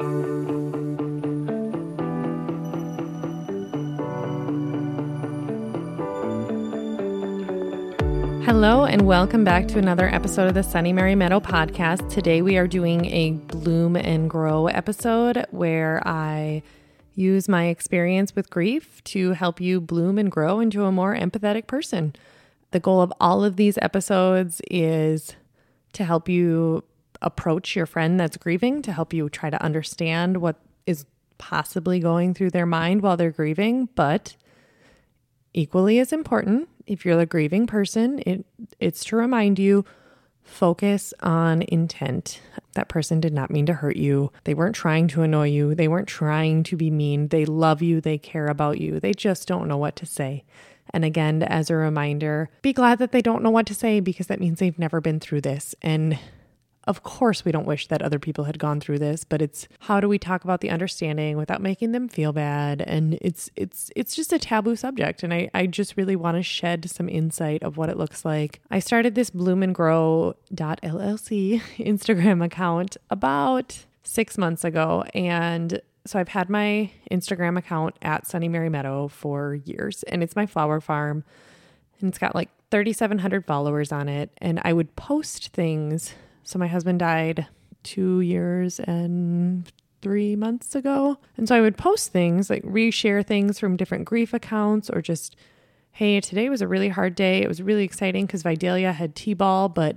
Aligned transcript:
Hello, 0.00 0.06
and 8.86 9.02
welcome 9.02 9.44
back 9.44 9.68
to 9.68 9.78
another 9.78 10.08
episode 10.08 10.48
of 10.48 10.54
the 10.54 10.62
Sunny 10.62 10.94
Mary 10.94 11.14
Meadow 11.14 11.38
podcast. 11.40 12.08
Today, 12.08 12.40
we 12.40 12.56
are 12.56 12.66
doing 12.66 13.04
a 13.04 13.32
bloom 13.32 13.94
and 13.94 14.30
grow 14.30 14.68
episode 14.68 15.44
where 15.50 16.00
I 16.08 16.62
use 17.14 17.46
my 17.46 17.66
experience 17.66 18.34
with 18.34 18.48
grief 18.48 19.04
to 19.04 19.32
help 19.32 19.60
you 19.60 19.82
bloom 19.82 20.16
and 20.16 20.32
grow 20.32 20.60
into 20.60 20.86
a 20.86 20.92
more 20.92 21.14
empathetic 21.14 21.66
person. 21.66 22.16
The 22.70 22.80
goal 22.80 23.02
of 23.02 23.12
all 23.20 23.44
of 23.44 23.56
these 23.56 23.76
episodes 23.82 24.62
is 24.70 25.36
to 25.92 26.04
help 26.04 26.26
you 26.26 26.84
approach 27.22 27.76
your 27.76 27.86
friend 27.86 28.18
that's 28.18 28.36
grieving, 28.36 28.82
to 28.82 28.92
help 28.92 29.12
you 29.12 29.28
try 29.28 29.50
to 29.50 29.62
understand 29.62 30.38
what 30.38 30.56
is 30.86 31.04
possibly 31.38 32.00
going 32.00 32.34
through 32.34 32.50
their 32.50 32.66
mind 32.66 33.02
while 33.02 33.16
they're 33.16 33.30
grieving, 33.30 33.88
but 33.94 34.36
equally 35.54 35.98
as 35.98 36.12
important, 36.12 36.68
if 36.86 37.04
you're 37.04 37.16
the 37.16 37.26
grieving 37.26 37.66
person, 37.66 38.20
it 38.26 38.44
it's 38.78 39.04
to 39.04 39.16
remind 39.16 39.58
you 39.58 39.84
focus 40.42 41.14
on 41.20 41.62
intent. 41.62 42.40
That 42.74 42.88
person 42.88 43.20
did 43.20 43.32
not 43.32 43.50
mean 43.50 43.66
to 43.66 43.74
hurt 43.74 43.96
you. 43.96 44.32
They 44.44 44.54
weren't 44.54 44.74
trying 44.74 45.08
to 45.08 45.22
annoy 45.22 45.48
you. 45.48 45.74
They 45.74 45.88
weren't 45.88 46.08
trying 46.08 46.62
to 46.64 46.76
be 46.76 46.90
mean. 46.90 47.28
They 47.28 47.44
love 47.44 47.82
you. 47.82 48.00
They 48.00 48.18
care 48.18 48.46
about 48.46 48.80
you. 48.80 49.00
They 49.00 49.12
just 49.12 49.46
don't 49.46 49.68
know 49.68 49.76
what 49.76 49.96
to 49.96 50.06
say. 50.06 50.44
And 50.92 51.04
again, 51.04 51.42
as 51.42 51.70
a 51.70 51.76
reminder, 51.76 52.50
be 52.62 52.72
glad 52.72 52.98
that 52.98 53.12
they 53.12 53.22
don't 53.22 53.42
know 53.42 53.50
what 53.50 53.66
to 53.66 53.74
say 53.74 54.00
because 54.00 54.26
that 54.26 54.40
means 54.40 54.58
they've 54.58 54.78
never 54.78 55.00
been 55.00 55.20
through 55.20 55.42
this. 55.42 55.74
And 55.82 56.18
of 56.90 57.04
course, 57.04 57.44
we 57.44 57.52
don't 57.52 57.68
wish 57.68 57.86
that 57.86 58.02
other 58.02 58.18
people 58.18 58.44
had 58.44 58.58
gone 58.58 58.80
through 58.80 58.98
this, 58.98 59.22
but 59.22 59.40
it's 59.40 59.68
how 59.78 60.00
do 60.00 60.08
we 60.08 60.18
talk 60.18 60.42
about 60.42 60.60
the 60.60 60.70
understanding 60.70 61.36
without 61.36 61.62
making 61.62 61.92
them 61.92 62.08
feel 62.08 62.32
bad? 62.32 62.82
And 62.82 63.16
it's 63.20 63.48
it's 63.54 63.92
it's 63.94 64.16
just 64.16 64.32
a 64.32 64.40
taboo 64.40 64.74
subject, 64.74 65.22
and 65.22 65.32
I 65.32 65.48
I 65.54 65.66
just 65.66 65.96
really 65.96 66.16
want 66.16 66.36
to 66.36 66.42
shed 66.42 66.90
some 66.90 67.08
insight 67.08 67.62
of 67.62 67.76
what 67.76 67.90
it 67.90 67.96
looks 67.96 68.24
like. 68.24 68.60
I 68.72 68.80
started 68.80 69.14
this 69.14 69.30
Bloom 69.30 69.62
and 69.62 69.72
Grow 69.72 70.34
LLC 70.52 71.62
Instagram 71.78 72.44
account 72.44 72.96
about 73.08 73.86
six 74.02 74.36
months 74.36 74.64
ago, 74.64 75.04
and 75.14 75.80
so 76.08 76.18
I've 76.18 76.28
had 76.28 76.50
my 76.50 76.90
Instagram 77.08 77.56
account 77.56 77.94
at 78.02 78.26
Sunny 78.26 78.48
Mary 78.48 78.68
Meadow 78.68 79.06
for 79.06 79.54
years, 79.54 80.02
and 80.02 80.24
it's 80.24 80.34
my 80.34 80.46
flower 80.46 80.80
farm, 80.80 81.22
and 82.00 82.08
it's 82.08 82.18
got 82.18 82.34
like 82.34 82.48
3,700 82.72 83.46
followers 83.46 83.92
on 83.92 84.08
it, 84.08 84.30
and 84.38 84.60
I 84.64 84.72
would 84.72 84.96
post 84.96 85.52
things 85.52 86.14
so 86.44 86.58
my 86.58 86.66
husband 86.66 86.98
died 86.98 87.46
two 87.82 88.20
years 88.20 88.80
and 88.80 89.70
three 90.02 90.36
months 90.36 90.74
ago. 90.74 91.18
And 91.36 91.48
so 91.48 91.54
I 91.54 91.60
would 91.60 91.76
post 91.76 92.12
things 92.12 92.50
like 92.50 92.62
reshare 92.62 93.24
things 93.24 93.58
from 93.58 93.76
different 93.76 94.04
grief 94.04 94.32
accounts 94.32 94.88
or 94.90 95.02
just, 95.02 95.36
hey, 95.92 96.20
today 96.20 96.48
was 96.48 96.62
a 96.62 96.68
really 96.68 96.88
hard 96.88 97.14
day. 97.14 97.42
It 97.42 97.48
was 97.48 97.62
really 97.62 97.84
exciting 97.84 98.26
because 98.26 98.42
Vidalia 98.42 98.92
had 98.92 99.14
T 99.14 99.34
ball, 99.34 99.68
but 99.68 99.96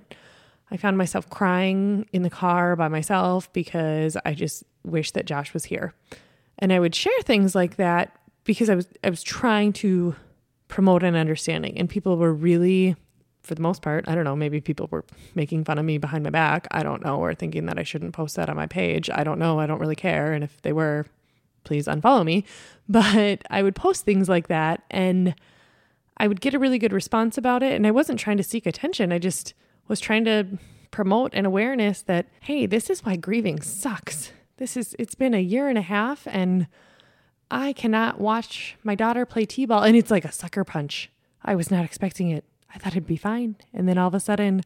I 0.71 0.77
found 0.77 0.97
myself 0.97 1.30
crying 1.30 2.08
in 2.11 2.23
the 2.23 2.30
car 2.30 2.75
by 2.75 2.88
myself 2.88 3.52
because 3.53 4.17
I 4.25 4.33
just 4.33 4.64
wish 4.83 5.11
that 5.11 5.25
Josh 5.25 5.53
was 5.53 5.66
here. 5.66 5.94
And 6.59 6.73
I 6.73 6.80
would 6.80 6.95
share 6.95 7.21
things 7.23 7.55
like 7.55 7.77
that 7.77 8.17
because 8.44 8.69
I 8.69 8.75
was 8.75 8.88
I 9.03 9.09
was 9.09 9.23
trying 9.23 9.73
to 9.73 10.16
promote 10.67 11.03
an 11.03 11.16
understanding 11.16 11.77
and 11.77 11.89
people 11.89 12.17
were 12.17 12.33
really 12.33 12.95
for 13.44 13.55
the 13.55 13.61
most 13.61 13.81
part, 13.81 14.08
I 14.08 14.16
don't 14.16 14.23
know, 14.23 14.36
maybe 14.36 14.61
people 14.61 14.88
were 14.89 15.03
making 15.36 15.66
fun 15.66 15.77
of 15.77 15.86
me 15.86 15.97
behind 15.97 16.23
my 16.23 16.30
back. 16.30 16.67
I 16.72 16.81
don't 16.81 17.03
know, 17.03 17.17
or 17.17 17.33
thinking 17.33 17.66
that 17.66 17.77
I 17.77 17.83
shouldn't 17.83 18.13
post 18.13 18.36
that 18.38 18.49
on 18.49 18.55
my 18.55 18.67
page. 18.67 19.09
I 19.09 19.23
don't 19.23 19.39
know. 19.39 19.59
I 19.59 19.66
don't 19.66 19.80
really 19.80 19.95
care. 19.95 20.33
And 20.33 20.44
if 20.44 20.61
they 20.61 20.72
were, 20.72 21.05
please 21.64 21.88
unfollow 21.88 22.25
me. 22.25 22.45
But 22.89 23.44
I 23.49 23.64
would 23.64 23.77
post 23.77 24.03
things 24.03 24.27
like 24.27 24.49
that 24.49 24.83
and 24.91 25.36
I 26.17 26.27
would 26.27 26.41
get 26.41 26.53
a 26.53 26.59
really 26.59 26.77
good 26.77 26.91
response 26.91 27.38
about 27.38 27.64
it. 27.64 27.71
And 27.71 27.87
I 27.87 27.92
wasn't 27.92 28.20
trying 28.20 28.36
to 28.36 28.43
seek 28.43 28.65
attention. 28.65 29.14
I 29.14 29.20
just 29.20 29.53
was 29.87 30.02
trying 30.02 30.26
to 30.26 30.45
promote 30.92 31.33
an 31.33 31.45
awareness 31.45 32.02
that, 32.02 32.27
hey, 32.42 32.65
this 32.65 32.89
is 32.89 33.05
why 33.05 33.15
grieving 33.15 33.61
sucks. 33.61 34.33
This 34.58 34.76
is, 34.76 34.98
it's 34.99 35.15
been 35.15 35.33
a 35.33 35.39
year 35.39 35.70
and 35.70 35.77
a 35.77 35.82
half 35.82 36.27
and 36.27 36.67
I 37.49 37.71
cannot 37.71 38.20
watch 38.20 38.76
my 38.83 38.95
daughter 38.95 39.26
play 39.26 39.45
T 39.45 39.65
ball. 39.65 39.83
And 39.83 39.95
it's 39.95 40.11
like 40.11 40.26
a 40.26 40.32
sucker 40.32 40.65
punch. 40.65 41.09
I 41.42 41.55
was 41.55 41.71
not 41.71 41.86
expecting 41.86 42.32
it 42.32 42.43
I 42.73 42.80
thought 42.80 42.94
it'd 42.94 43.08
be 43.08 43.17
fine. 43.17 43.56
And 43.73 43.88
then 43.88 43.98
all 43.98 44.08
of 44.08 44.14
a 44.14 44.20
sudden, 44.20 44.61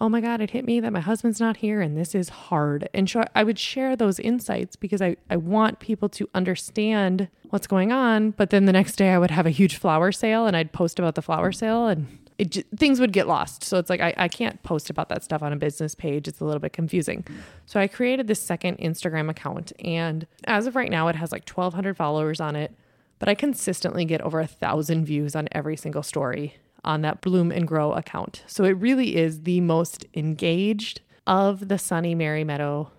oh 0.00 0.08
my 0.08 0.20
God, 0.20 0.40
it 0.40 0.50
hit 0.50 0.64
me 0.64 0.80
that 0.80 0.92
my 0.92 1.00
husband's 1.00 1.40
not 1.40 1.58
here 1.58 1.80
and 1.80 1.96
this 1.96 2.14
is 2.14 2.30
hard. 2.30 2.88
And 2.94 3.08
so 3.08 3.22
I 3.34 3.44
would 3.44 3.58
share 3.58 3.96
those 3.96 4.18
insights 4.18 4.76
because 4.76 5.02
I, 5.02 5.16
I 5.28 5.36
want 5.36 5.78
people 5.78 6.08
to 6.10 6.28
understand 6.34 7.28
what's 7.50 7.66
going 7.66 7.92
on. 7.92 8.30
But 8.30 8.50
then 8.50 8.64
the 8.64 8.72
next 8.72 8.96
day 8.96 9.10
I 9.10 9.18
would 9.18 9.30
have 9.30 9.46
a 9.46 9.50
huge 9.50 9.76
flower 9.76 10.10
sale 10.10 10.46
and 10.46 10.56
I'd 10.56 10.72
post 10.72 10.98
about 10.98 11.16
the 11.16 11.22
flower 11.22 11.52
sale 11.52 11.86
and 11.86 12.06
it 12.38 12.66
things 12.74 13.00
would 13.00 13.12
get 13.12 13.28
lost. 13.28 13.62
So 13.62 13.76
it's 13.76 13.90
like 13.90 14.00
I, 14.00 14.14
I 14.16 14.28
can't 14.28 14.62
post 14.62 14.88
about 14.88 15.10
that 15.10 15.22
stuff 15.22 15.42
on 15.42 15.52
a 15.52 15.56
business 15.56 15.94
page. 15.94 16.26
It's 16.26 16.40
a 16.40 16.44
little 16.46 16.60
bit 16.60 16.72
confusing. 16.72 17.26
So 17.66 17.78
I 17.78 17.86
created 17.86 18.28
this 18.28 18.40
second 18.40 18.78
Instagram 18.78 19.28
account. 19.28 19.72
And 19.84 20.26
as 20.44 20.66
of 20.66 20.74
right 20.74 20.90
now, 20.90 21.08
it 21.08 21.16
has 21.16 21.32
like 21.32 21.46
1,200 21.46 21.98
followers 21.98 22.40
on 22.40 22.56
it. 22.56 22.74
But 23.18 23.28
I 23.28 23.34
consistently 23.34 24.06
get 24.06 24.22
over 24.22 24.40
a 24.40 24.46
thousand 24.46 25.04
views 25.04 25.36
on 25.36 25.48
every 25.52 25.76
single 25.76 26.02
story 26.02 26.54
on 26.84 27.02
that 27.02 27.20
Bloom 27.20 27.50
and 27.52 27.66
Grow 27.66 27.92
account. 27.92 28.42
So 28.46 28.64
it 28.64 28.76
really 28.78 29.16
is 29.16 29.42
the 29.42 29.60
most 29.60 30.06
engaged 30.14 31.00
of 31.26 31.68
the 31.68 31.78
Sunny 31.78 32.14
Mary 32.14 32.44
Meadow 32.44 32.90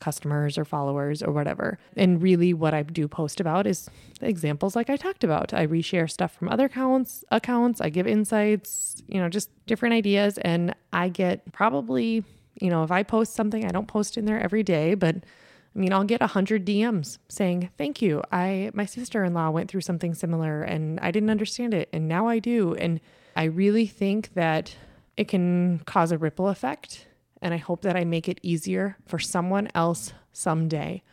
customers 0.00 0.56
or 0.56 0.64
followers 0.64 1.22
or 1.22 1.32
whatever. 1.32 1.78
And 1.96 2.22
really 2.22 2.54
what 2.54 2.74
I 2.74 2.82
do 2.82 3.08
post 3.08 3.40
about 3.40 3.66
is 3.66 3.88
examples 4.20 4.76
like 4.76 4.90
I 4.90 4.96
talked 4.96 5.24
about. 5.24 5.52
I 5.52 5.66
reshare 5.66 6.10
stuff 6.10 6.32
from 6.32 6.48
other 6.48 6.66
accounts, 6.66 7.24
accounts, 7.30 7.80
I 7.80 7.88
give 7.88 8.06
insights, 8.06 9.02
you 9.06 9.20
know, 9.20 9.28
just 9.28 9.50
different 9.66 9.94
ideas 9.94 10.38
and 10.38 10.74
I 10.92 11.08
get 11.08 11.52
probably, 11.52 12.24
you 12.60 12.70
know, 12.70 12.84
if 12.84 12.90
I 12.90 13.02
post 13.02 13.34
something, 13.34 13.64
I 13.64 13.68
don't 13.68 13.88
post 13.88 14.16
in 14.16 14.24
there 14.24 14.40
every 14.40 14.62
day, 14.62 14.94
but 14.94 15.16
I 15.16 15.78
mean, 15.78 15.92
I'll 15.92 16.04
get 16.04 16.20
100 16.20 16.64
DMs 16.64 17.18
saying, 17.28 17.70
"Thank 17.76 18.02
you. 18.02 18.22
I 18.32 18.70
my 18.74 18.84
sister-in-law 18.84 19.50
went 19.50 19.70
through 19.70 19.82
something 19.82 20.14
similar 20.14 20.62
and 20.62 20.98
I 21.00 21.10
didn't 21.10 21.30
understand 21.30 21.74
it 21.74 21.88
and 21.92 22.08
now 22.08 22.26
I 22.26 22.38
do." 22.38 22.74
And 22.74 23.00
I 23.38 23.44
really 23.44 23.86
think 23.86 24.34
that 24.34 24.74
it 25.16 25.28
can 25.28 25.78
cause 25.86 26.10
a 26.10 26.18
ripple 26.18 26.48
effect 26.48 27.06
and 27.40 27.54
I 27.54 27.58
hope 27.58 27.82
that 27.82 27.94
I 27.94 28.04
make 28.04 28.28
it 28.28 28.40
easier 28.42 28.96
for 29.06 29.20
someone 29.20 29.68
else 29.76 30.12
someday. 30.32 31.04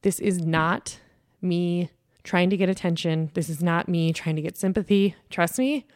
This 0.00 0.18
is 0.18 0.40
not 0.40 0.98
me 1.42 1.90
trying 2.22 2.48
to 2.48 2.56
get 2.56 2.70
attention. 2.70 3.30
This 3.34 3.50
is 3.50 3.62
not 3.62 3.86
me 3.86 4.14
trying 4.14 4.36
to 4.36 4.40
get 4.40 4.56
sympathy. 4.56 5.14
Trust 5.28 5.58
me, 5.58 5.86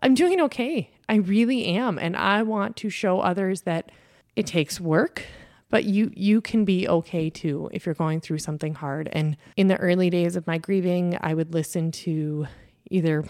I'm 0.00 0.12
doing 0.12 0.38
okay. 0.42 0.90
I 1.08 1.14
really 1.14 1.64
am. 1.64 1.98
And 1.98 2.14
I 2.14 2.42
want 2.42 2.76
to 2.76 2.90
show 2.90 3.20
others 3.20 3.62
that 3.62 3.90
it 4.36 4.46
takes 4.46 4.78
work 4.78 5.22
but 5.70 5.84
you 5.84 6.10
you 6.14 6.40
can 6.40 6.64
be 6.64 6.88
okay 6.88 7.28
too 7.28 7.68
if 7.72 7.84
you're 7.84 7.94
going 7.94 8.20
through 8.20 8.38
something 8.38 8.74
hard 8.74 9.08
and 9.12 9.36
in 9.56 9.66
the 9.68 9.76
early 9.76 10.08
days 10.08 10.36
of 10.36 10.46
my 10.46 10.56
grieving 10.56 11.18
i 11.20 11.34
would 11.34 11.52
listen 11.52 11.90
to 11.90 12.46
either 12.90 13.24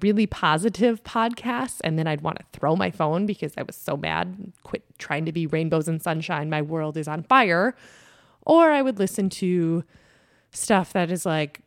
really 0.00 0.26
positive 0.26 1.02
podcasts 1.04 1.80
and 1.82 1.98
then 1.98 2.06
i'd 2.06 2.20
want 2.20 2.38
to 2.38 2.44
throw 2.52 2.76
my 2.76 2.90
phone 2.90 3.26
because 3.26 3.52
i 3.56 3.62
was 3.62 3.76
so 3.76 3.96
mad 3.96 4.52
quit 4.62 4.82
trying 4.98 5.24
to 5.24 5.32
be 5.32 5.46
rainbows 5.46 5.88
and 5.88 6.02
sunshine 6.02 6.50
my 6.50 6.62
world 6.62 6.96
is 6.96 7.08
on 7.08 7.22
fire 7.22 7.74
or 8.42 8.70
i 8.70 8.82
would 8.82 8.98
listen 8.98 9.30
to 9.30 9.84
stuff 10.50 10.92
that 10.92 11.10
is 11.10 11.24
like 11.26 11.60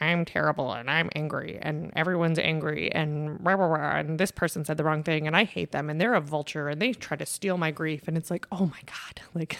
I'm 0.00 0.24
terrible 0.24 0.72
and 0.72 0.90
I'm 0.90 1.10
angry 1.14 1.58
and 1.60 1.92
everyone's 1.96 2.38
angry 2.38 2.90
and 2.92 3.44
rah, 3.44 3.54
rah, 3.54 3.66
rah, 3.66 3.98
and 3.98 4.18
this 4.18 4.30
person 4.30 4.64
said 4.64 4.76
the 4.76 4.84
wrong 4.84 5.02
thing 5.02 5.26
and 5.26 5.36
I 5.36 5.44
hate 5.44 5.72
them 5.72 5.90
and 5.90 6.00
they're 6.00 6.14
a 6.14 6.20
vulture 6.20 6.68
and 6.68 6.80
they 6.80 6.92
try 6.92 7.16
to 7.16 7.26
steal 7.26 7.58
my 7.58 7.70
grief 7.70 8.08
and 8.08 8.16
it's 8.16 8.30
like, 8.30 8.46
oh 8.52 8.66
my 8.66 8.80
God. 8.86 9.20
Like 9.34 9.58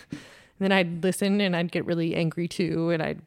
then 0.58 0.70
I'd 0.70 1.02
listen 1.02 1.40
and 1.40 1.56
I'd 1.56 1.72
get 1.72 1.86
really 1.86 2.14
angry 2.14 2.46
too 2.46 2.90
and 2.90 3.02
I'd 3.02 3.20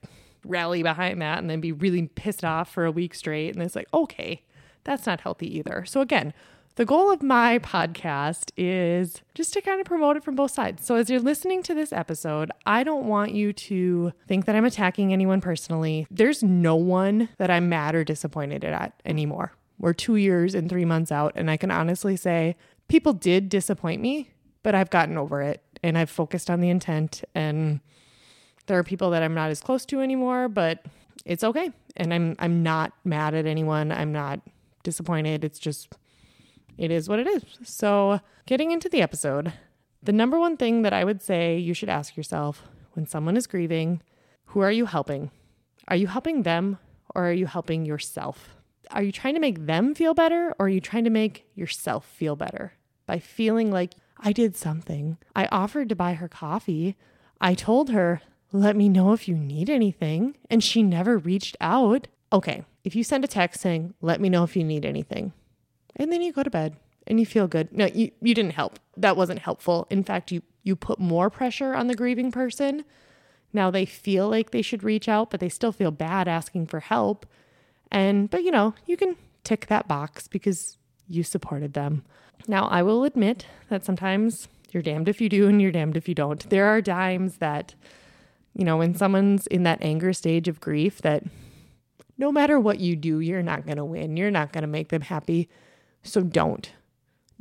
rally 0.45 0.83
behind 0.83 1.21
that 1.21 1.39
and 1.39 1.50
then 1.50 1.59
be 1.59 1.71
really 1.71 2.07
pissed 2.07 2.45
off 2.45 2.71
for 2.71 2.85
a 2.85 2.91
week 2.91 3.15
straight. 3.15 3.53
And 3.53 3.63
it's 3.63 3.75
like, 3.75 3.88
okay, 3.94 4.41
that's 4.85 5.05
not 5.05 5.21
healthy 5.21 5.57
either. 5.57 5.83
So 5.85 5.99
again, 6.01 6.33
the 6.75 6.85
goal 6.85 7.09
of 7.09 7.23
my 7.23 7.59
podcast 7.59 8.51
is 8.57 9.21
just 9.33 9.53
to 9.53 9.61
kind 9.61 9.79
of 9.79 9.85
promote 9.85 10.17
it 10.17 10.23
from 10.25 10.35
both 10.35 10.51
sides. 10.51 10.85
So, 10.85 10.95
as 10.95 11.09
you're 11.09 11.21
listening 11.21 11.63
to 11.63 11.73
this 11.73 11.93
episode, 11.93 12.51
I 12.65 12.83
don't 12.83 13.05
want 13.05 13.31
you 13.31 13.53
to 13.53 14.11
think 14.27 14.43
that 14.45 14.57
I'm 14.57 14.65
attacking 14.65 15.13
anyone 15.13 15.39
personally. 15.39 16.05
There's 16.11 16.43
no 16.43 16.75
one 16.75 17.29
that 17.37 17.49
I'm 17.49 17.69
mad 17.69 17.95
or 17.95 18.03
disappointed 18.03 18.65
at 18.65 19.01
anymore. 19.05 19.53
We're 19.79 19.93
two 19.93 20.17
years 20.17 20.53
and 20.53 20.69
three 20.69 20.83
months 20.83 21.13
out, 21.13 21.31
and 21.35 21.49
I 21.49 21.55
can 21.55 21.71
honestly 21.71 22.17
say 22.17 22.57
people 22.89 23.13
did 23.13 23.47
disappoint 23.47 24.01
me, 24.01 24.31
but 24.61 24.75
I've 24.75 24.89
gotten 24.89 25.17
over 25.17 25.41
it 25.41 25.61
and 25.81 25.97
I've 25.97 26.09
focused 26.09 26.49
on 26.49 26.59
the 26.59 26.69
intent. 26.69 27.23
And 27.33 27.79
there 28.67 28.77
are 28.77 28.83
people 28.83 29.11
that 29.11 29.23
I'm 29.23 29.33
not 29.33 29.49
as 29.49 29.61
close 29.61 29.85
to 29.85 30.01
anymore, 30.01 30.49
but 30.49 30.85
it's 31.23 31.43
okay. 31.43 31.71
And 31.95 32.13
I'm 32.13 32.35
I'm 32.39 32.63
not 32.63 32.91
mad 33.05 33.33
at 33.33 33.45
anyone. 33.45 33.93
I'm 33.93 34.11
not 34.11 34.41
disappointed. 34.85 35.43
It's 35.43 35.59
just 35.59 35.93
it 36.77 36.91
is 36.91 37.09
what 37.09 37.19
it 37.19 37.27
is. 37.27 37.43
So, 37.63 38.21
getting 38.45 38.71
into 38.71 38.89
the 38.89 39.01
episode, 39.01 39.53
the 40.01 40.13
number 40.13 40.39
one 40.39 40.57
thing 40.57 40.83
that 40.83 40.93
I 40.93 41.03
would 41.03 41.21
say 41.21 41.57
you 41.57 41.73
should 41.73 41.89
ask 41.89 42.15
yourself 42.15 42.63
when 42.93 43.05
someone 43.05 43.37
is 43.37 43.47
grieving, 43.47 44.01
who 44.47 44.61
are 44.61 44.71
you 44.71 44.85
helping? 44.85 45.31
Are 45.87 45.95
you 45.95 46.07
helping 46.07 46.43
them 46.43 46.77
or 47.13 47.29
are 47.29 47.33
you 47.33 47.45
helping 47.45 47.85
yourself? 47.85 48.55
Are 48.91 49.03
you 49.03 49.11
trying 49.11 49.33
to 49.33 49.39
make 49.39 49.65
them 49.65 49.95
feel 49.95 50.13
better 50.13 50.53
or 50.59 50.67
are 50.67 50.69
you 50.69 50.81
trying 50.81 51.03
to 51.05 51.09
make 51.09 51.45
yourself 51.55 52.05
feel 52.05 52.35
better 52.35 52.73
by 53.05 53.19
feeling 53.19 53.71
like 53.71 53.93
I 54.19 54.31
did 54.31 54.55
something? 54.55 55.17
I 55.35 55.47
offered 55.47 55.89
to 55.89 55.95
buy 55.95 56.13
her 56.13 56.27
coffee. 56.27 56.95
I 57.41 57.53
told 57.53 57.89
her, 57.89 58.21
let 58.51 58.75
me 58.75 58.89
know 58.89 59.11
if 59.11 59.27
you 59.27 59.35
need 59.35 59.69
anything. 59.69 60.38
And 60.49 60.63
she 60.63 60.83
never 60.83 61.17
reached 61.17 61.57
out. 61.59 62.07
Okay, 62.35 62.65
if 62.83 62.97
you 62.97 63.03
send 63.05 63.23
a 63.23 63.29
text 63.29 63.61
saying, 63.61 63.93
let 64.01 64.19
me 64.19 64.27
know 64.27 64.43
if 64.43 64.57
you 64.57 64.63
need 64.65 64.83
anything, 64.83 65.31
and 65.95 66.11
then 66.11 66.21
you 66.21 66.33
go 66.33 66.43
to 66.43 66.49
bed 66.49 66.75
and 67.07 67.17
you 67.17 67.25
feel 67.25 67.47
good. 67.47 67.71
No, 67.71 67.85
you, 67.85 68.11
you 68.19 68.35
didn't 68.35 68.55
help. 68.55 68.77
That 68.97 69.15
wasn't 69.15 69.39
helpful. 69.39 69.87
In 69.89 70.03
fact, 70.03 70.33
you, 70.33 70.41
you 70.61 70.75
put 70.75 70.99
more 70.99 71.29
pressure 71.29 71.73
on 71.73 71.87
the 71.87 71.95
grieving 71.95 72.33
person. 72.33 72.83
Now 73.53 73.71
they 73.71 73.85
feel 73.85 74.29
like 74.29 74.51
they 74.51 74.61
should 74.61 74.83
reach 74.83 75.07
out, 75.07 75.29
but 75.29 75.39
they 75.39 75.47
still 75.47 75.71
feel 75.71 75.91
bad 75.91 76.27
asking 76.27 76.67
for 76.67 76.81
help. 76.81 77.25
And, 77.89 78.29
but 78.29 78.43
you 78.43 78.51
know, 78.51 78.73
you 78.85 78.97
can 78.97 79.15
tick 79.45 79.67
that 79.67 79.88
box 79.88 80.27
because 80.27 80.77
you 81.07 81.23
supported 81.23 81.73
them. 81.73 82.03
Now, 82.49 82.67
I 82.67 82.83
will 82.83 83.05
admit 83.05 83.45
that 83.69 83.85
sometimes 83.85 84.49
you're 84.71 84.83
damned 84.83 85.07
if 85.07 85.21
you 85.21 85.29
do 85.29 85.47
and 85.47 85.61
you're 85.61 85.71
damned 85.71 85.95
if 85.95 86.09
you 86.09 86.15
don't. 86.15 86.49
There 86.49 86.65
are 86.65 86.81
times 86.81 87.38
that, 87.38 87.75
you 88.53 88.65
know, 88.65 88.75
when 88.75 88.93
someone's 88.93 89.47
in 89.47 89.63
that 89.63 89.79
anger 89.81 90.11
stage 90.11 90.49
of 90.49 90.59
grief, 90.59 91.01
that 91.01 91.23
no 92.17 92.31
matter 92.31 92.59
what 92.59 92.79
you 92.79 92.95
do, 92.95 93.19
you're 93.19 93.44
not 93.44 93.65
going 93.65 93.77
to 93.77 93.85
win. 93.85 94.17
You're 94.17 94.31
not 94.31 94.51
going 94.53 94.63
to 94.63 94.67
make 94.67 94.89
them 94.89 95.01
happy. 95.01 95.50
So 96.03 96.21
don't. 96.21 96.71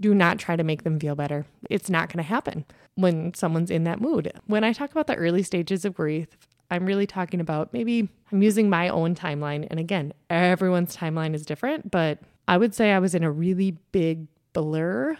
Do 0.01 0.15
not 0.15 0.39
try 0.39 0.57
to 0.57 0.65
make 0.65 0.83
them 0.83 0.99
feel 0.99 1.15
better. 1.15 1.47
It's 1.71 1.89
not 1.89 2.09
going 2.09 2.19
to 2.19 2.29
happen 2.29 2.65
when 2.97 3.33
someone's 3.35 3.71
in 3.71 3.85
that 3.85 4.01
mood. 4.01 4.33
When 4.47 4.65
I 4.65 4.73
talk 4.73 4.91
about 4.91 5.07
the 5.07 5.15
early 5.15 5.43
stages 5.43 5.85
of 5.85 5.95
grief, 5.95 6.29
I'm 6.71 6.87
really 6.87 7.07
talking 7.07 7.41
about 7.41 7.73
maybe 7.73 8.09
I'm 8.33 8.43
using 8.43 8.69
my 8.69 8.89
own 8.89 9.15
timeline. 9.15 9.67
And 9.71 9.79
again, 9.79 10.13
everyone's 10.31 10.97
timeline 10.97 11.35
is 11.35 11.47
different, 11.47 11.91
but 11.91 12.19
I 12.49 12.57
would 12.57 12.75
say 12.75 12.93
I 12.93 12.99
was 12.99 13.15
in 13.15 13.23
a 13.23 13.31
really 13.31 13.77
big 13.93 14.27
blur 14.53 15.17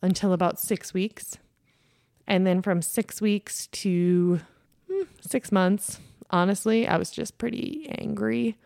until 0.00 0.32
about 0.32 0.58
six 0.58 0.94
weeks. 0.94 1.36
And 2.26 2.46
then 2.46 2.62
from 2.62 2.82
six 2.82 3.20
weeks 3.20 3.66
to 3.68 4.40
hmm, 4.90 5.02
six 5.20 5.52
months, 5.52 6.00
honestly, 6.30 6.86
I 6.88 6.96
was 6.96 7.10
just 7.10 7.38
pretty 7.38 7.88
angry. 7.98 8.56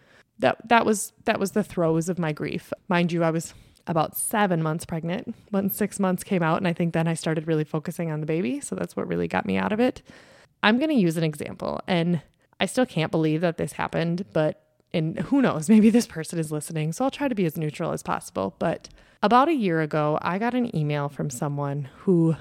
That 0.41 0.69
that 0.69 0.85
was 0.85 1.13
that 1.25 1.39
was 1.39 1.53
the 1.53 1.65
throes 1.65 2.09
of 2.09 2.19
my 2.19 2.33
grief. 2.33 2.73
Mind 2.89 3.13
you, 3.13 3.23
I 3.23 3.31
was 3.31 3.55
about 3.87 4.17
seven 4.17 4.63
months 4.63 4.85
pregnant 4.85 5.35
when 5.51 5.71
six 5.71 5.99
months 5.99 6.23
came 6.23 6.43
out. 6.43 6.59
And 6.59 6.69
I 6.69 6.73
think 6.73 6.93
then 6.93 7.09
I 7.09 7.15
started 7.15 7.47
really 7.47 7.65
focusing 7.65 8.11
on 8.11 8.21
the 8.21 8.27
baby. 8.27 8.61
So 8.61 8.75
that's 8.75 8.97
what 8.97 9.09
really 9.09 9.29
got 9.29 9.47
me 9.47 9.57
out 9.57 9.73
of 9.73 9.81
it. 9.81 10.03
I'm 10.63 10.79
going 10.79 10.91
to 10.91 10.97
use 10.97 11.17
an 11.17 11.25
example. 11.25 11.81
And 11.87 12.23
I 12.61 12.67
still 12.67 12.87
can't 12.87 13.11
believe 13.11 13.41
that 13.41 13.57
this 13.57 13.73
happened, 13.73 14.27
but 14.33 14.63
and 14.93 15.19
who 15.19 15.41
knows, 15.41 15.69
maybe 15.69 15.91
this 15.91 16.07
person 16.07 16.39
is 16.39 16.53
listening. 16.53 16.93
So 16.93 17.05
I'll 17.05 17.11
try 17.11 17.29
to 17.29 17.35
be 17.35 17.47
as 17.47 17.57
neutral 17.57 17.93
as 17.93 18.03
possible. 18.03 18.55
But 18.59 18.89
about 19.23 19.49
a 19.49 19.55
year 19.55 19.81
ago, 19.81 20.19
I 20.23 20.39
got 20.39 20.55
an 20.55 20.75
email 20.75 21.09
from 21.09 21.31
someone 21.31 21.89
who 22.01 22.37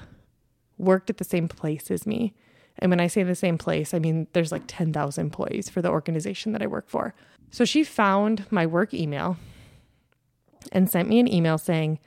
worked 0.78 1.10
at 1.10 1.18
the 1.18 1.24
same 1.24 1.48
place 1.48 1.90
as 1.90 2.06
me. 2.06 2.34
And 2.78 2.90
when 2.90 3.00
I 3.00 3.08
say 3.08 3.22
the 3.22 3.34
same 3.34 3.58
place, 3.58 3.92
I 3.92 3.98
mean 3.98 4.26
there's 4.32 4.52
like 4.52 4.62
10,000 4.66 5.20
employees 5.20 5.68
for 5.68 5.82
the 5.82 5.90
organization 5.90 6.52
that 6.52 6.62
I 6.62 6.66
work 6.66 6.88
for. 6.88 7.14
So 7.50 7.64
she 7.64 7.84
found 7.84 8.46
my 8.50 8.66
work 8.66 8.94
email 8.94 9.36
and 10.72 10.88
sent 10.88 11.08
me 11.08 11.18
an 11.18 11.32
email 11.32 11.58
saying, 11.58 11.98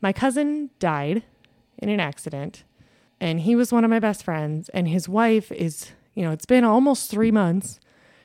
My 0.00 0.12
cousin 0.12 0.70
died 0.78 1.22
in 1.78 1.88
an 1.88 2.00
accident, 2.00 2.64
and 3.20 3.40
he 3.40 3.56
was 3.56 3.72
one 3.72 3.84
of 3.84 3.90
my 3.90 3.98
best 3.98 4.22
friends, 4.22 4.68
and 4.70 4.88
his 4.88 5.08
wife 5.08 5.50
is, 5.52 5.92
you 6.14 6.22
know, 6.22 6.30
it's 6.30 6.46
been 6.46 6.64
almost 6.64 7.10
three 7.10 7.30
months. 7.30 7.80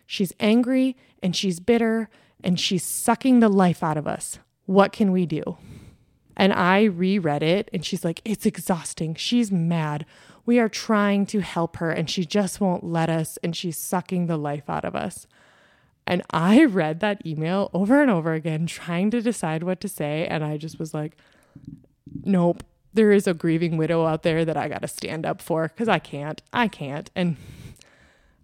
She's 0.05 0.33
angry 0.39 0.97
and 1.23 1.35
she's 1.35 1.61
bitter 1.61 2.09
and 2.43 2.59
she's 2.59 2.83
sucking 2.83 3.39
the 3.39 3.49
life 3.49 3.83
out 3.83 3.97
of 3.97 4.07
us. 4.07 4.39
What 4.65 4.91
can 4.91 5.11
we 5.11 5.25
do? 5.25 5.57
And 6.35 6.53
I 6.53 6.83
reread 6.83 7.43
it, 7.43 7.69
and 7.73 7.85
she's 7.85 8.03
like, 8.03 8.21
It's 8.25 8.45
exhausting. 8.45 9.15
She's 9.15 9.51
mad. 9.51 10.05
We 10.45 10.59
are 10.59 10.69
trying 10.69 11.25
to 11.27 11.39
help 11.39 11.77
her, 11.77 11.91
and 11.91 12.09
she 12.09 12.25
just 12.25 12.59
won't 12.59 12.83
let 12.83 13.09
us, 13.09 13.37
and 13.43 13.55
she's 13.55 13.77
sucking 13.77 14.25
the 14.25 14.37
life 14.37 14.69
out 14.69 14.85
of 14.85 14.95
us. 14.95 15.27
And 16.07 16.23
I 16.31 16.65
read 16.65 16.99
that 16.99 17.25
email 17.25 17.69
over 17.73 18.01
and 18.01 18.11
over 18.11 18.33
again, 18.33 18.65
trying 18.65 19.11
to 19.11 19.21
decide 19.21 19.63
what 19.63 19.79
to 19.81 19.87
say. 19.87 20.27
And 20.27 20.43
I 20.43 20.57
just 20.57 20.79
was 20.79 20.93
like, 20.93 21.17
nope, 22.23 22.63
there 22.93 23.11
is 23.11 23.27
a 23.27 23.33
grieving 23.33 23.77
widow 23.77 24.05
out 24.05 24.23
there 24.23 24.43
that 24.45 24.57
I 24.57 24.67
got 24.67 24.81
to 24.81 24.87
stand 24.87 25.25
up 25.25 25.41
for 25.41 25.67
because 25.67 25.87
I 25.87 25.99
can't. 25.99 26.41
I 26.51 26.67
can't. 26.67 27.09
And 27.15 27.37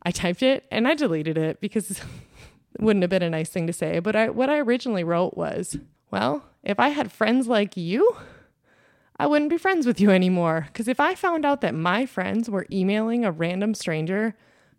I 0.03 0.11
typed 0.11 0.43
it 0.43 0.65
and 0.71 0.87
I 0.87 0.95
deleted 0.95 1.37
it 1.37 1.59
because 1.59 1.91
it 1.91 2.03
wouldn't 2.79 3.03
have 3.03 3.09
been 3.09 3.23
a 3.23 3.29
nice 3.29 3.49
thing 3.49 3.67
to 3.67 3.73
say. 3.73 3.99
But 3.99 4.15
I, 4.15 4.29
what 4.29 4.49
I 4.49 4.59
originally 4.59 5.03
wrote 5.03 5.35
was, 5.35 5.77
well, 6.11 6.43
if 6.63 6.79
I 6.79 6.89
had 6.89 7.11
friends 7.11 7.47
like 7.47 7.75
you, 7.75 8.15
I 9.19 9.27
wouldn't 9.27 9.49
be 9.49 9.57
friends 9.57 9.85
with 9.85 9.99
you 9.99 10.11
anymore. 10.11 10.67
Because 10.67 10.87
if 10.87 10.99
I 10.99 11.15
found 11.15 11.45
out 11.45 11.61
that 11.61 11.73
my 11.73 12.05
friends 12.05 12.49
were 12.49 12.67
emailing 12.71 13.25
a 13.25 13.31
random 13.31 13.73
stranger 13.73 14.35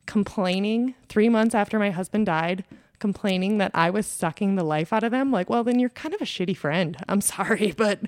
complaining 0.08 0.94
three 1.10 1.28
months 1.28 1.55
after 1.55 1.78
my 1.78 1.90
husband 1.90 2.25
died, 2.26 2.64
complaining 2.99 3.58
that 3.58 3.70
I 3.75 3.90
was 3.90 4.06
sucking 4.06 4.56
the 4.56 4.64
life 4.64 4.90
out 4.90 5.05
of 5.05 5.12
them, 5.12 5.31
like, 5.31 5.50
well, 5.50 5.62
then 5.62 5.78
you're 5.78 5.90
kind 5.90 6.14
of 6.14 6.22
a 6.22 6.25
shitty 6.25 6.56
friend. 6.56 6.96
I'm 7.08 7.20
sorry, 7.20 7.72
but 7.76 8.00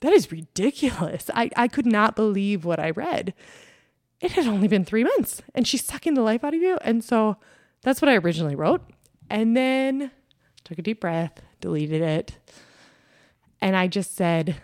that 0.00 0.12
is 0.12 0.30
ridiculous. 0.30 1.28
I, 1.34 1.50
I 1.56 1.66
could 1.66 1.84
not 1.84 2.14
believe 2.14 2.64
what 2.64 2.78
I 2.78 2.90
read. 2.90 3.34
It 4.20 4.32
had 4.32 4.46
only 4.46 4.68
been 4.68 4.84
three 4.84 5.02
months 5.02 5.42
and 5.52 5.66
she's 5.66 5.84
sucking 5.84 6.14
the 6.14 6.22
life 6.22 6.44
out 6.44 6.54
of 6.54 6.62
you. 6.62 6.78
And 6.82 7.02
so 7.02 7.36
that's 7.82 8.00
what 8.00 8.08
I 8.08 8.16
originally 8.16 8.54
wrote. 8.54 8.82
And 9.28 9.56
then 9.56 10.12
took 10.62 10.78
a 10.78 10.82
deep 10.82 11.00
breath, 11.00 11.42
deleted 11.60 12.02
it. 12.02 12.38
And 13.60 13.74
I 13.74 13.88
just 13.88 14.14
said, 14.14 14.56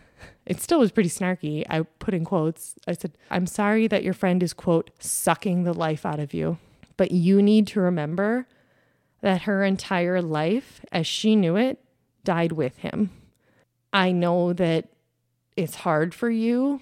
it 0.46 0.60
still 0.60 0.78
was 0.78 0.92
pretty 0.92 1.08
snarky. 1.08 1.64
I 1.68 1.82
put 1.82 2.14
in 2.14 2.24
quotes. 2.24 2.76
I 2.86 2.92
said, 2.92 3.18
I'm 3.30 3.46
sorry 3.46 3.88
that 3.88 4.04
your 4.04 4.14
friend 4.14 4.42
is, 4.44 4.52
quote, 4.52 4.90
sucking 5.00 5.64
the 5.64 5.72
life 5.72 6.06
out 6.06 6.20
of 6.20 6.32
you. 6.32 6.58
But 6.96 7.10
you 7.10 7.42
need 7.42 7.66
to 7.68 7.80
remember 7.80 8.46
that 9.20 9.42
her 9.42 9.64
entire 9.64 10.20
life, 10.20 10.84
as 10.92 11.06
she 11.06 11.34
knew 11.34 11.56
it, 11.56 11.78
died 12.24 12.52
with 12.52 12.78
him. 12.78 13.10
I 13.92 14.12
know 14.12 14.52
that 14.52 14.88
it's 15.56 15.76
hard 15.76 16.14
for 16.14 16.30
you, 16.30 16.80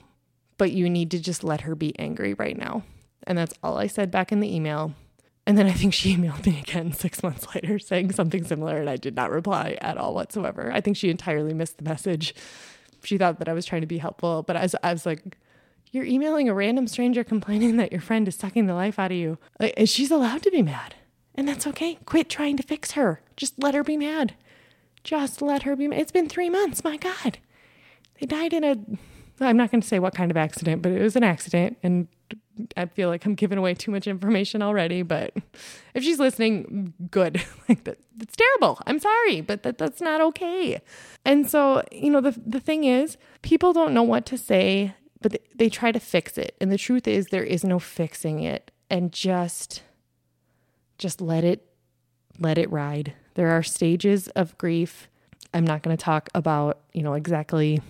but 0.58 0.72
you 0.72 0.88
need 0.88 1.10
to 1.12 1.20
just 1.20 1.44
let 1.44 1.62
her 1.62 1.74
be 1.74 1.98
angry 1.98 2.34
right 2.34 2.56
now. 2.56 2.84
And 3.26 3.38
that's 3.38 3.54
all 3.62 3.78
I 3.78 3.86
said 3.86 4.10
back 4.10 4.32
in 4.32 4.40
the 4.40 4.54
email. 4.54 4.94
And 5.46 5.58
then 5.58 5.66
I 5.66 5.72
think 5.72 5.92
she 5.92 6.16
emailed 6.16 6.46
me 6.46 6.58
again 6.58 6.92
six 6.92 7.22
months 7.22 7.54
later 7.54 7.78
saying 7.78 8.12
something 8.12 8.44
similar, 8.44 8.78
and 8.78 8.88
I 8.88 8.96
did 8.96 9.14
not 9.14 9.31
reply 9.31 9.76
at 9.81 9.98
all 9.98 10.14
whatsoever. 10.14 10.70
I 10.72 10.81
think 10.81 10.96
she 10.96 11.10
entirely 11.10 11.54
missed 11.54 11.78
the 11.78 11.84
message. 11.84 12.34
She 13.04 13.19
thought 13.19 13.38
that 13.40 13.48
I 13.48 13.52
was 13.52 13.66
trying 13.66 13.81
to 13.81 13.86
be 13.86 13.98
helpful, 13.98 14.42
but 14.42 14.56
I 14.56 14.62
was, 14.62 14.76
I 14.82 14.92
was 14.92 15.06
like, 15.06 15.36
you're 15.93 16.06
emailing 16.06 16.49
a 16.49 16.55
random 16.55 16.89
stranger 16.89 17.22
complaining 17.22 17.77
that 17.77 17.93
your 17.93 18.01
friend 18.01 18.27
is 18.27 18.34
sucking 18.34 18.67
the 18.67 18.75
life 18.75 18.99
out 18.99 19.13
of 19.13 19.17
you. 19.17 19.39
And 19.61 19.89
she's 19.89 20.11
allowed 20.11 20.43
to 20.43 20.51
be 20.51 20.63
mad. 20.63 20.94
And 21.34 21.46
that's 21.46 21.67
okay. 21.67 21.99
Quit 22.06 22.31
trying 22.31 22.56
to 22.56 22.63
fix 22.63 22.93
her. 22.93 23.20
Just 23.37 23.63
let 23.63 23.75
her 23.75 23.84
be 23.84 23.99
mad. 23.99 24.34
Just 25.05 25.43
let 25.43 25.65
her 25.65 25.77
be 25.77 25.89
mad. 25.89 26.01
It's 26.01 26.13
been 26.13 26.29
three 26.29 26.49
months. 26.49 26.82
My 26.82 26.96
God. 26.96 27.39
They 28.19 28.27
died 28.27 28.55
in 28.55 28.65
a, 28.65 28.77
I'm 29.41 29.56
not 29.56 29.70
going 29.70 29.82
to 29.82 29.87
say 29.87 29.99
what 29.99 30.15
kind 30.15 30.31
of 30.31 30.37
accident, 30.37 30.81
but 30.81 30.93
it 30.93 31.03
was 31.03 31.15
an 31.15 31.25
accident. 31.25 31.77
And 31.82 32.08
I 32.75 32.87
feel 32.87 33.08
like 33.08 33.27
I'm 33.27 33.34
giving 33.34 33.58
away 33.58 33.75
too 33.75 33.91
much 33.91 34.06
information 34.06 34.63
already. 34.63 35.03
But 35.03 35.34
if 35.94 36.03
she's 36.03 36.19
listening, 36.19 36.94
good. 37.11 37.43
like 37.69 37.84
that, 37.84 37.99
that's 38.17 38.37
terrible. 38.37 38.79
I'm 38.87 38.99
sorry, 38.99 39.43
but 39.43 39.63
that, 39.65 39.77
that's 39.77 40.01
not 40.01 40.22
okay. 40.22 40.81
And 41.27 41.49
so, 41.49 41.82
you 41.93 42.08
know, 42.08 42.22
the, 42.22 42.41
the 42.46 42.61
thing 42.61 42.84
is, 42.84 43.19
people 43.43 43.75
don't 43.75 43.93
know 43.93 44.03
what 44.03 44.25
to 44.27 44.39
say 44.39 44.94
but 45.22 45.41
they 45.55 45.69
try 45.69 45.93
to 45.93 46.00
fix 46.00 46.36
it. 46.36 46.56
And 46.60 46.70
the 46.70 46.79
truth 46.79 47.06
is 47.06 47.26
there 47.26 47.44
is 47.44 47.64
no 47.64 47.79
fixing 47.79 48.43
it 48.43 48.70
and 48.91 49.12
just 49.12 49.82
just 50.98 51.20
let 51.20 51.44
it 51.44 51.67
let 52.38 52.58
it 52.58 52.70
ride. 52.70 53.14
There 53.34 53.50
are 53.50 53.62
stages 53.62 54.29
of 54.29 54.56
grief. 54.58 55.08
I'm 55.55 55.67
not 55.67 55.82
going 55.82 55.96
to 55.96 56.02
talk 56.02 56.29
about, 56.34 56.81
you 56.93 57.02
know, 57.02 57.14
exactly 57.14 57.81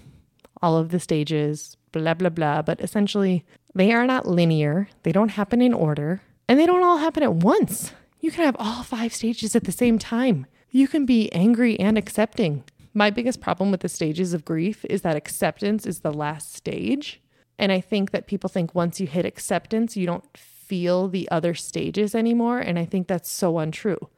all 0.61 0.77
of 0.77 0.91
the 0.91 1.01
stages, 1.01 1.77
blah 1.93 2.15
blah 2.15 2.29
blah, 2.29 2.63
but 2.63 2.81
essentially 2.81 3.45
they 3.75 3.93
are 3.93 4.07
not 4.07 4.27
linear. 4.27 4.89
They 5.03 5.13
don't 5.13 5.31
happen 5.31 5.63
in 5.63 5.73
order, 5.73 6.23
and 6.49 6.59
they 6.59 6.67
don't 6.67 6.85
all 6.85 6.99
happen 6.99 7.23
at 7.23 7.35
once. 7.35 7.93
You 8.21 8.31
can 8.31 8.45
have 8.45 8.57
all 8.59 8.83
five 8.83 9.13
stages 9.13 9.57
at 9.57 9.65
the 9.65 9.73
same 9.73 9.99
time. 9.99 10.47
You 10.71 10.87
can 10.89 11.07
be 11.07 11.33
angry 11.33 11.79
and 11.81 11.99
accepting. 11.99 12.65
My 12.95 13.11
biggest 13.11 13.41
problem 13.41 13.71
with 13.71 13.81
the 13.81 13.89
stages 13.89 14.35
of 14.35 14.45
grief 14.45 14.85
is 14.85 15.01
that 15.03 15.17
acceptance 15.17 15.87
is 15.87 16.01
the 16.01 16.13
last 16.13 16.55
stage. 16.55 17.22
And 17.63 17.71
I 17.71 17.81
think 17.81 18.11
that 18.11 18.27
people 18.27 18.51
think 18.51 18.75
once 18.75 18.99
you 18.99 19.07
hit 19.07 19.25
acceptance, 19.25 19.97
you 19.97 20.05
don't 20.05 20.37
feel 20.37 21.07
the 21.07 21.29
other 21.31 21.55
stages 21.55 22.13
anymore. 22.13 22.59
And 22.59 22.77
I 22.77 22.85
think 22.85 23.07
that's 23.07 23.31
so 23.31 23.61
untrue. 23.61 24.09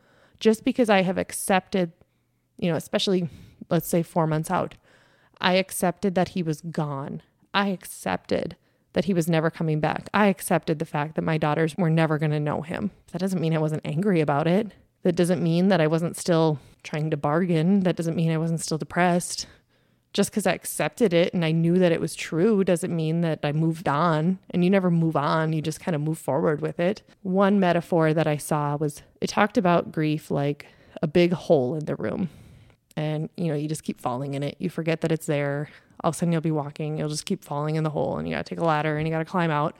Just 0.40 0.64
because 0.64 0.88
I 0.88 1.02
have 1.02 1.18
accepted, 1.18 1.92
you 2.56 2.70
know, 2.70 2.76
especially 2.76 3.28
let's 3.68 3.86
say 3.86 4.02
four 4.02 4.26
months 4.26 4.50
out, 4.50 4.76
I 5.42 5.56
accepted 5.56 6.14
that 6.14 6.30
he 6.30 6.42
was 6.42 6.62
gone. 6.62 7.20
I 7.52 7.68
accepted 7.68 8.56
that 8.94 9.04
he 9.04 9.12
was 9.12 9.28
never 9.28 9.50
coming 9.50 9.78
back. 9.78 10.08
I 10.14 10.28
accepted 10.28 10.78
the 10.78 10.86
fact 10.86 11.14
that 11.16 11.22
my 11.22 11.36
daughters 11.36 11.76
were 11.76 11.90
never 11.90 12.16
going 12.16 12.30
to 12.30 12.40
know 12.40 12.62
him. 12.62 12.92
That 13.12 13.18
doesn't 13.18 13.42
mean 13.42 13.54
I 13.54 13.58
wasn't 13.58 13.84
angry 13.84 14.22
about 14.22 14.46
it. 14.46 14.72
That 15.02 15.16
doesn't 15.16 15.42
mean 15.42 15.68
that 15.68 15.82
I 15.82 15.86
wasn't 15.86 16.16
still 16.16 16.60
trying 16.82 17.10
to 17.10 17.18
bargain. 17.18 17.80
That 17.80 17.96
doesn't 17.96 18.16
mean 18.16 18.30
I 18.30 18.38
wasn't 18.38 18.62
still 18.62 18.78
depressed. 18.78 19.46
Just 20.14 20.30
because 20.30 20.47
I 20.47 20.52
accepted 20.52 21.12
it 21.12 21.35
and 21.35 21.44
I 21.44 21.52
knew 21.52 21.78
that 21.78 21.92
it 21.92 22.00
was 22.00 22.14
true 22.14 22.64
doesn't 22.64 22.94
mean 22.94 23.21
that 23.21 23.40
I 23.42 23.52
moved 23.52 23.88
on. 23.88 24.38
And 24.50 24.64
you 24.64 24.71
never 24.71 24.90
move 24.90 25.16
on, 25.16 25.52
you 25.52 25.61
just 25.61 25.80
kind 25.80 25.94
of 25.94 26.00
move 26.00 26.18
forward 26.18 26.62
with 26.62 26.80
it. 26.80 27.02
One 27.23 27.61
metaphor 27.61 28.14
that 28.14 28.26
I 28.26 28.38
saw 28.38 28.76
was 28.76 29.02
it 29.21 29.26
talked 29.26 29.59
about 29.59 29.92
grief 29.92 30.30
like 30.30 30.66
a 31.02 31.06
big 31.06 31.33
hole 31.33 31.75
in 31.75 31.85
the 31.85 31.97
room. 31.97 32.30
And, 32.97 33.28
you 33.37 33.49
know, 33.49 33.54
you 33.54 33.68
just 33.68 33.83
keep 33.83 34.00
falling 34.00 34.35
in 34.35 34.42
it. 34.42 34.56
You 34.61 34.71
forget 34.71 35.02
that 35.02 35.12
it's 35.12 35.26
there 35.26 35.68
all 36.04 36.11
of 36.11 36.14
a 36.14 36.18
sudden 36.18 36.33
you'll 36.33 36.42
be 36.42 36.50
walking, 36.50 36.99
you'll 36.99 37.09
just 37.09 37.25
keep 37.25 37.42
falling 37.42 37.76
in 37.76 37.83
the 37.83 37.90
hole 37.90 38.18
and 38.18 38.28
you 38.28 38.35
got 38.35 38.44
to 38.44 38.54
take 38.54 38.61
a 38.61 38.64
ladder 38.64 38.99
and 38.99 39.09
you 39.09 39.12
got 39.12 39.21
to 39.21 39.25
climb 39.25 39.50
out. 39.50 39.75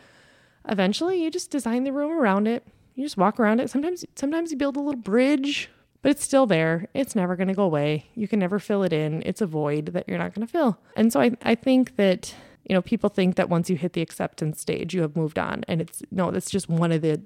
Eventually, 0.67 1.23
you 1.23 1.31
just 1.31 1.51
design 1.51 1.85
the 1.85 1.93
room 1.93 2.11
around 2.11 2.49
it. 2.49 2.67
You 2.95 3.05
just 3.05 3.19
walk 3.19 3.39
around 3.39 3.61
it. 3.61 3.69
Sometimes 3.69 4.05
sometimes 4.17 4.51
you 4.51 4.57
build 4.57 4.77
a 4.77 4.81
little 4.81 5.01
bridge, 5.01 5.69
but 6.05 6.11
it's 6.11 6.23
still 6.23 6.45
there. 6.45 6.87
It's 6.93 7.17
never 7.17 7.35
going 7.35 7.49
to 7.49 7.55
go 7.55 7.63
away. 7.65 8.11
You 8.15 8.29
can 8.29 8.39
never 8.39 8.59
fill 8.59 8.83
it 8.83 8.93
in. 8.93 9.23
It's 9.25 9.41
a 9.41 9.47
void 9.47 9.87
that 9.87 10.07
you're 10.07 10.19
not 10.19 10.35
going 10.35 10.47
to 10.47 10.53
fill. 10.53 10.79
And 10.95 11.11
so 11.11 11.19
I 11.19 11.33
I 11.43 11.55
think 11.55 11.97
that 11.97 12.35
you 12.69 12.75
know, 12.75 12.83
people 12.83 13.11
think 13.11 13.37
that 13.37 13.49
once 13.49 13.69
you 13.69 13.77
hit 13.77 13.93
the 13.93 14.01
acceptance 14.01 14.61
stage, 14.61 14.95
you 14.95 15.03
have 15.03 15.17
moved 15.17 15.39
on. 15.39 15.65
And 15.69 15.81
it's 15.81 16.03
no, 16.11 16.31
that's 16.31 16.51
just 16.51 16.69
one 16.69 16.93
of 16.93 17.03
the, 17.03 17.21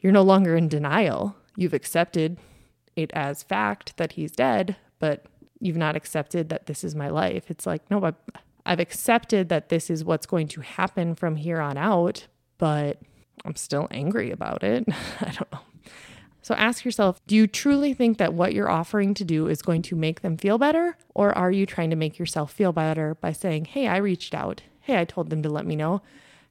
you're 0.00 0.12
no 0.12 0.22
longer 0.22 0.56
in 0.56 0.68
denial. 0.68 1.36
You've 1.56 1.74
accepted 1.74 2.38
it 2.96 3.10
as 3.14 3.42
fact 3.42 3.96
that 3.96 4.12
he's 4.12 4.32
dead, 4.32 4.76
but 4.98 5.24
you've 5.58 5.76
not 5.76 5.96
accepted 5.96 6.50
that 6.50 6.66
this 6.66 6.84
is 6.84 6.94
my 6.94 7.08
life. 7.08 7.50
It's 7.50 7.66
like, 7.66 7.90
no, 7.90 8.04
I've, 8.04 8.14
I've 8.66 8.80
accepted 8.80 9.48
that 9.48 9.70
this 9.70 9.88
is 9.88 10.04
what's 10.04 10.26
going 10.26 10.48
to 10.48 10.60
happen 10.60 11.14
from 11.14 11.36
here 11.36 11.60
on 11.60 11.78
out, 11.78 12.26
but 12.58 13.00
I'm 13.44 13.56
still 13.56 13.88
angry 13.90 14.30
about 14.30 14.62
it. 14.62 14.84
I 15.20 15.32
don't 15.32 15.52
know. 15.52 15.60
So 16.46 16.54
ask 16.54 16.84
yourself 16.84 17.20
do 17.26 17.34
you 17.34 17.48
truly 17.48 17.92
think 17.92 18.18
that 18.18 18.32
what 18.32 18.54
you're 18.54 18.70
offering 18.70 19.14
to 19.14 19.24
do 19.24 19.48
is 19.48 19.62
going 19.62 19.82
to 19.82 19.96
make 19.96 20.20
them 20.20 20.36
feel 20.36 20.58
better? 20.58 20.96
Or 21.12 21.36
are 21.36 21.50
you 21.50 21.66
trying 21.66 21.90
to 21.90 21.96
make 21.96 22.20
yourself 22.20 22.52
feel 22.52 22.72
better 22.72 23.16
by 23.16 23.32
saying, 23.32 23.64
hey, 23.64 23.88
I 23.88 23.96
reached 23.96 24.32
out. 24.32 24.62
Hey, 24.80 25.00
I 25.00 25.04
told 25.04 25.28
them 25.28 25.42
to 25.42 25.48
let 25.48 25.66
me 25.66 25.74
know. 25.74 26.02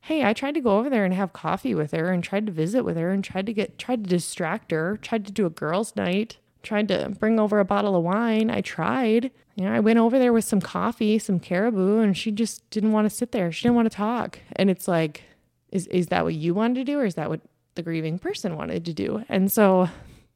Hey, 0.02 0.26
I 0.26 0.34
tried 0.34 0.56
to 0.56 0.60
go 0.60 0.80
over 0.80 0.90
there 0.90 1.06
and 1.06 1.14
have 1.14 1.32
coffee 1.32 1.74
with 1.74 1.94
her 1.94 2.12
and 2.12 2.22
tried 2.22 2.46
to 2.48 2.52
visit 2.52 2.84
with 2.84 2.98
her 2.98 3.10
and 3.12 3.24
tried 3.24 3.46
to 3.46 3.54
get, 3.54 3.80
tried 3.80 4.04
to 4.04 4.10
distract 4.10 4.72
her, 4.72 4.98
tried 4.98 5.26
to 5.28 5.32
do 5.32 5.46
a 5.46 5.50
girls' 5.50 5.96
night 5.96 6.40
tried 6.62 6.88
to 6.88 7.16
bring 7.20 7.40
over 7.40 7.60
a 7.60 7.66
bottle 7.66 7.96
of 7.96 8.04
wine. 8.04 8.50
I 8.50 8.60
tried. 8.60 9.30
You 9.56 9.66
know, 9.66 9.72
I 9.72 9.80
went 9.80 10.00
over 10.00 10.18
there 10.18 10.34
with 10.34 10.44
some 10.44 10.60
coffee, 10.60 11.20
some 11.20 11.40
caribou, 11.40 12.00
and 12.00 12.18
she 12.18 12.32
just 12.32 12.68
didn't 12.72 12.92
want 12.92 13.08
to 13.08 13.16
sit 13.16 13.32
there. 13.32 13.52
She 13.52 13.62
didn't 13.62 13.76
want 13.76 13.90
to 13.92 13.96
talk. 13.96 14.40
And 14.56 14.72
it's 14.72 14.88
like, 14.88 15.24
is 15.72 15.86
is 15.88 16.08
that 16.08 16.24
what 16.24 16.34
you 16.34 16.56
wanted 16.56 16.76
to 16.76 16.84
do, 16.84 17.00
or 17.00 17.06
is 17.06 17.14
that 17.16 17.30
what 17.30 17.42
the 17.76 17.84
grieving 17.84 18.20
person 18.20 18.56
wanted 18.56 18.86
to 18.86 18.94
do? 18.94 19.24
And 19.30 19.52
so, 19.52 19.90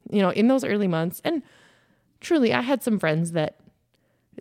you 0.10 0.22
know, 0.22 0.30
in 0.30 0.48
those 0.48 0.64
early 0.64 0.88
months, 0.88 1.22
and 1.24 1.42
truly, 2.20 2.54
I 2.54 2.62
had 2.62 2.84
some 2.84 3.00
friends 3.00 3.32
that 3.32 3.60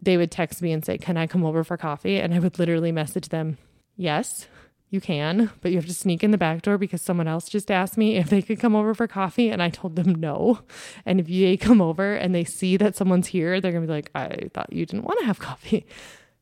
they 0.01 0.17
would 0.17 0.31
text 0.31 0.63
me 0.63 0.73
and 0.73 0.85
say, 0.85 0.99
Can 0.99 1.17
I 1.17 1.27
come 1.27 1.45
over 1.45 1.65
for 1.65 1.77
coffee? 1.77 2.21
And 2.21 2.35
I 2.35 2.39
would 2.39 2.59
literally 2.59 2.93
message 2.93 3.29
them, 3.31 3.59
Yes 3.97 4.47
you 4.91 5.01
can, 5.01 5.51
but 5.61 5.71
you 5.71 5.77
have 5.77 5.87
to 5.87 5.95
sneak 5.95 6.25
in 6.25 6.31
the 6.31 6.39
back 6.39 6.63
door 6.63 6.79
because 6.79 7.03
someone 7.03 7.29
else 7.29 7.49
just 7.49 7.71
asked 7.71 7.99
me 7.99 8.17
if 8.17 8.31
they 8.31 8.41
could 8.41 8.59
come 8.59 8.75
over 8.75 8.95
for 8.95 9.07
coffee 9.07 9.51
and 9.51 9.63
I 9.63 9.69
told 9.69 9.97
them 9.97 10.15
no. 10.15 10.61
And 11.05 11.21
if 11.21 11.27
they 11.27 11.57
come 11.57 11.83
over 11.83 12.15
and 12.15 12.35
they 12.35 12.45
see 12.45 12.77
that 12.79 12.97
someone's 12.97 13.27
here, 13.29 13.61
they're 13.61 13.73
going 13.73 13.83
to 13.83 13.89
be 13.89 13.93
like, 13.93 14.11
I 14.15 14.49
thought 14.55 14.73
you 14.73 14.87
didn't 14.87 15.05
want 15.05 15.21
to 15.21 15.27
have 15.27 15.39
coffee. 15.39 15.87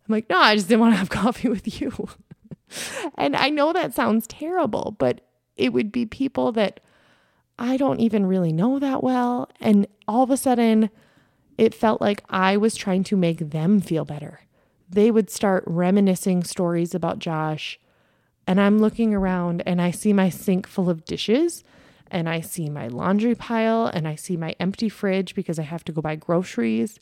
I'm 0.09 0.13
like, 0.13 0.31
no, 0.31 0.39
I 0.39 0.55
just 0.55 0.69
didn't 0.69 0.81
want 0.81 0.93
to 0.93 0.99
have 0.99 1.11
coffee 1.11 1.49
with 1.49 1.81
you. 1.81 2.09
and 3.19 3.35
I 3.35 3.51
know 3.51 3.73
that 3.73 3.95
sounds 3.95 4.29
terrible, 4.29 4.95
but 4.97 5.23
it 5.57 5.73
would 5.73 5.93
be 5.93 6.07
people 6.07 6.53
that 6.53 6.81
I 7.59 7.77
don't 7.77 8.01
even 8.01 8.27
really 8.27 8.53
know 8.53 8.79
that 8.79 9.03
well. 9.03 9.51
And 9.61 9.87
all 10.07 10.23
of 10.23 10.31
a 10.31 10.37
sudden, 10.37 10.91
it 11.57 11.75
felt 11.75 12.01
like 12.01 12.23
I 12.29 12.57
was 12.57 12.75
trying 12.75 13.05
to 13.05 13.17
make 13.17 13.51
them 13.51 13.81
feel 13.81 14.05
better. 14.05 14.41
They 14.89 15.11
would 15.11 15.31
start 15.31 15.65
reminiscing 15.67 16.45
stories 16.45 16.95
about 16.95 17.19
Josh 17.19 17.79
and 18.47 18.61
I'm 18.61 18.79
looking 18.79 19.15
around 19.15 19.63
and 19.67 19.83
I 19.83 19.91
see 19.91 20.13
my 20.13 20.29
sink 20.29 20.67
full 20.67 20.89
of 20.89 21.05
dishes 21.05 21.65
and 22.11 22.29
I 22.29 22.41
see 22.41 22.71
my 22.71 22.87
laundry 22.87 23.35
pile 23.35 23.87
and 23.87 24.07
I 24.07 24.15
see 24.15 24.37
my 24.37 24.55
empty 24.61 24.89
fridge 24.89 25.35
because 25.35 25.59
I 25.59 25.63
have 25.63 25.85
to 25.85 25.93
go 25.93 26.01
buy 26.01 26.15
groceries 26.15 27.01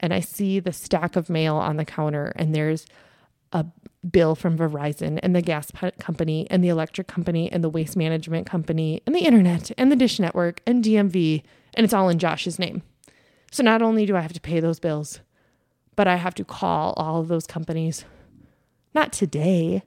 and 0.00 0.14
I 0.14 0.20
see 0.20 0.60
the 0.60 0.72
stack 0.72 1.16
of 1.16 1.28
mail 1.28 1.56
on 1.56 1.76
the 1.76 1.84
counter 1.84 2.32
and 2.36 2.54
there's 2.54 2.86
a 3.52 3.66
bill 4.08 4.34
from 4.34 4.56
Verizon 4.56 5.18
and 5.22 5.34
the 5.34 5.42
gas 5.42 5.70
company 5.98 6.46
and 6.50 6.62
the 6.62 6.68
electric 6.68 7.06
company 7.06 7.50
and 7.50 7.62
the 7.64 7.68
waste 7.68 7.96
management 7.96 8.46
company 8.46 9.02
and 9.06 9.14
the 9.14 9.20
internet 9.20 9.70
and 9.76 9.90
the 9.90 9.96
dish 9.96 10.18
network 10.18 10.60
and 10.66 10.84
DMV 10.84 11.42
and 11.74 11.84
it's 11.84 11.94
all 11.94 12.08
in 12.08 12.18
Josh's 12.18 12.58
name. 12.58 12.82
So 13.50 13.62
not 13.62 13.82
only 13.82 14.06
do 14.06 14.16
I 14.16 14.20
have 14.20 14.32
to 14.32 14.40
pay 14.40 14.60
those 14.60 14.80
bills, 14.80 15.20
but 15.96 16.06
I 16.06 16.16
have 16.16 16.34
to 16.36 16.44
call 16.44 16.92
all 16.96 17.20
of 17.20 17.28
those 17.28 17.46
companies. 17.46 18.04
Not 18.94 19.12
today, 19.12 19.82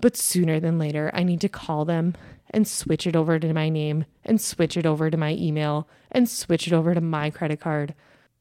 but 0.00 0.16
sooner 0.16 0.60
than 0.60 0.78
later, 0.78 1.10
I 1.14 1.22
need 1.22 1.40
to 1.42 1.48
call 1.48 1.84
them 1.84 2.14
and 2.50 2.66
switch 2.66 3.06
it 3.06 3.16
over 3.16 3.38
to 3.38 3.52
my 3.52 3.68
name 3.68 4.04
and 4.24 4.40
switch 4.40 4.76
it 4.76 4.86
over 4.86 5.10
to 5.10 5.16
my 5.16 5.32
email 5.34 5.88
and 6.10 6.28
switch 6.28 6.66
it 6.66 6.72
over 6.72 6.94
to 6.94 7.00
my 7.00 7.30
credit 7.30 7.60
card. 7.60 7.94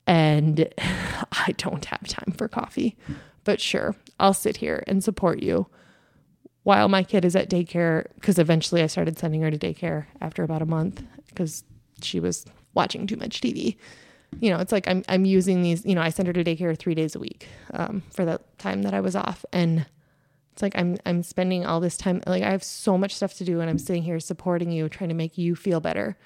And 0.05 0.67
I 0.77 1.53
don't 1.57 1.85
have 1.85 2.07
time 2.07 2.33
for 2.37 2.47
coffee. 2.47 2.97
But 3.43 3.59
sure, 3.59 3.95
I'll 4.19 4.33
sit 4.33 4.57
here 4.57 4.83
and 4.87 5.03
support 5.03 5.41
you 5.41 5.67
while 6.63 6.87
my 6.87 7.03
kid 7.03 7.25
is 7.25 7.35
at 7.35 7.49
daycare. 7.49 8.05
Because 8.15 8.39
eventually 8.39 8.81
I 8.81 8.87
started 8.87 9.17
sending 9.17 9.41
her 9.41 9.51
to 9.51 9.57
daycare 9.57 10.05
after 10.19 10.43
about 10.43 10.61
a 10.61 10.67
month 10.67 11.03
because 11.27 11.63
she 12.01 12.19
was 12.19 12.45
watching 12.73 13.07
too 13.07 13.17
much 13.17 13.41
TV. 13.41 13.77
You 14.39 14.51
know, 14.51 14.59
it's 14.59 14.71
like 14.71 14.87
I'm 14.87 15.03
I'm 15.09 15.25
using 15.25 15.61
these. 15.61 15.85
You 15.85 15.95
know, 15.95 16.01
I 16.01 16.09
sent 16.09 16.27
her 16.27 16.33
to 16.33 16.43
daycare 16.43 16.77
three 16.77 16.95
days 16.95 17.15
a 17.15 17.19
week 17.19 17.47
um, 17.73 18.03
for 18.13 18.25
the 18.25 18.39
time 18.57 18.83
that 18.83 18.93
I 18.93 19.01
was 19.01 19.15
off, 19.15 19.43
and 19.51 19.85
it's 20.53 20.61
like 20.61 20.77
I'm 20.77 20.97
I'm 21.05 21.23
spending 21.23 21.65
all 21.65 21.79
this 21.79 21.97
time 21.97 22.21
like 22.27 22.43
I 22.43 22.51
have 22.51 22.63
so 22.63 22.97
much 22.97 23.15
stuff 23.15 23.33
to 23.35 23.45
do 23.45 23.61
and 23.61 23.69
I'm 23.69 23.77
sitting 23.77 24.03
here 24.03 24.19
supporting 24.19 24.71
you, 24.71 24.89
trying 24.89 25.09
to 25.09 25.15
make 25.15 25.37
you 25.37 25.55
feel 25.55 25.79
better. 25.79 26.17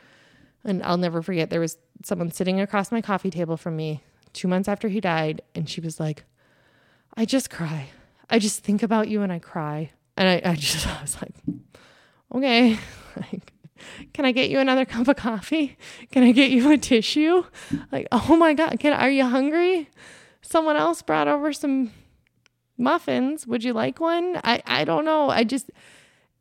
And 0.64 0.82
I'll 0.84 0.98
never 0.98 1.22
forget 1.22 1.50
there 1.50 1.60
was 1.60 1.78
someone 2.04 2.32
sitting 2.32 2.60
across 2.60 2.92
my 2.92 3.02
coffee 3.02 3.30
table 3.30 3.56
from 3.56 3.76
me 3.76 4.04
2 4.34 4.48
months 4.48 4.68
after 4.68 4.90
he 4.90 5.00
died 5.00 5.42
and 5.54 5.70
she 5.70 5.80
was 5.80 6.00
like 6.00 6.24
I 7.18 7.26
just 7.26 7.50
cry. 7.50 7.90
I 8.30 8.40
just 8.40 8.64
think 8.64 8.84
about 8.84 9.08
you 9.08 9.22
and 9.22 9.32
I 9.32 9.40
cry. 9.40 9.92
And 10.18 10.28
I, 10.28 10.52
I 10.52 10.56
just 10.56 10.88
I 11.00 11.02
was 11.02 11.18
like 11.22 11.36
okay. 12.34 12.80
like 13.16 13.54
can 14.14 14.26
I 14.26 14.32
get 14.32 14.50
you 14.50 14.60
another 14.60 14.86
cup 14.86 15.08
of 15.08 15.16
coffee? 15.16 15.78
Can 16.12 16.24
I 16.24 16.32
get 16.32 16.52
you 16.52 16.72
a 16.72 16.78
tissue? 16.78 17.44
Like, 17.92 18.08
oh 18.12 18.36
my 18.36 18.54
God, 18.54 18.80
can 18.80 18.94
are 18.94 19.10
you 19.10 19.26
hungry? 19.26 19.90
Someone 20.42 20.76
else 20.76 21.02
brought 21.02 21.28
over 21.28 21.54
some 21.54 21.92
muffins. 22.78 23.48
Would 23.48 23.64
you 23.64 23.74
like 23.74 24.00
one? 24.00 24.40
I, 24.44 24.62
I 24.66 24.84
don't 24.86 25.06
know. 25.06 25.30
I 25.30 25.44
just, 25.44 25.72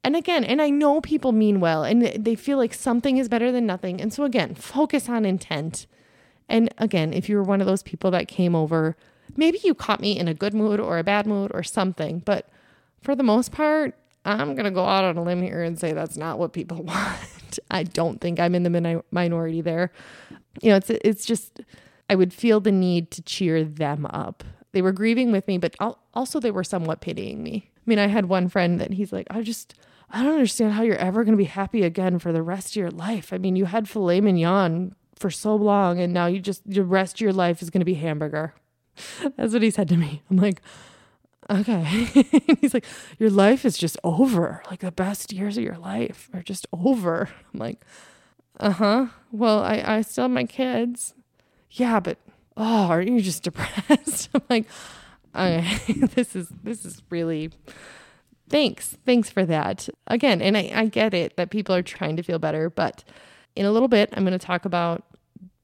and 0.02 0.16
again, 0.16 0.44
and 0.44 0.60
I 0.60 0.70
know 0.70 1.00
people 1.00 1.32
mean 1.32 1.60
well 1.60 1.84
and 1.84 2.02
they 2.02 2.34
feel 2.34 2.58
like 2.58 2.74
something 2.74 3.16
is 3.16 3.28
better 3.28 3.50
than 3.50 3.66
nothing. 3.66 4.00
And 4.00 4.12
so, 4.12 4.24
again, 4.24 4.54
focus 4.54 5.08
on 5.08 5.24
intent. 5.24 5.86
And 6.48 6.72
again, 6.78 7.12
if 7.12 7.28
you 7.28 7.36
were 7.36 7.42
one 7.42 7.60
of 7.60 7.66
those 7.66 7.82
people 7.82 8.10
that 8.10 8.28
came 8.28 8.54
over, 8.54 8.96
maybe 9.36 9.58
you 9.64 9.74
caught 9.74 10.00
me 10.00 10.18
in 10.18 10.28
a 10.28 10.34
good 10.34 10.54
mood 10.54 10.80
or 10.80 10.98
a 10.98 11.04
bad 11.04 11.26
mood 11.26 11.50
or 11.54 11.62
something. 11.62 12.20
But 12.20 12.48
for 13.00 13.14
the 13.14 13.22
most 13.22 13.52
part, 13.52 13.94
I'm 14.24 14.54
going 14.54 14.64
to 14.64 14.70
go 14.70 14.84
out 14.84 15.04
on 15.04 15.16
a 15.16 15.22
limb 15.22 15.42
here 15.42 15.62
and 15.62 15.78
say 15.78 15.92
that's 15.92 16.16
not 16.16 16.38
what 16.38 16.52
people 16.52 16.82
want. 16.82 17.58
I 17.70 17.82
don't 17.82 18.20
think 18.20 18.40
I'm 18.40 18.54
in 18.54 18.62
the 18.62 19.02
minority 19.10 19.60
there. 19.60 19.92
You 20.62 20.70
know, 20.70 20.76
it's 20.76 20.90
it's 20.90 21.24
just 21.24 21.60
I 22.08 22.14
would 22.14 22.32
feel 22.32 22.60
the 22.60 22.72
need 22.72 23.10
to 23.12 23.22
cheer 23.22 23.64
them 23.64 24.06
up 24.06 24.44
they 24.74 24.82
were 24.82 24.92
grieving 24.92 25.32
with 25.32 25.46
me, 25.46 25.56
but 25.56 25.74
also 26.12 26.40
they 26.40 26.50
were 26.50 26.64
somewhat 26.64 27.00
pitying 27.00 27.42
me. 27.42 27.70
I 27.76 27.80
mean, 27.86 28.00
I 28.00 28.08
had 28.08 28.26
one 28.26 28.48
friend 28.48 28.80
that 28.80 28.92
he's 28.92 29.12
like, 29.12 29.28
I 29.30 29.40
just, 29.40 29.74
I 30.10 30.22
don't 30.22 30.34
understand 30.34 30.72
how 30.72 30.82
you're 30.82 30.96
ever 30.96 31.22
going 31.22 31.32
to 31.32 31.38
be 31.38 31.44
happy 31.44 31.84
again 31.84 32.18
for 32.18 32.32
the 32.32 32.42
rest 32.42 32.72
of 32.72 32.76
your 32.76 32.90
life. 32.90 33.32
I 33.32 33.38
mean, 33.38 33.54
you 33.54 33.66
had 33.66 33.88
filet 33.88 34.20
mignon 34.20 34.94
for 35.14 35.30
so 35.30 35.54
long, 35.54 36.00
and 36.00 36.12
now 36.12 36.26
you 36.26 36.40
just, 36.40 36.68
the 36.68 36.82
rest 36.82 37.16
of 37.16 37.20
your 37.20 37.32
life 37.32 37.62
is 37.62 37.70
going 37.70 37.82
to 37.82 37.86
be 37.86 37.94
hamburger. 37.94 38.52
That's 39.36 39.52
what 39.52 39.62
he 39.62 39.70
said 39.70 39.88
to 39.88 39.96
me. 39.96 40.22
I'm 40.30 40.36
like, 40.36 40.60
okay. 41.50 41.82
he's 42.60 42.74
like, 42.74 42.86
your 43.18 43.30
life 43.30 43.64
is 43.64 43.78
just 43.78 43.98
over. 44.04 44.62
Like 44.70 44.80
the 44.80 44.92
best 44.92 45.32
years 45.32 45.56
of 45.56 45.64
your 45.64 45.78
life 45.78 46.30
are 46.32 46.42
just 46.42 46.66
over. 46.72 47.28
I'm 47.52 47.60
like, 47.60 47.84
uh 48.60 48.70
huh. 48.70 49.06
Well, 49.32 49.60
I, 49.60 49.82
I 49.84 50.00
still 50.02 50.24
have 50.24 50.30
my 50.30 50.44
kids. 50.44 51.14
Yeah, 51.70 52.00
but 52.00 52.18
oh, 52.56 52.86
are 52.86 53.02
you 53.02 53.20
just 53.20 53.42
depressed? 53.44 54.30
I'm 54.34 54.42
like, 54.48 54.66
okay, 55.34 55.92
this 56.14 56.36
is 56.36 56.48
this 56.62 56.84
is 56.84 57.02
really 57.10 57.50
thanks. 58.48 58.96
Thanks 59.04 59.30
for 59.30 59.44
that. 59.44 59.88
Again, 60.06 60.40
and 60.40 60.56
I, 60.56 60.70
I 60.74 60.86
get 60.86 61.14
it 61.14 61.36
that 61.36 61.50
people 61.50 61.74
are 61.74 61.82
trying 61.82 62.16
to 62.16 62.22
feel 62.22 62.38
better, 62.38 62.70
but 62.70 63.04
in 63.56 63.66
a 63.66 63.72
little 63.72 63.88
bit, 63.88 64.10
I'm 64.12 64.24
going 64.24 64.38
to 64.38 64.44
talk 64.44 64.64
about 64.64 65.04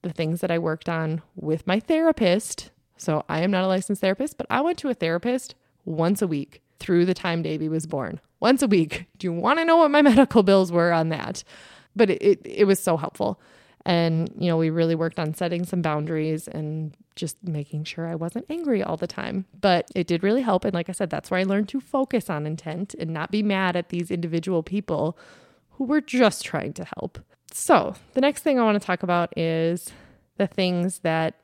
the 0.03 0.13
things 0.13 0.41
that 0.41 0.51
I 0.51 0.59
worked 0.59 0.89
on 0.89 1.23
with 1.37 1.67
my 1.67 1.81
therapist. 1.81 2.71
So 3.01 3.25
I 3.29 3.41
am 3.41 3.51
not 3.51 3.65
a 3.65 3.67
licensed 3.67 4.03
therapist, 4.03 4.37
but 4.37 4.47
I 4.51 4.61
went 4.61 4.79
to 4.79 4.91
a 4.91 4.95
therapist 4.95 5.55
once 5.87 6.21
a 6.21 6.27
week 6.27 6.61
through 6.79 7.07
the 7.07 7.15
time 7.15 7.43
Davy 7.43 7.69
was 7.69 7.87
born. 7.87 8.21
once 8.41 8.63
a 8.63 8.67
week. 8.67 9.07
Do 9.19 9.27
you 9.27 9.33
want 9.33 9.59
to 9.59 9.65
know 9.65 9.79
what 9.79 9.91
my 9.91 10.03
medical 10.13 10.43
bills 10.43 10.71
were 10.71 10.93
on 10.93 11.09
that? 11.09 11.43
But 11.97 12.11
it, 12.11 12.23
it, 12.23 12.41
it 12.45 12.65
was 12.65 12.79
so 12.79 12.97
helpful. 12.97 13.41
And, 13.87 14.31
you 14.39 14.49
know, 14.49 14.59
we 14.59 14.69
really 14.69 14.95
worked 14.95 15.19
on 15.19 15.33
setting 15.33 15.65
some 15.65 15.81
boundaries 15.81 16.47
and 16.47 16.95
just 17.17 17.43
making 17.43 17.85
sure 17.85 18.07
I 18.07 18.15
wasn't 18.15 18.45
angry 18.51 18.83
all 18.83 18.99
the 18.99 19.07
time. 19.07 19.47
But 19.59 19.91
it 19.95 20.07
did 20.07 20.23
really 20.23 20.43
help. 20.43 20.67
And 20.67 20.75
like 20.75 20.91
I 20.91 20.93
said, 20.93 21.09
that's 21.09 21.31
where 21.31 21.41
I 21.41 21.45
learned 21.45 21.69
to 21.71 21.81
focus 21.81 22.29
on 22.29 22.47
intent 22.47 22.95
and 22.99 23.11
not 23.11 23.31
be 23.31 23.43
mad 23.43 23.77
at 23.77 23.89
these 23.89 24.11
individual 24.11 24.63
people 24.63 25.17
who 25.73 25.85
were 25.85 26.03
just 26.03 26.45
trying 26.45 26.75
to 26.75 26.87
help. 26.97 27.19
So, 27.53 27.95
the 28.13 28.21
next 28.21 28.43
thing 28.43 28.61
I 28.61 28.65
want 28.65 28.81
to 28.81 28.87
talk 28.87 29.03
about 29.03 29.37
is 29.37 29.91
the 30.37 30.47
things 30.47 31.01
that 31.01 31.40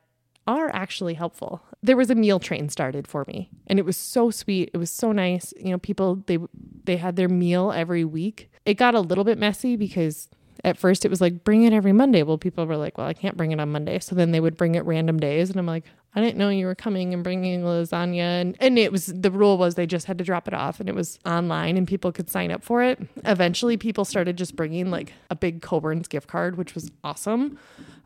are 0.46 0.70
actually 0.74 1.14
helpful. 1.14 1.62
There 1.82 1.96
was 1.96 2.10
a 2.10 2.14
meal 2.14 2.38
train 2.38 2.68
started 2.68 3.06
for 3.06 3.24
me 3.26 3.50
and 3.66 3.78
it 3.78 3.84
was 3.84 3.96
so 3.96 4.30
sweet. 4.30 4.70
It 4.72 4.78
was 4.78 4.90
so 4.90 5.12
nice. 5.12 5.52
You 5.58 5.70
know, 5.70 5.78
people 5.78 6.22
they 6.26 6.38
they 6.84 6.96
had 6.96 7.16
their 7.16 7.28
meal 7.28 7.72
every 7.72 8.04
week. 8.04 8.50
It 8.64 8.74
got 8.74 8.94
a 8.94 9.00
little 9.00 9.24
bit 9.24 9.38
messy 9.38 9.76
because 9.76 10.28
at 10.64 10.78
first 10.78 11.04
it 11.04 11.10
was 11.10 11.20
like 11.20 11.44
bring 11.44 11.64
it 11.64 11.72
every 11.72 11.92
Monday. 11.92 12.22
Well, 12.22 12.38
people 12.38 12.66
were 12.66 12.76
like, 12.76 12.98
well, 12.98 13.06
I 13.06 13.14
can't 13.14 13.36
bring 13.36 13.52
it 13.52 13.60
on 13.60 13.70
Monday. 13.70 13.98
So 13.98 14.14
then 14.14 14.32
they 14.32 14.40
would 14.40 14.56
bring 14.56 14.74
it 14.74 14.84
random 14.84 15.18
days 15.18 15.50
and 15.50 15.58
I'm 15.58 15.66
like, 15.66 15.84
I 16.14 16.20
didn't 16.20 16.38
know 16.38 16.48
you 16.48 16.64
were 16.64 16.74
coming 16.74 17.12
and 17.12 17.22
bringing 17.22 17.62
lasagna 17.62 18.40
and 18.40 18.56
and 18.58 18.78
it 18.78 18.90
was 18.90 19.06
the 19.06 19.30
rule 19.30 19.58
was 19.58 19.74
they 19.74 19.86
just 19.86 20.06
had 20.06 20.16
to 20.18 20.24
drop 20.24 20.48
it 20.48 20.54
off 20.54 20.80
and 20.80 20.88
it 20.88 20.94
was 20.94 21.18
online 21.26 21.76
and 21.76 21.86
people 21.86 22.10
could 22.10 22.30
sign 22.30 22.50
up 22.50 22.64
for 22.64 22.82
it. 22.82 23.00
Eventually 23.24 23.76
people 23.76 24.04
started 24.04 24.36
just 24.36 24.56
bringing 24.56 24.90
like 24.90 25.12
a 25.30 25.36
big 25.36 25.60
Coborn's 25.60 26.08
gift 26.08 26.26
card, 26.28 26.56
which 26.56 26.74
was 26.74 26.90
awesome. 27.04 27.58